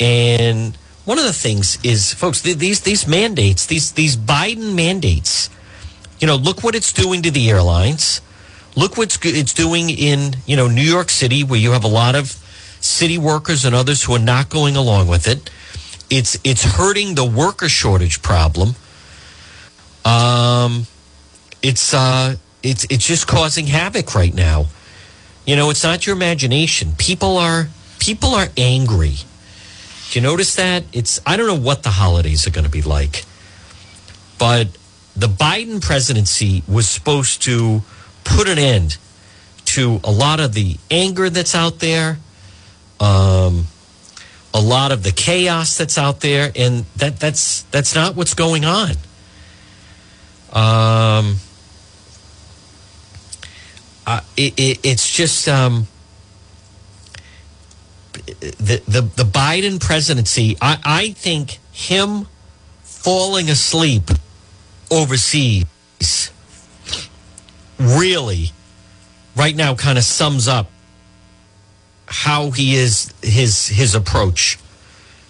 And 0.00 0.76
one 1.04 1.18
of 1.18 1.24
the 1.24 1.32
things 1.32 1.78
is, 1.84 2.14
folks, 2.14 2.40
these 2.40 2.80
these 2.80 3.06
mandates, 3.06 3.66
these 3.66 3.92
these 3.92 4.16
Biden 4.16 4.74
mandates, 4.74 5.50
you 6.18 6.26
know, 6.26 6.36
look 6.36 6.64
what 6.64 6.74
it's 6.74 6.92
doing 6.92 7.22
to 7.22 7.30
the 7.30 7.50
airlines. 7.50 8.20
Look 8.76 8.96
what 8.96 9.16
it's 9.24 9.54
doing 9.54 9.88
in, 9.90 10.36
you 10.46 10.56
know, 10.56 10.66
New 10.66 10.82
York 10.82 11.08
City, 11.08 11.44
where 11.44 11.60
you 11.60 11.72
have 11.72 11.84
a 11.84 11.88
lot 11.88 12.16
of 12.16 12.32
city 12.80 13.18
workers 13.18 13.64
and 13.64 13.74
others 13.74 14.02
who 14.02 14.14
are 14.14 14.18
not 14.18 14.48
going 14.48 14.76
along 14.76 15.06
with 15.06 15.28
it. 15.28 15.50
It's 16.10 16.38
it's 16.42 16.64
hurting 16.64 17.14
the 17.14 17.24
worker 17.24 17.68
shortage 17.68 18.20
problem. 18.20 18.74
Um, 20.04 20.86
it's 21.62 21.94
uh, 21.94 22.36
it's 22.62 22.84
it's 22.90 23.06
just 23.06 23.26
causing 23.26 23.66
havoc 23.66 24.14
right 24.14 24.34
now. 24.34 24.66
You 25.46 25.56
know, 25.56 25.70
it's 25.70 25.84
not 25.84 26.06
your 26.06 26.16
imagination. 26.16 26.92
People 26.98 27.38
are 27.38 27.68
people 27.98 28.34
are 28.34 28.48
angry. 28.56 29.16
Do 30.10 30.18
you 30.18 30.22
notice 30.22 30.54
that? 30.56 30.84
It's 30.92 31.20
I 31.26 31.36
don't 31.36 31.46
know 31.46 31.58
what 31.58 31.82
the 31.82 31.90
holidays 31.90 32.46
are 32.46 32.50
going 32.50 32.64
to 32.64 32.70
be 32.70 32.82
like, 32.82 33.24
but 34.38 34.68
the 35.16 35.26
Biden 35.26 35.80
presidency 35.80 36.62
was 36.68 36.88
supposed 36.88 37.42
to 37.42 37.82
put 38.24 38.48
an 38.48 38.58
end 38.58 38.98
to 39.66 40.00
a 40.04 40.10
lot 40.10 40.40
of 40.40 40.52
the 40.54 40.76
anger 40.90 41.30
that's 41.30 41.54
out 41.54 41.78
there, 41.78 42.18
um, 43.00 43.66
a 44.52 44.60
lot 44.60 44.92
of 44.92 45.02
the 45.02 45.12
chaos 45.12 45.76
that's 45.76 45.98
out 45.98 46.20
there, 46.20 46.52
and 46.54 46.84
that 46.96 47.18
that's 47.18 47.62
that's 47.64 47.94
not 47.94 48.16
what's 48.16 48.34
going 48.34 48.64
on. 48.64 48.92
Um, 50.54 51.36
uh, 54.06 54.20
it, 54.36 54.54
it, 54.56 54.80
it's 54.84 55.10
just 55.10 55.48
um, 55.48 55.88
the, 58.24 58.82
the 58.86 59.00
the 59.00 59.24
Biden 59.24 59.80
presidency. 59.80 60.56
I, 60.60 60.78
I 60.84 61.08
think 61.10 61.58
him 61.72 62.26
falling 62.82 63.50
asleep 63.50 64.10
overseas 64.90 65.64
really 67.78 68.52
right 69.36 69.56
now 69.56 69.74
kind 69.74 69.98
of 69.98 70.04
sums 70.04 70.46
up 70.46 70.70
how 72.06 72.50
he 72.50 72.76
is 72.76 73.12
his 73.22 73.66
his 73.66 73.94
approach 73.94 74.58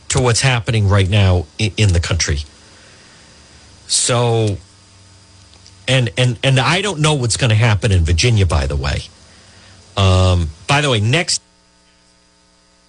to 0.08 0.20
what's 0.20 0.40
happening 0.40 0.88
right 0.88 1.08
now 1.08 1.46
in, 1.58 1.72
in 1.76 1.92
the 1.92 2.00
country. 2.00 2.40
So 3.86 4.58
and 5.88 6.10
and 6.16 6.38
and 6.42 6.58
I 6.58 6.80
don't 6.80 7.00
know 7.00 7.14
what's 7.14 7.36
going 7.36 7.50
to 7.50 7.56
happen 7.56 7.92
in 7.92 8.04
Virginia 8.04 8.46
by 8.46 8.66
the 8.66 8.76
way. 8.76 9.00
Um, 9.96 10.50
by 10.66 10.80
the 10.80 10.90
way, 10.90 11.00
next 11.00 11.40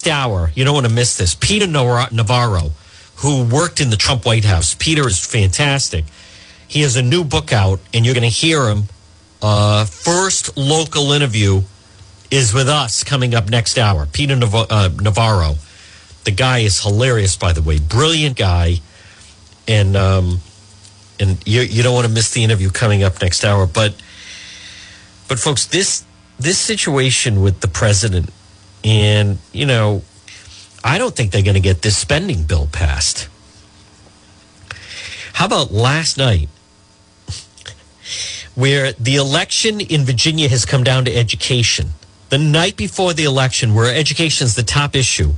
hour, 0.08 0.52
you 0.54 0.64
don't 0.64 0.74
want 0.74 0.88
to 0.88 0.94
miss 0.94 1.18
this. 1.18 1.36
Peter 1.36 1.68
Navarro, 1.68 2.72
who 3.18 3.44
worked 3.44 3.82
in 3.82 3.90
the 3.90 3.98
Trump 3.98 4.26
White 4.26 4.46
House. 4.46 4.76
Peter 4.78 5.08
is 5.08 5.24
fantastic. 5.24 6.06
He 6.68 6.82
has 6.82 6.96
a 6.96 7.02
new 7.02 7.24
book 7.24 7.54
out, 7.54 7.80
and 7.94 8.06
you're 8.06 8.16
going 8.16 8.24
to 8.24 8.30
hear 8.30 8.68
him. 8.70 8.84
Uh, 9.42 9.86
first 9.86 10.58
local 10.58 11.12
interview 11.12 11.62
is 12.32 12.54
with 12.54 12.68
us 12.68 13.04
coming 13.04 13.36
up 13.36 13.50
next 13.50 13.78
hour. 13.78 14.06
Peter 14.06 14.36
Nav- 14.36 14.68
uh, 14.70 14.90
Navarro. 15.02 15.56
The 16.24 16.32
guy 16.32 16.60
is 16.60 16.82
hilarious, 16.82 17.38
by 17.38 17.54
the 17.54 17.62
way. 17.62 17.80
Brilliant 17.80 18.36
guy. 18.36 18.78
And 19.68 19.96
um, 19.96 20.40
and 21.20 21.38
you, 21.48 21.62
you 21.62 21.84
don't 21.84 21.94
want 21.94 22.08
to 22.08 22.14
miss 22.14 22.32
the 22.32 22.44
interview 22.44 22.70
coming 22.70 23.04
up 23.04 23.22
next 23.22 23.44
hour. 23.44 23.66
But 23.66 23.96
but 25.28 25.40
folks, 25.40 25.66
this 25.66 26.06
this 26.40 26.58
situation 26.58 27.42
with 27.42 27.62
the 27.62 27.68
president 27.68 28.30
and 28.84 29.40
you 29.52 29.66
know, 29.66 30.04
I 30.84 30.98
don't 30.98 31.16
think 31.16 31.32
they're 31.32 31.42
going 31.42 31.56
to 31.56 31.62
get 31.62 31.82
this 31.82 31.98
spending 31.98 32.44
bill 32.44 32.68
passed. 32.72 33.28
How 35.34 35.48
about 35.48 35.72
last 35.72 36.18
night, 36.18 36.48
where 38.54 38.94
the 38.94 39.16
election 39.16 39.82
in 39.82 40.04
Virginia 40.04 40.48
has 40.48 40.64
come 40.66 40.84
down 40.84 41.06
to 41.06 41.16
education? 41.16 41.90
The 42.30 42.38
night 42.38 42.78
before 42.78 43.14
the 43.14 43.26
election, 43.26 43.76
where 43.76 43.94
education 43.94 44.46
is 44.46 44.56
the 44.56 44.64
top 44.64 44.96
issue, 44.96 45.34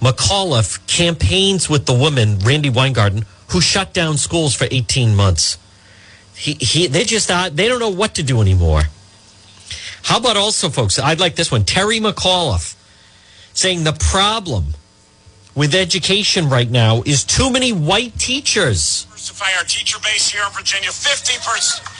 McAuliffe 0.00 0.86
campaigns 0.86 1.68
with 1.68 1.86
the 1.86 1.94
woman, 1.94 2.38
Randi 2.38 2.70
Weingarten, 2.70 3.26
who 3.50 3.60
shut 3.60 3.92
down 3.92 4.16
schools 4.16 4.54
for 4.54 4.66
18 4.70 5.14
months. 5.14 5.58
He, 6.34 6.54
he, 6.54 6.86
they 6.86 7.04
just 7.04 7.30
uh, 7.30 7.48
they 7.52 7.68
don't 7.68 7.80
know 7.80 7.88
what 7.88 8.14
to 8.16 8.22
do 8.22 8.40
anymore. 8.40 8.82
How 10.02 10.18
about 10.18 10.36
also, 10.36 10.68
folks? 10.68 10.98
I'd 10.98 11.20
like 11.20 11.34
this 11.36 11.50
one. 11.50 11.64
Terry 11.64 11.98
McAuliffe 11.98 12.76
saying 13.54 13.84
the 13.84 13.92
problem 13.92 14.74
with 15.54 15.74
education 15.74 16.48
right 16.50 16.70
now 16.70 17.02
is 17.06 17.24
too 17.24 17.50
many 17.50 17.72
white 17.72 18.18
teachers. 18.18 19.04
Diversify 19.04 19.56
our 19.56 19.64
teacher 19.64 19.98
base 20.02 20.28
here 20.28 20.42
in 20.44 20.52
Virginia. 20.52 20.90
50 20.90 21.38
percent. 21.38 21.96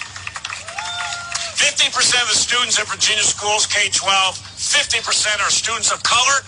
50% 1.57 2.23
of 2.23 2.29
the 2.29 2.37
students 2.37 2.79
in 2.79 2.85
Virginia 2.85 3.23
schools, 3.25 3.67
K 3.67 3.89
12, 3.89 4.37
50% 4.37 5.41
are 5.41 5.51
students 5.51 5.91
of 5.91 6.03
color, 6.03 6.45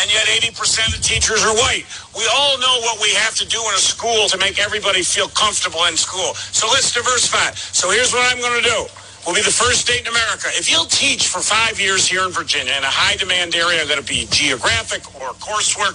and 0.00 0.08
yet 0.10 0.24
80% 0.26 0.96
of 0.96 1.02
teachers 1.02 1.44
are 1.44 1.54
white. 1.54 1.84
We 2.16 2.24
all 2.32 2.58
know 2.58 2.80
what 2.80 3.00
we 3.00 3.12
have 3.14 3.34
to 3.36 3.46
do 3.46 3.60
in 3.60 3.74
a 3.74 3.82
school 3.82 4.28
to 4.28 4.38
make 4.38 4.58
everybody 4.58 5.02
feel 5.02 5.28
comfortable 5.28 5.84
in 5.86 5.96
school. 5.96 6.34
So 6.34 6.68
let's 6.68 6.92
diversify. 6.92 7.52
So 7.52 7.90
here's 7.90 8.12
what 8.12 8.24
I'm 8.32 8.40
going 8.40 8.62
to 8.62 8.68
do. 8.68 8.86
We'll 9.26 9.36
be 9.36 9.42
the 9.42 9.54
first 9.54 9.82
state 9.82 10.00
in 10.00 10.08
America. 10.08 10.48
If 10.58 10.70
you'll 10.70 10.90
teach 10.90 11.28
for 11.28 11.38
five 11.38 11.78
years 11.78 12.08
here 12.08 12.24
in 12.24 12.32
Virginia 12.32 12.74
in 12.76 12.82
a 12.82 12.90
high 12.90 13.14
demand 13.16 13.54
area, 13.54 13.84
that 13.86 13.98
it 13.98 14.08
be 14.08 14.26
geographic 14.30 15.06
or 15.14 15.30
coursework, 15.38 15.94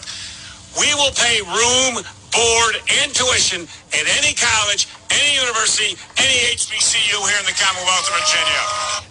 we 0.80 0.94
will 0.96 1.12
pay 1.12 1.42
room, 1.44 2.00
board, 2.32 2.74
and 3.04 3.12
tuition 3.12 3.68
at 3.92 4.06
any 4.24 4.32
college, 4.32 4.88
any 5.12 5.36
university, 5.44 6.00
any 6.16 6.56
HBCU 6.56 7.20
here 7.28 7.40
in 7.40 7.46
the 7.46 7.58
Commonwealth 7.60 8.08
of 8.08 8.16
Virginia. 8.16 8.64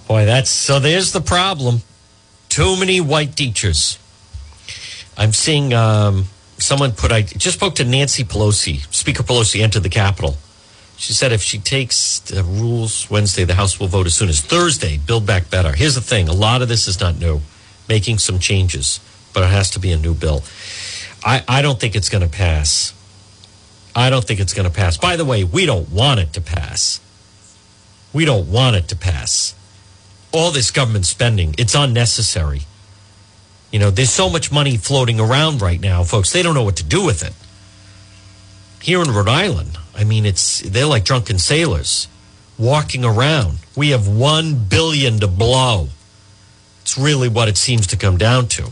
Boy, 0.09 0.24
that's 0.24 0.51
so 0.51 0.80
there's 0.80 1.12
the 1.12 1.20
problem. 1.20 1.82
Too 2.49 2.78
many 2.80 3.03
white 3.03 3.37
teachers. 3.37 3.99
I'm 5.17 5.33
seeing 5.33 5.73
um, 5.73 6.27
someone 6.59 6.93
put, 6.93 7.12
I 7.12 7.23
just 7.23 7.57
spoke 7.57 7.77
to 7.77 7.85
Nancy 7.85 8.25
Pelosi. 8.25 8.93
Speaker 8.93 9.23
Pelosi 9.23 9.61
entered 9.62 9.83
the 9.83 9.89
Capitol. 9.89 10.37
She 10.99 11.12
said 11.12 11.33
if 11.33 11.43
she 11.43 11.59
takes 11.59 12.21
the 12.21 12.43
rules 12.43 13.11
Wednesday, 13.11 13.45
the 13.45 13.55
House 13.55 13.79
will 13.79 13.87
vote 13.87 14.07
as 14.07 14.14
soon 14.14 14.29
as 14.29 14.41
Thursday. 14.41 14.99
Build 14.99 15.27
back 15.27 15.51
better. 15.51 15.73
Here's 15.73 15.95
the 15.95 16.01
thing: 16.01 16.29
a 16.29 16.33
lot 16.33 16.62
of 16.62 16.69
this 16.69 16.89
is 16.89 17.01
not 17.01 17.19
new, 17.19 17.43
making 17.87 18.19
some 18.19 18.39
changes, 18.39 18.99
but 19.35 19.43
it 19.43 19.51
has 19.51 19.71
to 19.73 19.79
be 19.79 19.93
a 19.93 19.99
new 19.99 20.14
bill. 20.14 20.43
I, 21.23 21.45
I 21.47 21.61
don't 21.61 21.79
think 21.79 21.97
it's 21.97 22.09
going 22.09 22.23
to 22.23 22.31
pass. 22.31 22.95
I 23.95 24.09
don't 24.11 24.25
think 24.25 24.41
it's 24.41 24.55
going 24.55 24.69
to 24.69 24.75
pass. 24.75 24.97
By 24.97 25.17
the 25.17 25.25
way, 25.25 25.45
we 25.45 25.67
don't 25.67 25.91
want 25.91 26.21
it 26.21 26.33
to 26.35 26.41
pass. 26.41 27.01
We 28.12 28.25
don't 28.25 28.51
want 28.51 28.77
it 28.77 28.89
to 28.89 28.97
pass. 28.97 29.55
All 30.33 30.51
this 30.51 30.71
government 30.71 31.05
spending, 31.05 31.55
it's 31.59 31.75
unnecessary. 31.75 32.62
You 33.71 33.79
know, 33.79 33.91
there's 33.91 34.11
so 34.11 34.31
much 34.31 34.53
money 34.53 34.77
floating 34.77 35.21
around 35.21 35.61
right 35.61 35.81
now, 35.81 36.05
folks. 36.05 36.33
They 36.33 36.43
don't 36.43 36.55
know 36.55 36.62
what 36.62 36.77
to 36.77 36.85
do 36.85 37.05
with 37.05 37.23
it. 37.23 37.35
Here 38.81 39.03
in 39.03 39.11
Rhode 39.11 39.29
Island, 39.29 39.79
I 39.95 40.05
mean, 40.05 40.25
it's 40.25 40.61
they're 40.61 40.87
like 40.87 41.05
drunken 41.05 41.39
sailors 41.39 42.09
walking 42.59 43.05
around. 43.05 43.59
We 43.77 43.91
have 43.91 44.07
one 44.07 44.55
billion 44.55 45.19
to 45.21 45.27
blow. 45.27 45.89
It's 46.83 46.97
really 46.97 47.29
what 47.29 47.49
it 47.49 47.57
seems 47.57 47.87
to 47.89 47.97
come 47.97 48.17
down 48.17 48.49
to. 48.49 48.71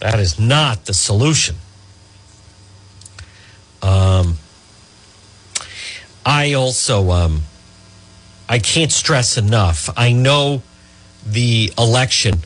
That 0.00 0.18
is 0.18 0.38
not 0.38 0.86
the 0.86 0.94
solution. 0.94 1.56
Um, 3.82 4.38
I 6.24 6.54
also, 6.54 7.10
um, 7.10 7.42
I 8.48 8.58
can't 8.58 8.90
stress 8.90 9.36
enough. 9.36 9.90
I 9.96 10.12
know 10.12 10.62
the 11.24 11.72
election 11.76 12.40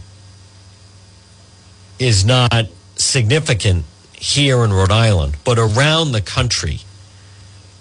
is 1.99 2.25
not 2.25 2.67
significant 2.97 3.85
here 4.13 4.65
in 4.65 4.73
Rhode 4.73 4.91
Island, 4.91 5.37
but 5.45 5.59
around 5.59 6.13
the 6.13 6.21
country 6.21 6.81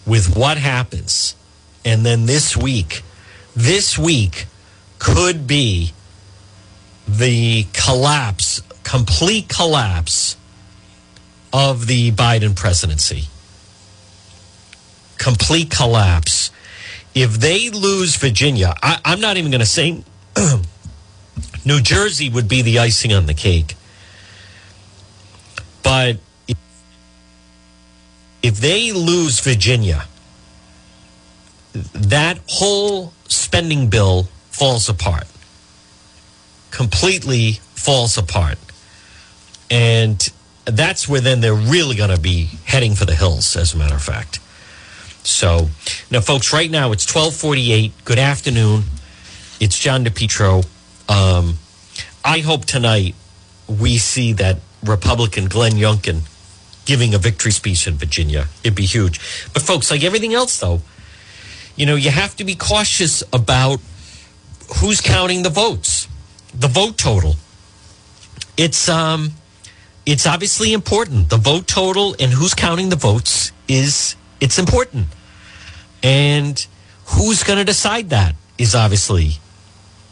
with 0.05 0.35
what 0.35 0.57
happens. 0.57 1.35
And 1.83 2.05
then 2.05 2.25
this 2.25 2.55
week, 2.55 3.03
this 3.55 3.97
week 3.97 4.45
could 4.99 5.47
be 5.47 5.93
the 7.07 7.67
collapse, 7.73 8.61
complete 8.83 9.47
collapse 9.47 10.37
of 11.53 11.87
the 11.87 12.11
Biden 12.11 12.55
presidency. 12.55 13.25
Complete 15.17 15.69
collapse. 15.69 16.51
If 17.13 17.39
they 17.39 17.69
lose 17.69 18.17
Virginia, 18.17 18.75
I, 18.83 18.99
am 19.05 19.21
not 19.21 19.37
even 19.37 19.51
going 19.51 19.61
to 19.61 19.65
say 19.65 20.03
New 21.65 21.81
Jersey 21.81 22.29
would 22.29 22.49
be 22.49 22.61
the 22.61 22.79
icing 22.79 23.13
on 23.13 23.25
the 23.25 23.33
cake. 23.33 23.75
But 25.85 26.17
if 28.41 28.57
they 28.57 28.91
lose 28.91 29.39
Virginia, 29.39 30.07
that 31.73 32.39
whole 32.47 33.13
spending 33.27 33.87
bill 33.89 34.23
falls 34.49 34.89
apart. 34.89 35.27
Completely 36.71 37.59
falls 37.75 38.17
apart. 38.17 38.57
And 39.69 40.27
that's 40.65 41.07
where 41.07 41.21
then 41.21 41.41
they're 41.41 41.53
really 41.53 41.95
going 41.95 42.09
to 42.09 42.19
be 42.19 42.49
heading 42.65 42.95
for 42.95 43.05
the 43.05 43.15
hills, 43.15 43.55
as 43.55 43.75
a 43.75 43.77
matter 43.77 43.93
of 43.93 44.01
fact. 44.01 44.39
So 45.21 45.69
now, 46.09 46.21
folks, 46.21 46.51
right 46.51 46.71
now 46.71 46.93
it's 46.93 47.05
1248. 47.05 47.93
Good 48.05 48.19
afternoon. 48.19 48.85
It's 49.59 49.77
John 49.77 50.03
DePetro. 50.03 50.65
Um, 51.07 51.59
I 52.23 52.39
hope 52.39 52.65
tonight 52.65 53.13
we 53.67 53.99
see 53.99 54.33
that 54.33 54.57
Republican 54.87 55.45
Glenn 55.45 55.73
Youngkin 55.73 56.21
giving 56.85 57.13
a 57.13 57.17
victory 57.17 57.51
speech 57.51 57.87
in 57.87 57.95
Virginia. 57.95 58.47
It'd 58.63 58.75
be 58.75 58.85
huge. 58.85 59.19
But 59.53 59.63
folks, 59.63 59.89
like 59.91 60.03
everything 60.03 60.33
else 60.33 60.59
though, 60.59 60.81
you 61.75 61.85
know, 61.85 61.95
you 61.95 62.11
have 62.11 62.35
to 62.37 62.43
be 62.43 62.55
cautious 62.55 63.23
about 63.33 63.79
who's 64.77 65.01
counting 65.01 65.43
the 65.43 65.49
votes, 65.49 66.07
the 66.53 66.67
vote 66.67 66.97
total. 66.97 67.35
It's 68.57 68.87
um 68.87 69.31
it's 70.05 70.27
obviously 70.27 70.73
important. 70.73 71.29
The 71.29 71.37
vote 71.37 71.67
total 71.67 72.15
and 72.19 72.31
who's 72.31 72.53
counting 72.53 72.89
the 72.89 72.95
votes 72.95 73.51
is 73.67 74.15
it's 74.39 74.59
important. 74.59 75.07
And 76.03 76.65
who's 77.05 77.43
going 77.43 77.57
to 77.57 77.65
decide 77.65 78.11
that 78.11 78.35
is 78.57 78.75
obviously 78.75 79.39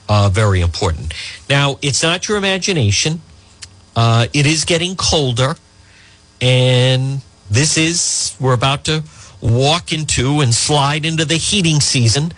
uh, 0.10 0.30
very 0.30 0.62
important. 0.62 1.14
Now, 1.50 1.78
it's 1.82 2.02
not 2.02 2.28
your 2.28 2.38
imagination. 2.38 3.22
Uh, 3.96 4.28
it 4.34 4.46
is 4.46 4.66
getting 4.66 4.96
colder, 4.96 5.56
and 6.42 7.22
this 7.50 7.78
is, 7.78 8.36
we're 8.40 8.54
about 8.54 8.86
to 8.86 9.04
walk 9.42 9.92
into 9.94 10.40
and 10.40 10.54
slide 10.54 11.06
into 11.06 11.26
the 11.26 11.36
heating 11.36 11.80
season. 11.80 12.32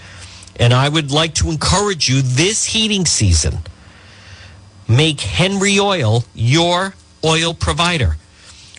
And 0.60 0.74
I 0.74 0.90
would 0.90 1.12
like 1.12 1.34
to 1.36 1.50
encourage 1.50 2.10
you 2.10 2.22
this 2.22 2.66
heating 2.66 3.06
season, 3.06 3.60
make 4.88 5.22
Henry 5.22 5.80
Oil 5.80 6.24
your 6.34 6.94
oil 7.24 7.54
provider. 7.54 8.18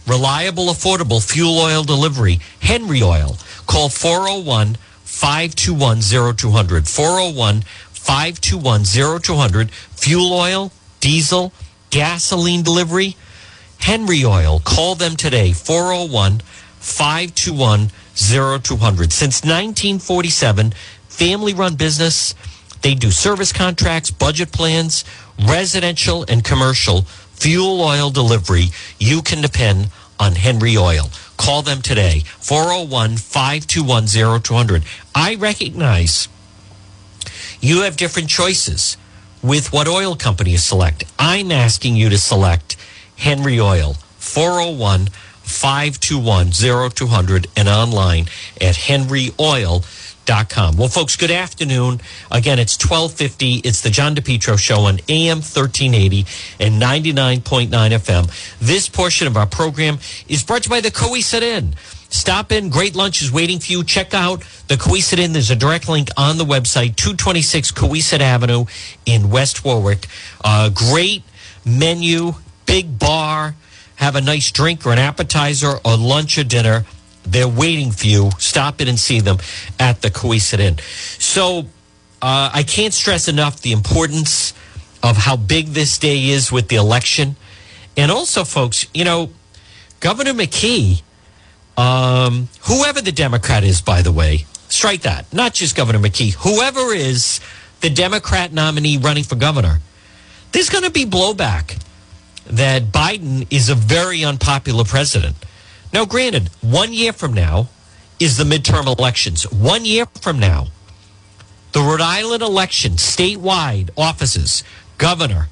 Reliable, 0.07 0.67
affordable 0.67 1.21
fuel 1.21 1.59
oil 1.59 1.83
delivery. 1.83 2.39
Henry 2.61 3.03
Oil. 3.03 3.37
Call 3.67 3.89
401 3.89 4.77
521 5.03 6.01
0200. 6.37 6.89
401 6.89 7.63
521 7.93 8.85
0200. 9.21 9.71
Fuel 9.71 10.33
oil, 10.33 10.73
diesel, 11.01 11.53
gasoline 11.91 12.63
delivery, 12.63 13.17
Henry 13.79 14.25
Oil. 14.25 14.61
Call 14.65 14.95
them 14.95 15.17
today, 15.17 15.53
401 15.53 16.41
521 16.79 17.91
0200. 18.15 19.13
Since 19.13 19.43
1947, 19.43 20.73
family 21.09 21.55
run 21.55 21.77
business. 21.77 22.35
They 22.83 22.95
do 22.95 23.11
service 23.11 23.53
contracts, 23.53 24.11
budget 24.11 24.53
plans, 24.53 25.05
residential 25.47 26.25
and 26.29 26.45
commercial 26.45 27.03
fuel 27.03 27.81
oil 27.81 28.11
delivery. 28.11 28.67
You 28.99 29.23
can 29.23 29.43
depend 29.43 29.91
on 30.19 30.35
Henry 30.35 30.77
Oil. 30.77 31.11
Call 31.37 31.63
them 31.63 31.83
today, 31.83 32.21
401 32.41 33.19
521 33.19 34.41
0200. 34.43 34.83
I 35.15 35.35
recognize 35.35 36.29
you 37.61 37.83
have 37.83 37.97
different 37.97 38.29
choices 38.29 38.97
with 39.47 39.73
what 39.73 39.87
oil 39.87 40.17
company 40.17 40.51
you 40.51 40.59
select. 40.59 41.05
I'm 41.19 41.53
asking 41.53 41.97
you 41.97 42.09
to 42.09 42.19
select 42.19 42.77
Henry 43.17 43.61
Oil, 43.61 43.95
401 44.19 45.09
521 45.47 46.91
0200 46.91 47.47
and 47.57 47.69
online 47.69 48.27
at 48.61 48.75
henryoil.com. 48.75 50.77
Well, 50.77 50.89
folks, 50.89 51.15
good 51.15 51.31
afternoon. 51.31 52.01
Again, 52.33 52.59
it's 52.59 52.77
1250. 52.77 53.59
It's 53.59 53.83
the 53.83 53.91
John 53.91 54.17
DePetro 54.17 54.59
Show 54.59 54.81
on 54.81 54.99
AM 55.09 55.39
1380 55.39 56.27
and 56.59 56.83
99.9 56.83 57.69
FM. 57.71 58.59
This 58.59 58.89
portion 58.89 59.29
of 59.29 59.37
our 59.37 59.47
program 59.47 60.01
is 60.29 60.43
brought 60.43 60.65
to 60.65 60.69
you 60.69 60.75
by 60.75 60.81
the 60.81 60.91
Cowesett 60.91 61.43
Inn. 61.43 61.77
Stop 62.09 62.53
in. 62.53 62.71
Great 62.71 62.95
lunch 62.95 63.23
is 63.23 63.33
waiting 63.33 63.59
for 63.59 63.73
you. 63.73 63.85
Check 63.85 64.15
out 64.15 64.41
the 64.69 64.77
Cowesett 64.77 65.19
Inn. 65.19 65.33
There's 65.33 65.51
a 65.51 65.57
direct 65.57 65.89
link 65.89 66.09
on 66.17 66.39
the 66.39 66.45
website, 66.45 66.97
226 66.97 67.73
Cowesett 67.73 68.21
Avenue 68.21 68.67
in 69.05 69.31
West 69.31 69.65
Warwick. 69.65 70.07
Uh, 70.45 70.71
great 70.71 71.23
menu, 71.65 72.35
big 72.65 72.99
bar. 72.99 73.55
Have 73.97 74.15
a 74.15 74.21
nice 74.21 74.51
drink 74.51 74.87
or 74.87 74.93
an 74.93 74.99
appetizer 74.99 75.75
or 75.85 75.97
lunch 75.97 76.39
or 76.39 76.45
dinner. 76.45 76.85
They're 77.25 77.49
waiting 77.49 77.91
for 77.91 78.07
you. 78.07 78.31
Stop 78.39 78.81
in 78.81 78.89
and 78.89 78.99
see 78.99 79.21
them 79.21 79.39
at 79.81 80.03
the 80.03 80.11
Cowesett 80.11 80.61
Inn. 80.61 80.79
So 81.19 81.67
uh, 82.23 82.51
I 82.53 82.63
can't 82.63 82.95
stress 82.95 83.27
enough 83.27 83.61
the 83.63 83.73
importance 83.73 84.53
of 85.03 85.17
how 85.17 85.37
big 85.37 85.69
this 85.69 85.99
day 85.99 86.29
is 86.29 86.53
with 86.53 86.69
the 86.69 86.77
election. 86.77 87.37
And 87.97 88.11
also, 88.11 88.45
folks, 88.45 88.87
you 88.95 89.05
know, 89.05 89.31
Governor 90.01 90.35
McKee 90.35 91.03
um, 91.77 92.49
whoever 92.63 93.01
the 93.01 93.13
Democrat 93.13 93.65
is, 93.65 93.83
by 93.83 94.03
the 94.03 94.13
way, 94.13 94.47
strike 94.69 95.03
that. 95.03 95.33
Not 95.33 95.55
just 95.55 95.77
Governor 95.77 95.99
McKee. 95.99 96.35
Whoever 96.35 96.93
is 96.95 97.41
the 97.81 97.91
Democrat 97.91 98.53
nominee 98.53 98.97
running 98.97 99.25
for 99.25 99.37
governor, 99.37 99.81
there's 100.53 100.71
going 100.71 100.85
to 100.85 100.91
be 100.91 101.05
blowback 101.05 101.83
that 102.47 102.85
Biden 102.85 103.47
is 103.51 103.69
a 103.69 103.75
very 103.75 104.25
unpopular 104.25 104.85
president. 104.85 105.37
Now, 105.93 106.05
granted, 106.05 106.49
one 106.61 106.93
year 106.93 107.13
from 107.13 107.33
now 107.33 107.69
is 108.19 108.37
the 108.37 108.45
midterm 108.45 108.87
elections. 108.87 109.51
One 109.51 109.85
year 109.85 110.07
from 110.21 110.39
now, 110.39 110.69
the 111.73 111.81
Rhode 111.81 112.01
Island 112.01 112.43
election, 112.43 112.93
statewide 112.93 113.91
offices, 113.97 114.65
governor, 114.97 115.49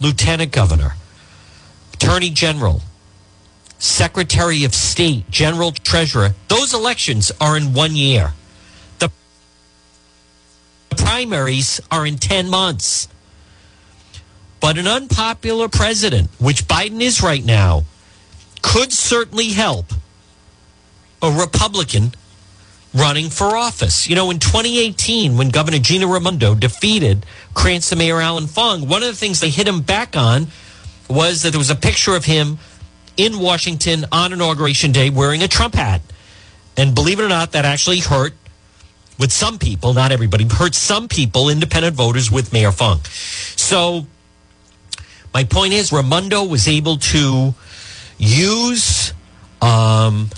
lieutenant 0.00 0.52
governor, 0.52 0.94
attorney 1.92 2.30
general, 2.30 2.82
Secretary 3.78 4.64
of 4.64 4.74
State, 4.74 5.30
General 5.30 5.72
Treasurer, 5.72 6.34
those 6.48 6.72
elections 6.72 7.30
are 7.40 7.56
in 7.56 7.74
one 7.74 7.94
year. 7.94 8.32
The 8.98 9.10
primaries 10.90 11.80
are 11.90 12.06
in 12.06 12.16
10 12.16 12.48
months. 12.48 13.08
But 14.60 14.78
an 14.78 14.88
unpopular 14.88 15.68
president, 15.68 16.30
which 16.38 16.66
Biden 16.66 17.00
is 17.00 17.22
right 17.22 17.44
now, 17.44 17.84
could 18.62 18.92
certainly 18.92 19.50
help 19.50 19.92
a 21.22 21.30
Republican 21.30 22.12
running 22.94 23.28
for 23.28 23.56
office. 23.56 24.08
You 24.08 24.16
know, 24.16 24.30
in 24.30 24.38
2018, 24.38 25.36
when 25.36 25.50
Governor 25.50 25.78
Gina 25.78 26.06
Raimondo 26.06 26.54
defeated 26.54 27.26
Cranston 27.54 27.98
Mayor 27.98 28.20
Allan 28.20 28.46
Fung, 28.46 28.88
one 28.88 29.02
of 29.02 29.08
the 29.08 29.14
things 29.14 29.40
they 29.40 29.50
hit 29.50 29.68
him 29.68 29.82
back 29.82 30.16
on 30.16 30.48
was 31.08 31.42
that 31.42 31.50
there 31.50 31.58
was 31.58 31.70
a 31.70 31.76
picture 31.76 32.16
of 32.16 32.24
him 32.24 32.58
in 33.16 33.38
Washington 33.38 34.04
on 34.12 34.32
Inauguration 34.32 34.92
Day 34.92 35.10
wearing 35.10 35.42
a 35.42 35.48
Trump 35.48 35.74
hat. 35.74 36.00
And 36.76 36.94
believe 36.94 37.20
it 37.20 37.24
or 37.24 37.28
not, 37.28 37.52
that 37.52 37.64
actually 37.64 38.00
hurt 38.00 38.34
with 39.18 39.32
some 39.32 39.58
people, 39.58 39.94
not 39.94 40.12
everybody, 40.12 40.46
hurt 40.46 40.74
some 40.74 41.08
people, 41.08 41.48
independent 41.48 41.96
voters 41.96 42.30
with 42.30 42.52
Mayor 42.52 42.72
Fung. 42.72 43.00
So 43.56 44.06
my 45.32 45.44
point 45.44 45.72
is, 45.72 45.92
Raimondo 45.92 46.44
was 46.44 46.68
able 46.68 46.98
to 46.98 47.54
use 48.18 49.12
um, 49.62 50.28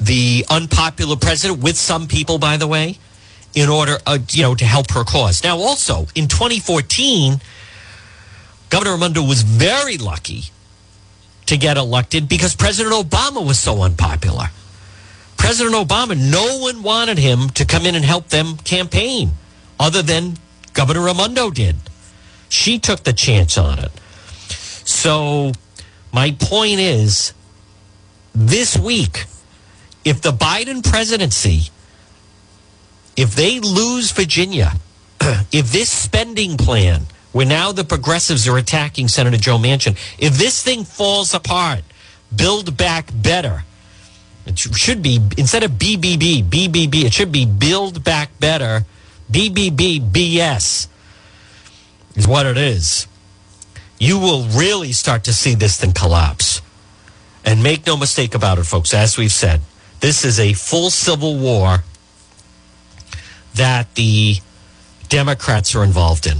the 0.00 0.44
unpopular 0.48 1.16
president 1.16 1.62
with 1.62 1.76
some 1.76 2.06
people, 2.06 2.38
by 2.38 2.56
the 2.56 2.66
way, 2.66 2.98
in 3.54 3.68
order, 3.68 3.98
uh, 4.06 4.18
you 4.30 4.42
know, 4.42 4.54
to 4.54 4.64
help 4.64 4.90
her 4.92 5.02
cause. 5.02 5.42
Now, 5.42 5.58
also 5.58 6.06
in 6.14 6.28
2014, 6.28 7.40
Governor 8.70 8.92
Raimondo 8.92 9.22
was 9.22 9.42
very 9.42 9.96
lucky 9.96 10.44
to 11.46 11.56
get 11.56 11.76
elected 11.76 12.28
because 12.28 12.54
President 12.54 12.94
Obama 12.94 13.46
was 13.46 13.58
so 13.58 13.82
unpopular. 13.82 14.50
President 15.36 15.74
Obama, 15.76 16.16
no 16.18 16.58
one 16.58 16.82
wanted 16.82 17.18
him 17.18 17.50
to 17.50 17.64
come 17.64 17.86
in 17.86 17.94
and 17.94 18.04
help 18.04 18.28
them 18.28 18.56
campaign 18.58 19.32
other 19.78 20.02
than 20.02 20.36
Governor 20.72 21.04
Raimondo 21.04 21.50
did. 21.50 21.76
She 22.48 22.78
took 22.78 23.04
the 23.04 23.12
chance 23.12 23.58
on 23.58 23.78
it. 23.78 23.92
So, 24.48 25.52
my 26.12 26.32
point 26.32 26.80
is 26.80 27.32
this 28.34 28.76
week, 28.76 29.26
if 30.04 30.22
the 30.22 30.32
Biden 30.32 30.88
presidency, 30.88 31.70
if 33.16 33.34
they 33.34 33.60
lose 33.60 34.12
Virginia, 34.12 34.72
if 35.20 35.72
this 35.72 35.90
spending 35.90 36.56
plan, 36.56 37.06
where 37.36 37.44
now 37.44 37.70
the 37.70 37.84
progressives 37.84 38.48
are 38.48 38.56
attacking 38.56 39.08
Senator 39.08 39.36
Joe 39.36 39.58
Manchin. 39.58 39.94
If 40.18 40.38
this 40.38 40.62
thing 40.62 40.84
falls 40.84 41.34
apart, 41.34 41.82
build 42.34 42.78
back 42.78 43.10
better. 43.12 43.62
It 44.46 44.58
should 44.58 45.02
be, 45.02 45.16
instead 45.36 45.62
of 45.62 45.72
BBB, 45.72 46.44
BBB, 46.44 47.04
it 47.04 47.12
should 47.12 47.30
be 47.30 47.44
build 47.44 48.02
back 48.02 48.30
better. 48.40 48.86
BBB, 49.30 50.00
BS 50.00 50.88
is 52.14 52.26
what 52.26 52.46
it 52.46 52.56
is. 52.56 53.06
You 53.98 54.18
will 54.18 54.44
really 54.44 54.92
start 54.92 55.24
to 55.24 55.34
see 55.34 55.54
this 55.54 55.78
thing 55.78 55.92
collapse. 55.92 56.62
And 57.44 57.62
make 57.62 57.86
no 57.86 57.98
mistake 57.98 58.34
about 58.34 58.56
it, 58.56 58.64
folks, 58.64 58.94
as 58.94 59.18
we've 59.18 59.30
said, 59.30 59.60
this 60.00 60.24
is 60.24 60.40
a 60.40 60.54
full 60.54 60.88
civil 60.88 61.36
war 61.36 61.84
that 63.52 63.94
the 63.94 64.36
Democrats 65.10 65.74
are 65.74 65.84
involved 65.84 66.26
in 66.26 66.38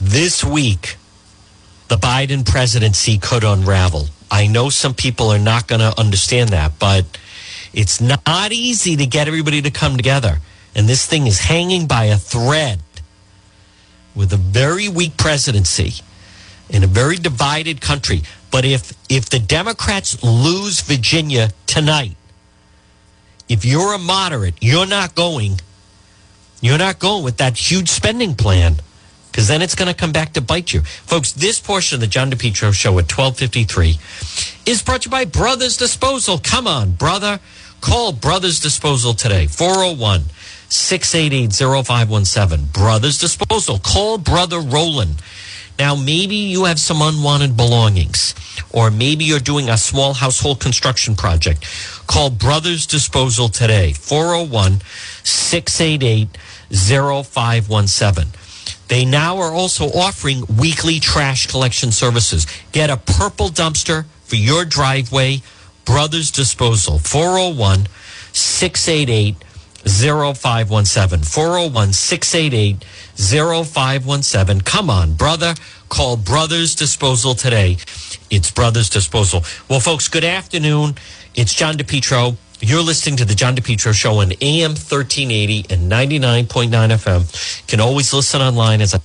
this 0.00 0.44
week, 0.44 0.96
the 1.88 1.96
Biden 1.96 2.44
presidency 2.44 3.18
could 3.18 3.44
unravel. 3.44 4.08
I 4.30 4.46
know 4.46 4.70
some 4.70 4.94
people 4.94 5.30
are 5.30 5.38
not 5.38 5.68
going 5.68 5.80
to 5.80 5.98
understand 5.98 6.50
that, 6.50 6.78
but 6.78 7.04
it's 7.72 8.00
not 8.00 8.52
easy 8.52 8.96
to 8.96 9.06
get 9.06 9.28
everybody 9.28 9.62
to 9.62 9.70
come 9.70 9.96
together. 9.96 10.38
And 10.74 10.88
this 10.88 11.06
thing 11.06 11.26
is 11.26 11.40
hanging 11.40 11.86
by 11.86 12.04
a 12.06 12.16
thread 12.16 12.80
with 14.14 14.32
a 14.32 14.36
very 14.36 14.88
weak 14.88 15.16
presidency 15.16 16.02
in 16.68 16.82
a 16.82 16.86
very 16.86 17.16
divided 17.16 17.80
country. 17.80 18.22
But 18.50 18.64
if 18.64 18.92
if 19.08 19.28
the 19.28 19.38
Democrats 19.38 20.22
lose 20.22 20.80
Virginia 20.80 21.50
tonight, 21.66 22.16
if 23.48 23.64
you're 23.64 23.94
a 23.94 23.98
moderate, 23.98 24.54
you're 24.60 24.86
not 24.86 25.14
going. 25.14 25.60
You're 26.60 26.78
not 26.78 26.98
going 26.98 27.22
with 27.22 27.36
that 27.36 27.56
huge 27.56 27.88
spending 27.88 28.34
plan 28.34 28.76
because 29.36 29.48
then 29.48 29.60
it's 29.60 29.74
going 29.74 29.86
to 29.86 29.94
come 29.94 30.12
back 30.12 30.32
to 30.32 30.40
bite 30.40 30.72
you. 30.72 30.80
Folks, 30.80 31.32
this 31.32 31.60
portion 31.60 31.96
of 31.96 32.00
the 32.00 32.06
John 32.06 32.30
DePetro 32.30 32.72
show 32.72 32.92
at 32.92 33.04
1253 33.04 33.98
is 34.64 34.82
brought 34.82 35.02
to 35.02 35.08
you 35.08 35.10
by 35.10 35.26
Brothers 35.26 35.76
Disposal. 35.76 36.38
Come 36.38 36.66
on, 36.66 36.92
brother. 36.92 37.38
Call 37.82 38.12
Brothers 38.12 38.60
Disposal 38.60 39.12
today, 39.12 39.46
401 39.46 40.22
688 40.70 41.52
0517. 41.52 42.68
Brothers 42.72 43.18
Disposal. 43.18 43.78
Call 43.78 44.16
Brother 44.16 44.58
Roland. 44.58 45.16
Now, 45.78 45.94
maybe 45.94 46.36
you 46.36 46.64
have 46.64 46.80
some 46.80 47.02
unwanted 47.02 47.58
belongings, 47.58 48.34
or 48.72 48.90
maybe 48.90 49.26
you're 49.26 49.38
doing 49.38 49.68
a 49.68 49.76
small 49.76 50.14
household 50.14 50.60
construction 50.60 51.14
project. 51.14 51.62
Call 52.06 52.30
Brothers 52.30 52.86
Disposal 52.86 53.50
today, 53.50 53.92
401 53.92 54.80
688 55.24 56.38
0517. 56.72 58.45
They 58.88 59.04
now 59.04 59.38
are 59.38 59.52
also 59.52 59.86
offering 59.86 60.44
weekly 60.58 61.00
trash 61.00 61.46
collection 61.46 61.90
services. 61.90 62.46
Get 62.72 62.90
a 62.90 62.96
purple 62.96 63.48
dumpster 63.48 64.06
for 64.24 64.36
your 64.36 64.64
driveway. 64.64 65.42
Brothers 65.84 66.30
Disposal, 66.30 66.98
401 66.98 67.86
688 68.32 69.36
0517. 69.86 71.22
401 71.24 71.92
688 71.92 72.84
0517. 73.16 74.60
Come 74.62 74.90
on, 74.90 75.14
brother. 75.14 75.54
Call 75.88 76.16
Brothers 76.16 76.74
Disposal 76.74 77.34
today. 77.34 77.76
It's 78.30 78.50
Brothers 78.50 78.90
Disposal. 78.90 79.44
Well, 79.68 79.80
folks, 79.80 80.08
good 80.08 80.24
afternoon. 80.24 80.96
It's 81.34 81.54
John 81.54 81.76
DePetro. 81.76 82.36
You're 82.66 82.82
listening 82.82 83.16
to 83.18 83.24
the 83.24 83.36
John 83.36 83.54
DePetro 83.54 83.94
Show 83.94 84.18
on 84.18 84.32
AM 84.40 84.70
1380 84.70 85.66
and 85.70 85.88
99.9 85.88 86.68
FM. 86.68 87.60
You 87.60 87.66
Can 87.68 87.80
always 87.80 88.12
listen 88.12 88.40
online 88.40 88.80
as 88.80 88.92
I 88.92 88.98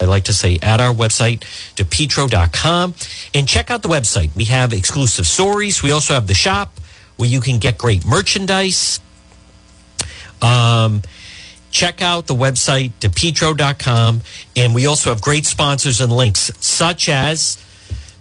I 0.00 0.06
like 0.06 0.24
to 0.24 0.32
say 0.32 0.58
at 0.62 0.80
our 0.80 0.94
website, 0.94 1.40
depetro.com, 1.76 2.94
and 3.34 3.46
check 3.46 3.70
out 3.70 3.82
the 3.82 3.90
website. 3.90 4.34
We 4.34 4.44
have 4.44 4.72
exclusive 4.72 5.26
stories. 5.26 5.82
We 5.82 5.92
also 5.92 6.14
have 6.14 6.26
the 6.26 6.32
shop 6.32 6.80
where 7.16 7.28
you 7.28 7.42
can 7.42 7.58
get 7.58 7.76
great 7.76 8.06
merchandise. 8.06 8.98
Um, 10.40 11.02
check 11.70 12.00
out 12.00 12.26
the 12.26 12.34
website, 12.34 12.92
depetro.com, 13.00 14.22
and 14.56 14.74
we 14.74 14.86
also 14.86 15.10
have 15.10 15.20
great 15.20 15.44
sponsors 15.44 16.00
and 16.00 16.10
links, 16.10 16.50
such 16.60 17.10
as 17.10 17.62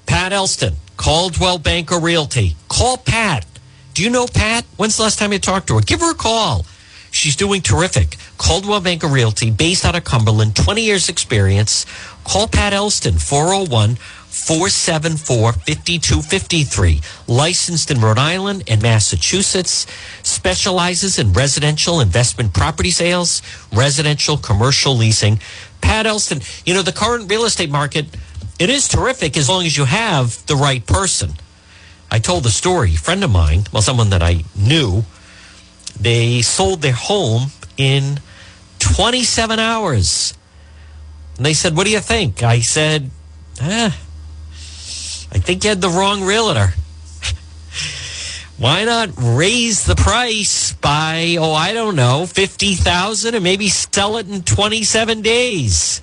Pat 0.06 0.34
Elston, 0.34 0.76
Coldwell 0.98 1.60
Banker 1.60 1.98
Realty. 1.98 2.58
Call 2.68 2.98
Pat. 2.98 3.46
Do 3.94 4.02
you 4.02 4.10
know 4.10 4.26
Pat? 4.26 4.66
When's 4.78 4.98
the 4.98 5.04
last 5.04 5.20
time 5.20 5.34
you 5.34 5.40
talked 5.40 5.68
to 5.68 5.76
her? 5.76 5.82
Give 5.82 6.00
her 6.02 6.12
a 6.12 6.16
call. 6.16 6.66
She's 7.12 7.36
doing 7.36 7.62
terrific. 7.62 8.18
Coldwell 8.40 8.82
Banker 8.82 9.08
Realty, 9.08 9.52
based 9.52 9.86
out 9.86 9.96
of 9.96 10.04
Cumberland, 10.04 10.56
20 10.56 10.82
years 10.82 11.10
experience. 11.10 11.86
Call 12.24 12.48
Pat 12.48 12.74
Elston, 12.74 13.20
401 13.20 13.96
474 13.96 15.54
5253. 15.54 17.02
Licensed 17.28 17.92
in 17.92 18.02
Rhode 18.02 18.18
Island 18.18 18.64
and 18.68 18.82
Massachusetts. 18.82 19.86
Specializes 20.24 21.20
in 21.20 21.32
residential 21.34 22.00
investment 22.00 22.52
property 22.52 22.90
sales, 22.90 23.44
residential 23.72 24.38
commercial 24.38 24.96
leasing. 24.96 25.40
Pat 25.82 26.08
Elston, 26.08 26.42
you 26.66 26.74
know, 26.74 26.82
the 26.82 26.92
current 26.92 27.30
real 27.30 27.46
estate 27.46 27.70
market, 27.70 28.08
it 28.58 28.72
is 28.72 28.88
terrific 28.88 29.38
as 29.38 29.48
long 29.48 29.68
as 29.68 29.78
you 29.78 29.86
have 29.86 30.44
the 30.48 30.56
right 30.56 30.84
person. 30.88 31.34
I 32.14 32.20
told 32.20 32.44
the 32.44 32.52
story, 32.52 32.94
a 32.94 32.98
friend 32.98 33.24
of 33.24 33.32
mine, 33.32 33.64
well, 33.74 33.82
someone 33.82 34.12
that 34.12 34.22
I 34.22 34.44
knew, 34.56 35.04
they 36.00 36.44
sold 36.44 36.84
their 36.84 36.94
home 36.94 37.48
in 37.76 38.20
27 38.78 39.58
hours. 39.58 40.36
And 41.38 41.44
they 41.44 41.56
said, 41.56 41.76
What 41.76 41.88
do 41.88 41.92
you 41.92 42.00
think? 42.00 42.44
I 42.44 42.60
said, 42.60 43.10
eh, 43.60 43.90
I 43.90 45.40
think 45.40 45.64
you 45.64 45.70
had 45.70 45.82
the 45.82 45.90
wrong 45.90 46.24
realtor. 46.24 46.76
Why 48.60 48.84
not 48.84 49.10
raise 49.18 49.84
the 49.86 49.96
price 49.96 50.74
by, 50.74 51.38
oh, 51.40 51.54
I 51.54 51.74
don't 51.74 51.96
know, 51.96 52.28
50,000 52.28 53.34
and 53.34 53.44
maybe 53.44 53.70
sell 53.70 54.18
it 54.18 54.30
in 54.30 54.44
27 54.44 55.24
days? 55.24 56.03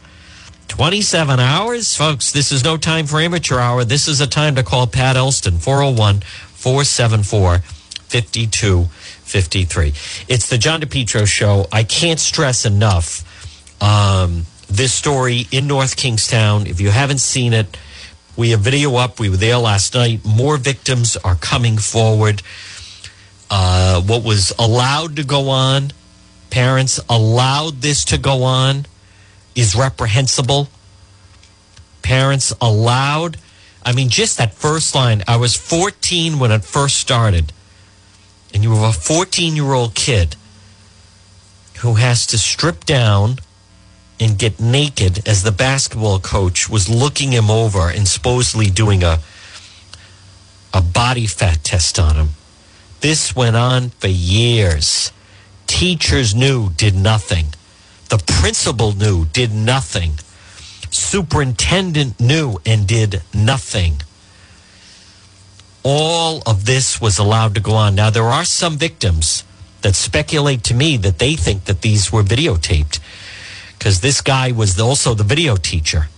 27 0.70 1.40
hours? 1.40 1.96
Folks, 1.96 2.30
this 2.30 2.52
is 2.52 2.62
no 2.62 2.76
time 2.76 3.04
for 3.04 3.20
amateur 3.20 3.58
hour. 3.58 3.84
This 3.84 4.06
is 4.06 4.20
a 4.20 4.26
time 4.26 4.54
to 4.54 4.62
call 4.62 4.86
Pat 4.86 5.16
Elston, 5.16 5.58
401 5.58 6.20
474 6.20 7.58
5253. 7.58 9.88
It's 10.32 10.48
the 10.48 10.56
John 10.56 10.80
DePetro 10.80 11.26
show. 11.26 11.66
I 11.72 11.82
can't 11.82 12.20
stress 12.20 12.64
enough 12.64 13.26
um, 13.82 14.46
this 14.68 14.94
story 14.94 15.48
in 15.50 15.66
North 15.66 15.96
Kingstown. 15.96 16.68
If 16.68 16.80
you 16.80 16.90
haven't 16.90 17.18
seen 17.18 17.52
it, 17.52 17.76
we 18.36 18.50
have 18.50 18.60
video 18.60 18.94
up. 18.94 19.18
We 19.18 19.28
were 19.28 19.36
there 19.36 19.58
last 19.58 19.94
night. 19.94 20.24
More 20.24 20.56
victims 20.56 21.16
are 21.16 21.34
coming 21.34 21.78
forward. 21.78 22.42
Uh, 23.50 24.00
what 24.02 24.22
was 24.22 24.52
allowed 24.56 25.16
to 25.16 25.24
go 25.24 25.48
on, 25.48 25.90
parents 26.50 27.00
allowed 27.08 27.80
this 27.80 28.04
to 28.04 28.18
go 28.18 28.44
on, 28.44 28.86
is 29.61 29.76
reprehensible. 29.76 30.68
Parents 32.02 32.52
allowed, 32.61 33.36
I 33.84 33.92
mean, 33.92 34.08
just 34.08 34.38
that 34.38 34.54
first 34.54 34.94
line. 34.94 35.22
I 35.28 35.36
was 35.36 35.54
14 35.54 36.38
when 36.38 36.50
it 36.50 36.64
first 36.64 36.96
started, 36.96 37.52
and 38.54 38.62
you 38.62 38.74
have 38.74 38.96
a 38.96 38.98
14 38.98 39.54
year 39.54 39.72
old 39.72 39.94
kid 39.94 40.36
who 41.80 41.94
has 41.94 42.26
to 42.28 42.38
strip 42.38 42.84
down 42.84 43.36
and 44.18 44.38
get 44.38 44.61
naked 44.61 45.26
as 45.28 45.42
the 45.42 45.52
basketball 45.52 46.20
coach 46.20 46.68
was 46.68 46.88
looking 46.88 47.32
him 47.32 47.50
over 47.50 47.90
and 47.90 48.08
supposedly 48.08 48.66
doing 48.66 49.02
a 49.02 49.18
a 50.72 50.80
body 50.80 51.26
fat 51.26 51.64
test 51.64 51.98
on 51.98 52.14
him. 52.14 52.28
This 53.00 53.34
went 53.34 53.56
on 53.56 53.90
for 53.90 54.06
years. 54.06 55.11
Teachers 55.66 56.32
knew, 56.34 56.70
did 56.70 56.94
nothing. 56.94 57.46
The 58.11 58.22
principal 58.26 58.92
knew, 58.92 59.24
did 59.26 59.52
nothing. 59.52 60.18
Superintendent 60.90 62.20
knew 62.20 62.58
and 62.66 62.86
did 62.86 63.22
nothing. 63.32 64.02
All 65.82 66.42
of 66.44 66.66
this 66.66 67.00
was 67.00 67.18
allowed 67.18 67.54
to 67.54 67.61
go 67.61 67.72
on. 67.72 67.94
Now, 67.94 68.11
there 68.11 68.24
are 68.24 68.44
some 68.44 68.76
victims 68.76 69.44
that 69.82 69.94
speculate 69.94 70.64
to 70.64 70.74
me 70.74 70.96
that 70.98 71.18
they 71.18 71.34
think 71.34 71.64
that 71.64 71.82
these 71.82 72.12
were 72.12 72.22
videotaped 72.22 72.98
because 73.78 74.00
this 74.00 74.20
guy 74.20 74.50
was 74.50 74.78
also 74.78 75.14
the 75.14 75.24
video 75.24 75.56
teacher. 75.56 76.08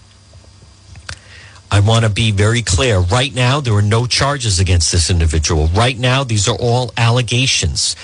I 1.70 1.80
want 1.80 2.04
to 2.04 2.10
be 2.10 2.32
very 2.32 2.60
clear. 2.60 2.98
Right 2.98 3.34
now, 3.34 3.60
there 3.60 3.74
are 3.74 3.82
no 3.82 4.06
charges 4.06 4.58
against 4.58 4.92
this 4.92 5.10
individual. 5.10 5.68
Right 5.68 5.98
now, 5.98 6.24
these 6.24 6.48
are 6.48 6.56
all 6.56 6.92
allegations. 6.96 7.96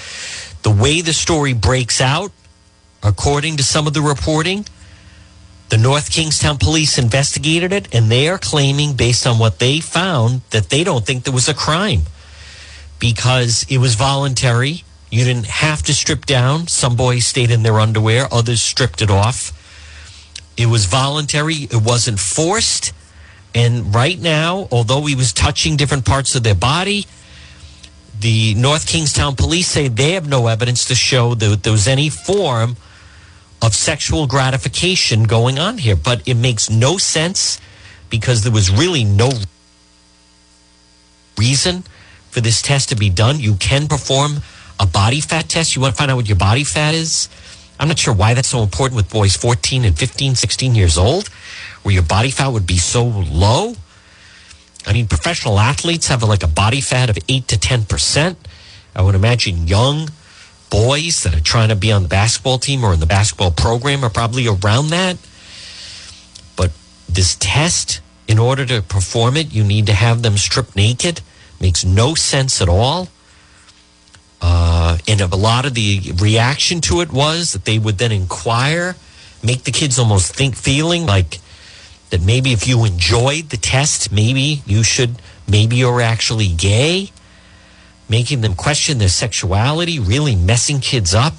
The 0.62 0.70
way 0.70 1.01
the 1.01 1.12
story 1.12 1.55
breaks 1.55 2.01
out, 2.01 2.32
according 3.03 3.57
to 3.57 3.62
some 3.62 3.86
of 3.86 3.94
the 3.94 4.03
reporting, 4.03 4.64
the 5.68 5.78
North 5.78 6.11
Kingstown 6.11 6.57
police 6.57 6.96
investigated 6.96 7.72
it, 7.72 7.94
and 7.94 8.11
they 8.11 8.28
are 8.28 8.38
claiming, 8.38 8.94
based 8.94 9.26
on 9.26 9.38
what 9.38 9.59
they 9.59 9.80
found, 9.80 10.40
that 10.51 10.70
they 10.70 10.82
don't 10.82 11.05
think 11.05 11.24
there 11.24 11.34
was 11.34 11.49
a 11.49 11.55
crime 11.55 12.03
because 12.99 13.66
it 13.68 13.78
was 13.78 13.94
voluntary. 13.94 14.82
You 15.11 15.24
didn't 15.24 15.46
have 15.46 15.82
to 15.84 15.94
strip 15.94 16.24
down. 16.26 16.68
Some 16.68 16.96
boys 16.96 17.26
stayed 17.26 17.51
in 17.51 17.62
their 17.62 17.80
underwear, 17.80 18.26
others 18.32 18.62
stripped 18.62 19.03
it 19.03 19.11
off. 19.11 19.53
It 20.57 20.66
was 20.66 20.86
voluntary, 20.86 21.68
it 21.70 21.82
wasn't 21.82 22.18
forced. 22.18 22.92
And 23.55 23.94
right 23.94 24.18
now, 24.18 24.68
although 24.70 25.05
he 25.07 25.14
was 25.14 25.32
touching 25.32 25.76
different 25.76 26.05
parts 26.05 26.34
of 26.34 26.42
their 26.42 26.55
body, 26.55 27.07
the 28.18 28.55
North 28.55 28.86
Kingstown 28.86 29.36
police 29.36 29.68
say 29.68 29.88
they 29.88 30.12
have 30.12 30.28
no 30.28 30.49
evidence 30.49 30.86
to 30.86 30.94
show 30.94 31.34
that 31.34 31.62
there 31.62 31.72
was 31.72 31.86
any 31.86 32.09
form 32.09 32.76
of 33.61 33.75
sexual 33.75 34.27
gratification 34.27 35.25
going 35.25 35.59
on 35.59 35.79
here. 35.79 35.97
But 35.97 36.27
it 36.27 36.35
makes 36.35 36.71
no 36.71 36.99
sense 36.99 37.61
because 38.11 38.43
there 38.43 38.53
was 38.53 38.71
really 38.71 39.05
no 39.05 39.31
reason 41.37 41.85
for 42.31 42.41
this 42.41 42.63
test 42.63 42.89
to 42.91 42.97
be 42.97 43.11
done. 43.11 43.41
You 43.41 43.55
can 43.55 43.89
perform 43.89 44.43
a 44.81 44.87
body 44.87 45.21
fat 45.21 45.49
test. 45.49 45.75
You 45.75 45.83
want 45.83 45.95
to 45.95 45.99
find 45.99 46.11
out 46.11 46.17
what 46.17 46.29
your 46.29 46.37
body 46.37 46.65
fat 46.65 46.95
is? 46.95 47.29
I'm 47.81 47.89
not 47.89 47.99
sure 47.99 48.15
why 48.15 48.35
that's 48.35 48.49
so 48.49 48.63
important 48.63 48.97
with 48.97 49.11
boys 49.11 49.37
14 49.37 49.85
and 49.85 49.97
15, 49.97 50.35
16 50.35 50.75
years 50.75 50.99
old, 50.99 51.29
where 51.83 51.95
your 51.95 52.03
body 52.03 52.31
fat 52.31 52.49
would 52.49 52.67
be 52.67 52.77
so 52.77 53.05
low. 53.05 53.75
I 54.87 54.93
mean, 54.93 55.07
professional 55.07 55.59
athletes 55.59 56.09
have 56.09 56.23
like 56.23 56.43
a 56.43 56.49
body 56.49 56.81
fat 56.81 57.11
of 57.11 57.19
8 57.29 57.47
to 57.49 57.57
10%. 57.57 58.37
I 58.97 59.03
would 59.03 59.15
imagine 59.15 59.69
young 59.69 60.11
boys 60.71 61.23
that 61.23 61.35
are 61.35 61.41
trying 61.41 61.69
to 61.69 61.77
be 61.77 61.93
on 61.93 62.03
the 62.03 62.09
basketball 62.09 62.59
team 62.59 62.85
or 62.85 62.93
in 62.93 63.01
the 63.01 63.07
basketball 63.07 63.51
program 63.51 64.05
are 64.05 64.11
probably 64.11 64.47
around 64.47 64.89
that. 64.89 65.16
But 66.57 66.73
this 67.09 67.37
test, 67.39 68.01
in 68.27 68.39
order 68.39 68.66
to 68.66 68.83
perform 68.83 69.37
it, 69.37 69.53
you 69.53 69.64
need 69.64 69.87
to 69.87 69.93
have 69.93 70.23
them 70.23 70.37
stripped 70.37 70.77
naked. 70.77 71.21
Makes 71.61 71.85
no 71.85 72.14
sense 72.14 72.62
at 72.62 72.69
all. 72.69 73.09
Uh, 74.41 74.99
and 75.09 75.21
a 75.21 75.27
lot 75.27 75.66
of 75.66 75.75
the 75.75 76.12
reaction 76.16 76.81
to 76.83 77.01
it 77.01 77.12
was 77.12 77.53
that 77.53 77.64
they 77.64 77.79
would 77.79 77.99
then 77.99 78.12
inquire, 78.12 78.95
make 79.43 79.64
the 79.64 79.73
kids 79.73 79.99
almost 79.99 80.35
think, 80.35 80.55
feeling 80.55 81.07
like 81.07 81.41
that 82.11 82.23
maybe 82.23 82.53
if 82.53 82.66
you 82.69 82.85
enjoyed 82.85 83.51
the 83.51 83.57
test, 83.57 84.12
maybe 84.12 84.62
you 84.64 84.83
should, 84.83 85.21
maybe 85.49 85.77
you're 85.77 86.01
actually 86.01 86.49
gay, 86.49 87.11
making 88.09 88.41
them 88.41 88.55
question 88.55 88.99
their 88.99 89.09
sexuality, 89.09 89.99
really 89.99 90.35
messing 90.35 90.81
kids 90.81 91.15
up. 91.15 91.35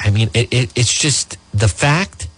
I 0.00 0.10
mean, 0.10 0.30
it, 0.34 0.52
it, 0.52 0.78
it's 0.78 0.96
just 0.96 1.36
the 1.52 1.68
fact 1.68 2.28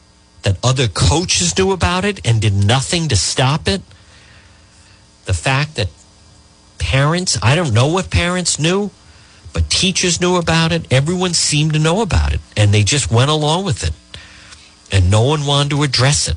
that 0.42 0.56
other 0.64 0.88
coaches 0.88 1.56
knew 1.58 1.72
about 1.72 2.04
it 2.04 2.26
and 2.26 2.40
did 2.40 2.54
nothing 2.54 3.08
to 3.08 3.16
stop 3.16 3.68
it. 3.68 3.82
The 5.26 5.34
fact 5.34 5.76
that 5.76 5.88
parents, 6.78 7.38
I 7.42 7.54
don't 7.54 7.74
know 7.74 7.88
what 7.88 8.10
parents 8.10 8.58
knew, 8.58 8.90
but 9.52 9.68
teachers 9.68 10.20
knew 10.20 10.36
about 10.36 10.72
it. 10.72 10.90
Everyone 10.90 11.34
seemed 11.34 11.74
to 11.74 11.78
know 11.78 12.00
about 12.00 12.32
it, 12.32 12.40
and 12.56 12.72
they 12.72 12.82
just 12.82 13.10
went 13.10 13.30
along 13.30 13.64
with 13.64 13.84
it. 13.84 13.92
And 14.92 15.10
no 15.10 15.22
one 15.22 15.44
wanted 15.44 15.70
to 15.70 15.82
address 15.82 16.28
it. 16.28 16.36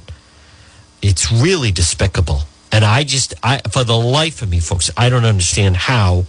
It's 1.01 1.31
really 1.31 1.71
despicable. 1.71 2.41
And 2.71 2.83
I 2.83 3.03
just, 3.03 3.33
I, 3.43 3.61
for 3.71 3.83
the 3.83 3.97
life 3.97 4.41
of 4.41 4.49
me, 4.49 4.59
folks, 4.59 4.91
I 4.97 5.09
don't 5.09 5.25
understand 5.25 5.77
how 5.77 6.25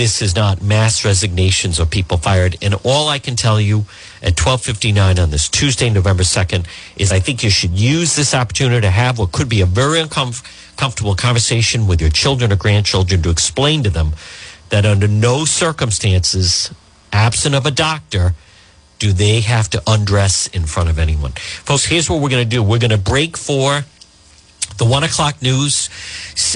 this 0.00 0.22
is 0.22 0.34
not 0.34 0.62
mass 0.62 1.04
resignations 1.04 1.78
or 1.78 1.84
people 1.84 2.16
fired. 2.16 2.56
And 2.62 2.74
all 2.84 3.10
I 3.10 3.18
can 3.18 3.36
tell 3.36 3.60
you 3.60 3.84
at 4.22 4.34
12:59 4.34 5.18
on 5.18 5.28
this 5.30 5.46
Tuesday, 5.46 5.90
November 5.90 6.22
2nd, 6.22 6.64
is 6.96 7.12
I 7.12 7.20
think 7.20 7.42
you 7.42 7.50
should 7.50 7.78
use 7.78 8.16
this 8.16 8.32
opportunity 8.32 8.80
to 8.80 8.90
have 8.90 9.18
what 9.18 9.30
could 9.30 9.50
be 9.50 9.60
a 9.60 9.66
very 9.66 10.00
uncomfortable 10.00 11.14
conversation 11.14 11.86
with 11.86 12.00
your 12.00 12.08
children 12.08 12.50
or 12.50 12.56
grandchildren 12.56 13.20
to 13.20 13.28
explain 13.28 13.82
to 13.82 13.90
them 13.90 14.14
that 14.70 14.86
under 14.86 15.06
no 15.06 15.44
circumstances, 15.44 16.70
absent 17.12 17.54
of 17.54 17.66
a 17.66 17.70
doctor, 17.70 18.34
do 18.98 19.12
they 19.12 19.42
have 19.42 19.68
to 19.68 19.82
undress 19.86 20.46
in 20.46 20.64
front 20.64 20.88
of 20.88 20.98
anyone. 20.98 21.32
Folks, 21.68 21.84
here's 21.84 22.08
what 22.08 22.22
we're 22.22 22.30
going 22.30 22.48
to 22.48 22.56
do. 22.56 22.62
We're 22.62 22.78
going 22.78 22.90
to 22.90 23.10
break 23.12 23.36
for 23.36 23.84
the 24.80 24.86
one 24.86 25.04
o'clock 25.04 25.40
news. 25.42 25.90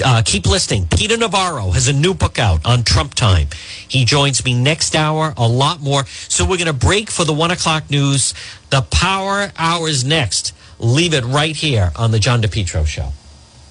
Uh, 0.03 0.23
keep 0.25 0.47
listening. 0.47 0.87
Peter 0.87 1.15
Navarro 1.15 1.69
has 1.69 1.87
a 1.87 1.93
new 1.93 2.13
book 2.13 2.39
out 2.39 2.65
on 2.65 2.83
Trump 2.83 3.13
time. 3.13 3.47
He 3.87 4.03
joins 4.03 4.43
me 4.43 4.55
next 4.55 4.95
hour, 4.95 5.33
a 5.37 5.47
lot 5.47 5.79
more. 5.79 6.05
So 6.07 6.43
we're 6.43 6.57
going 6.57 6.65
to 6.65 6.73
break 6.73 7.11
for 7.11 7.23
the 7.23 7.33
one 7.33 7.51
o'clock 7.51 7.89
news. 7.91 8.33
The 8.71 8.81
power 8.81 9.51
hours 9.57 10.03
next. 10.03 10.53
Leave 10.79 11.13
it 11.13 11.23
right 11.23 11.55
here 11.55 11.91
on 11.95 12.09
the 12.09 12.19
John 12.19 12.41
DePetro 12.41 12.85
show. 12.87 13.13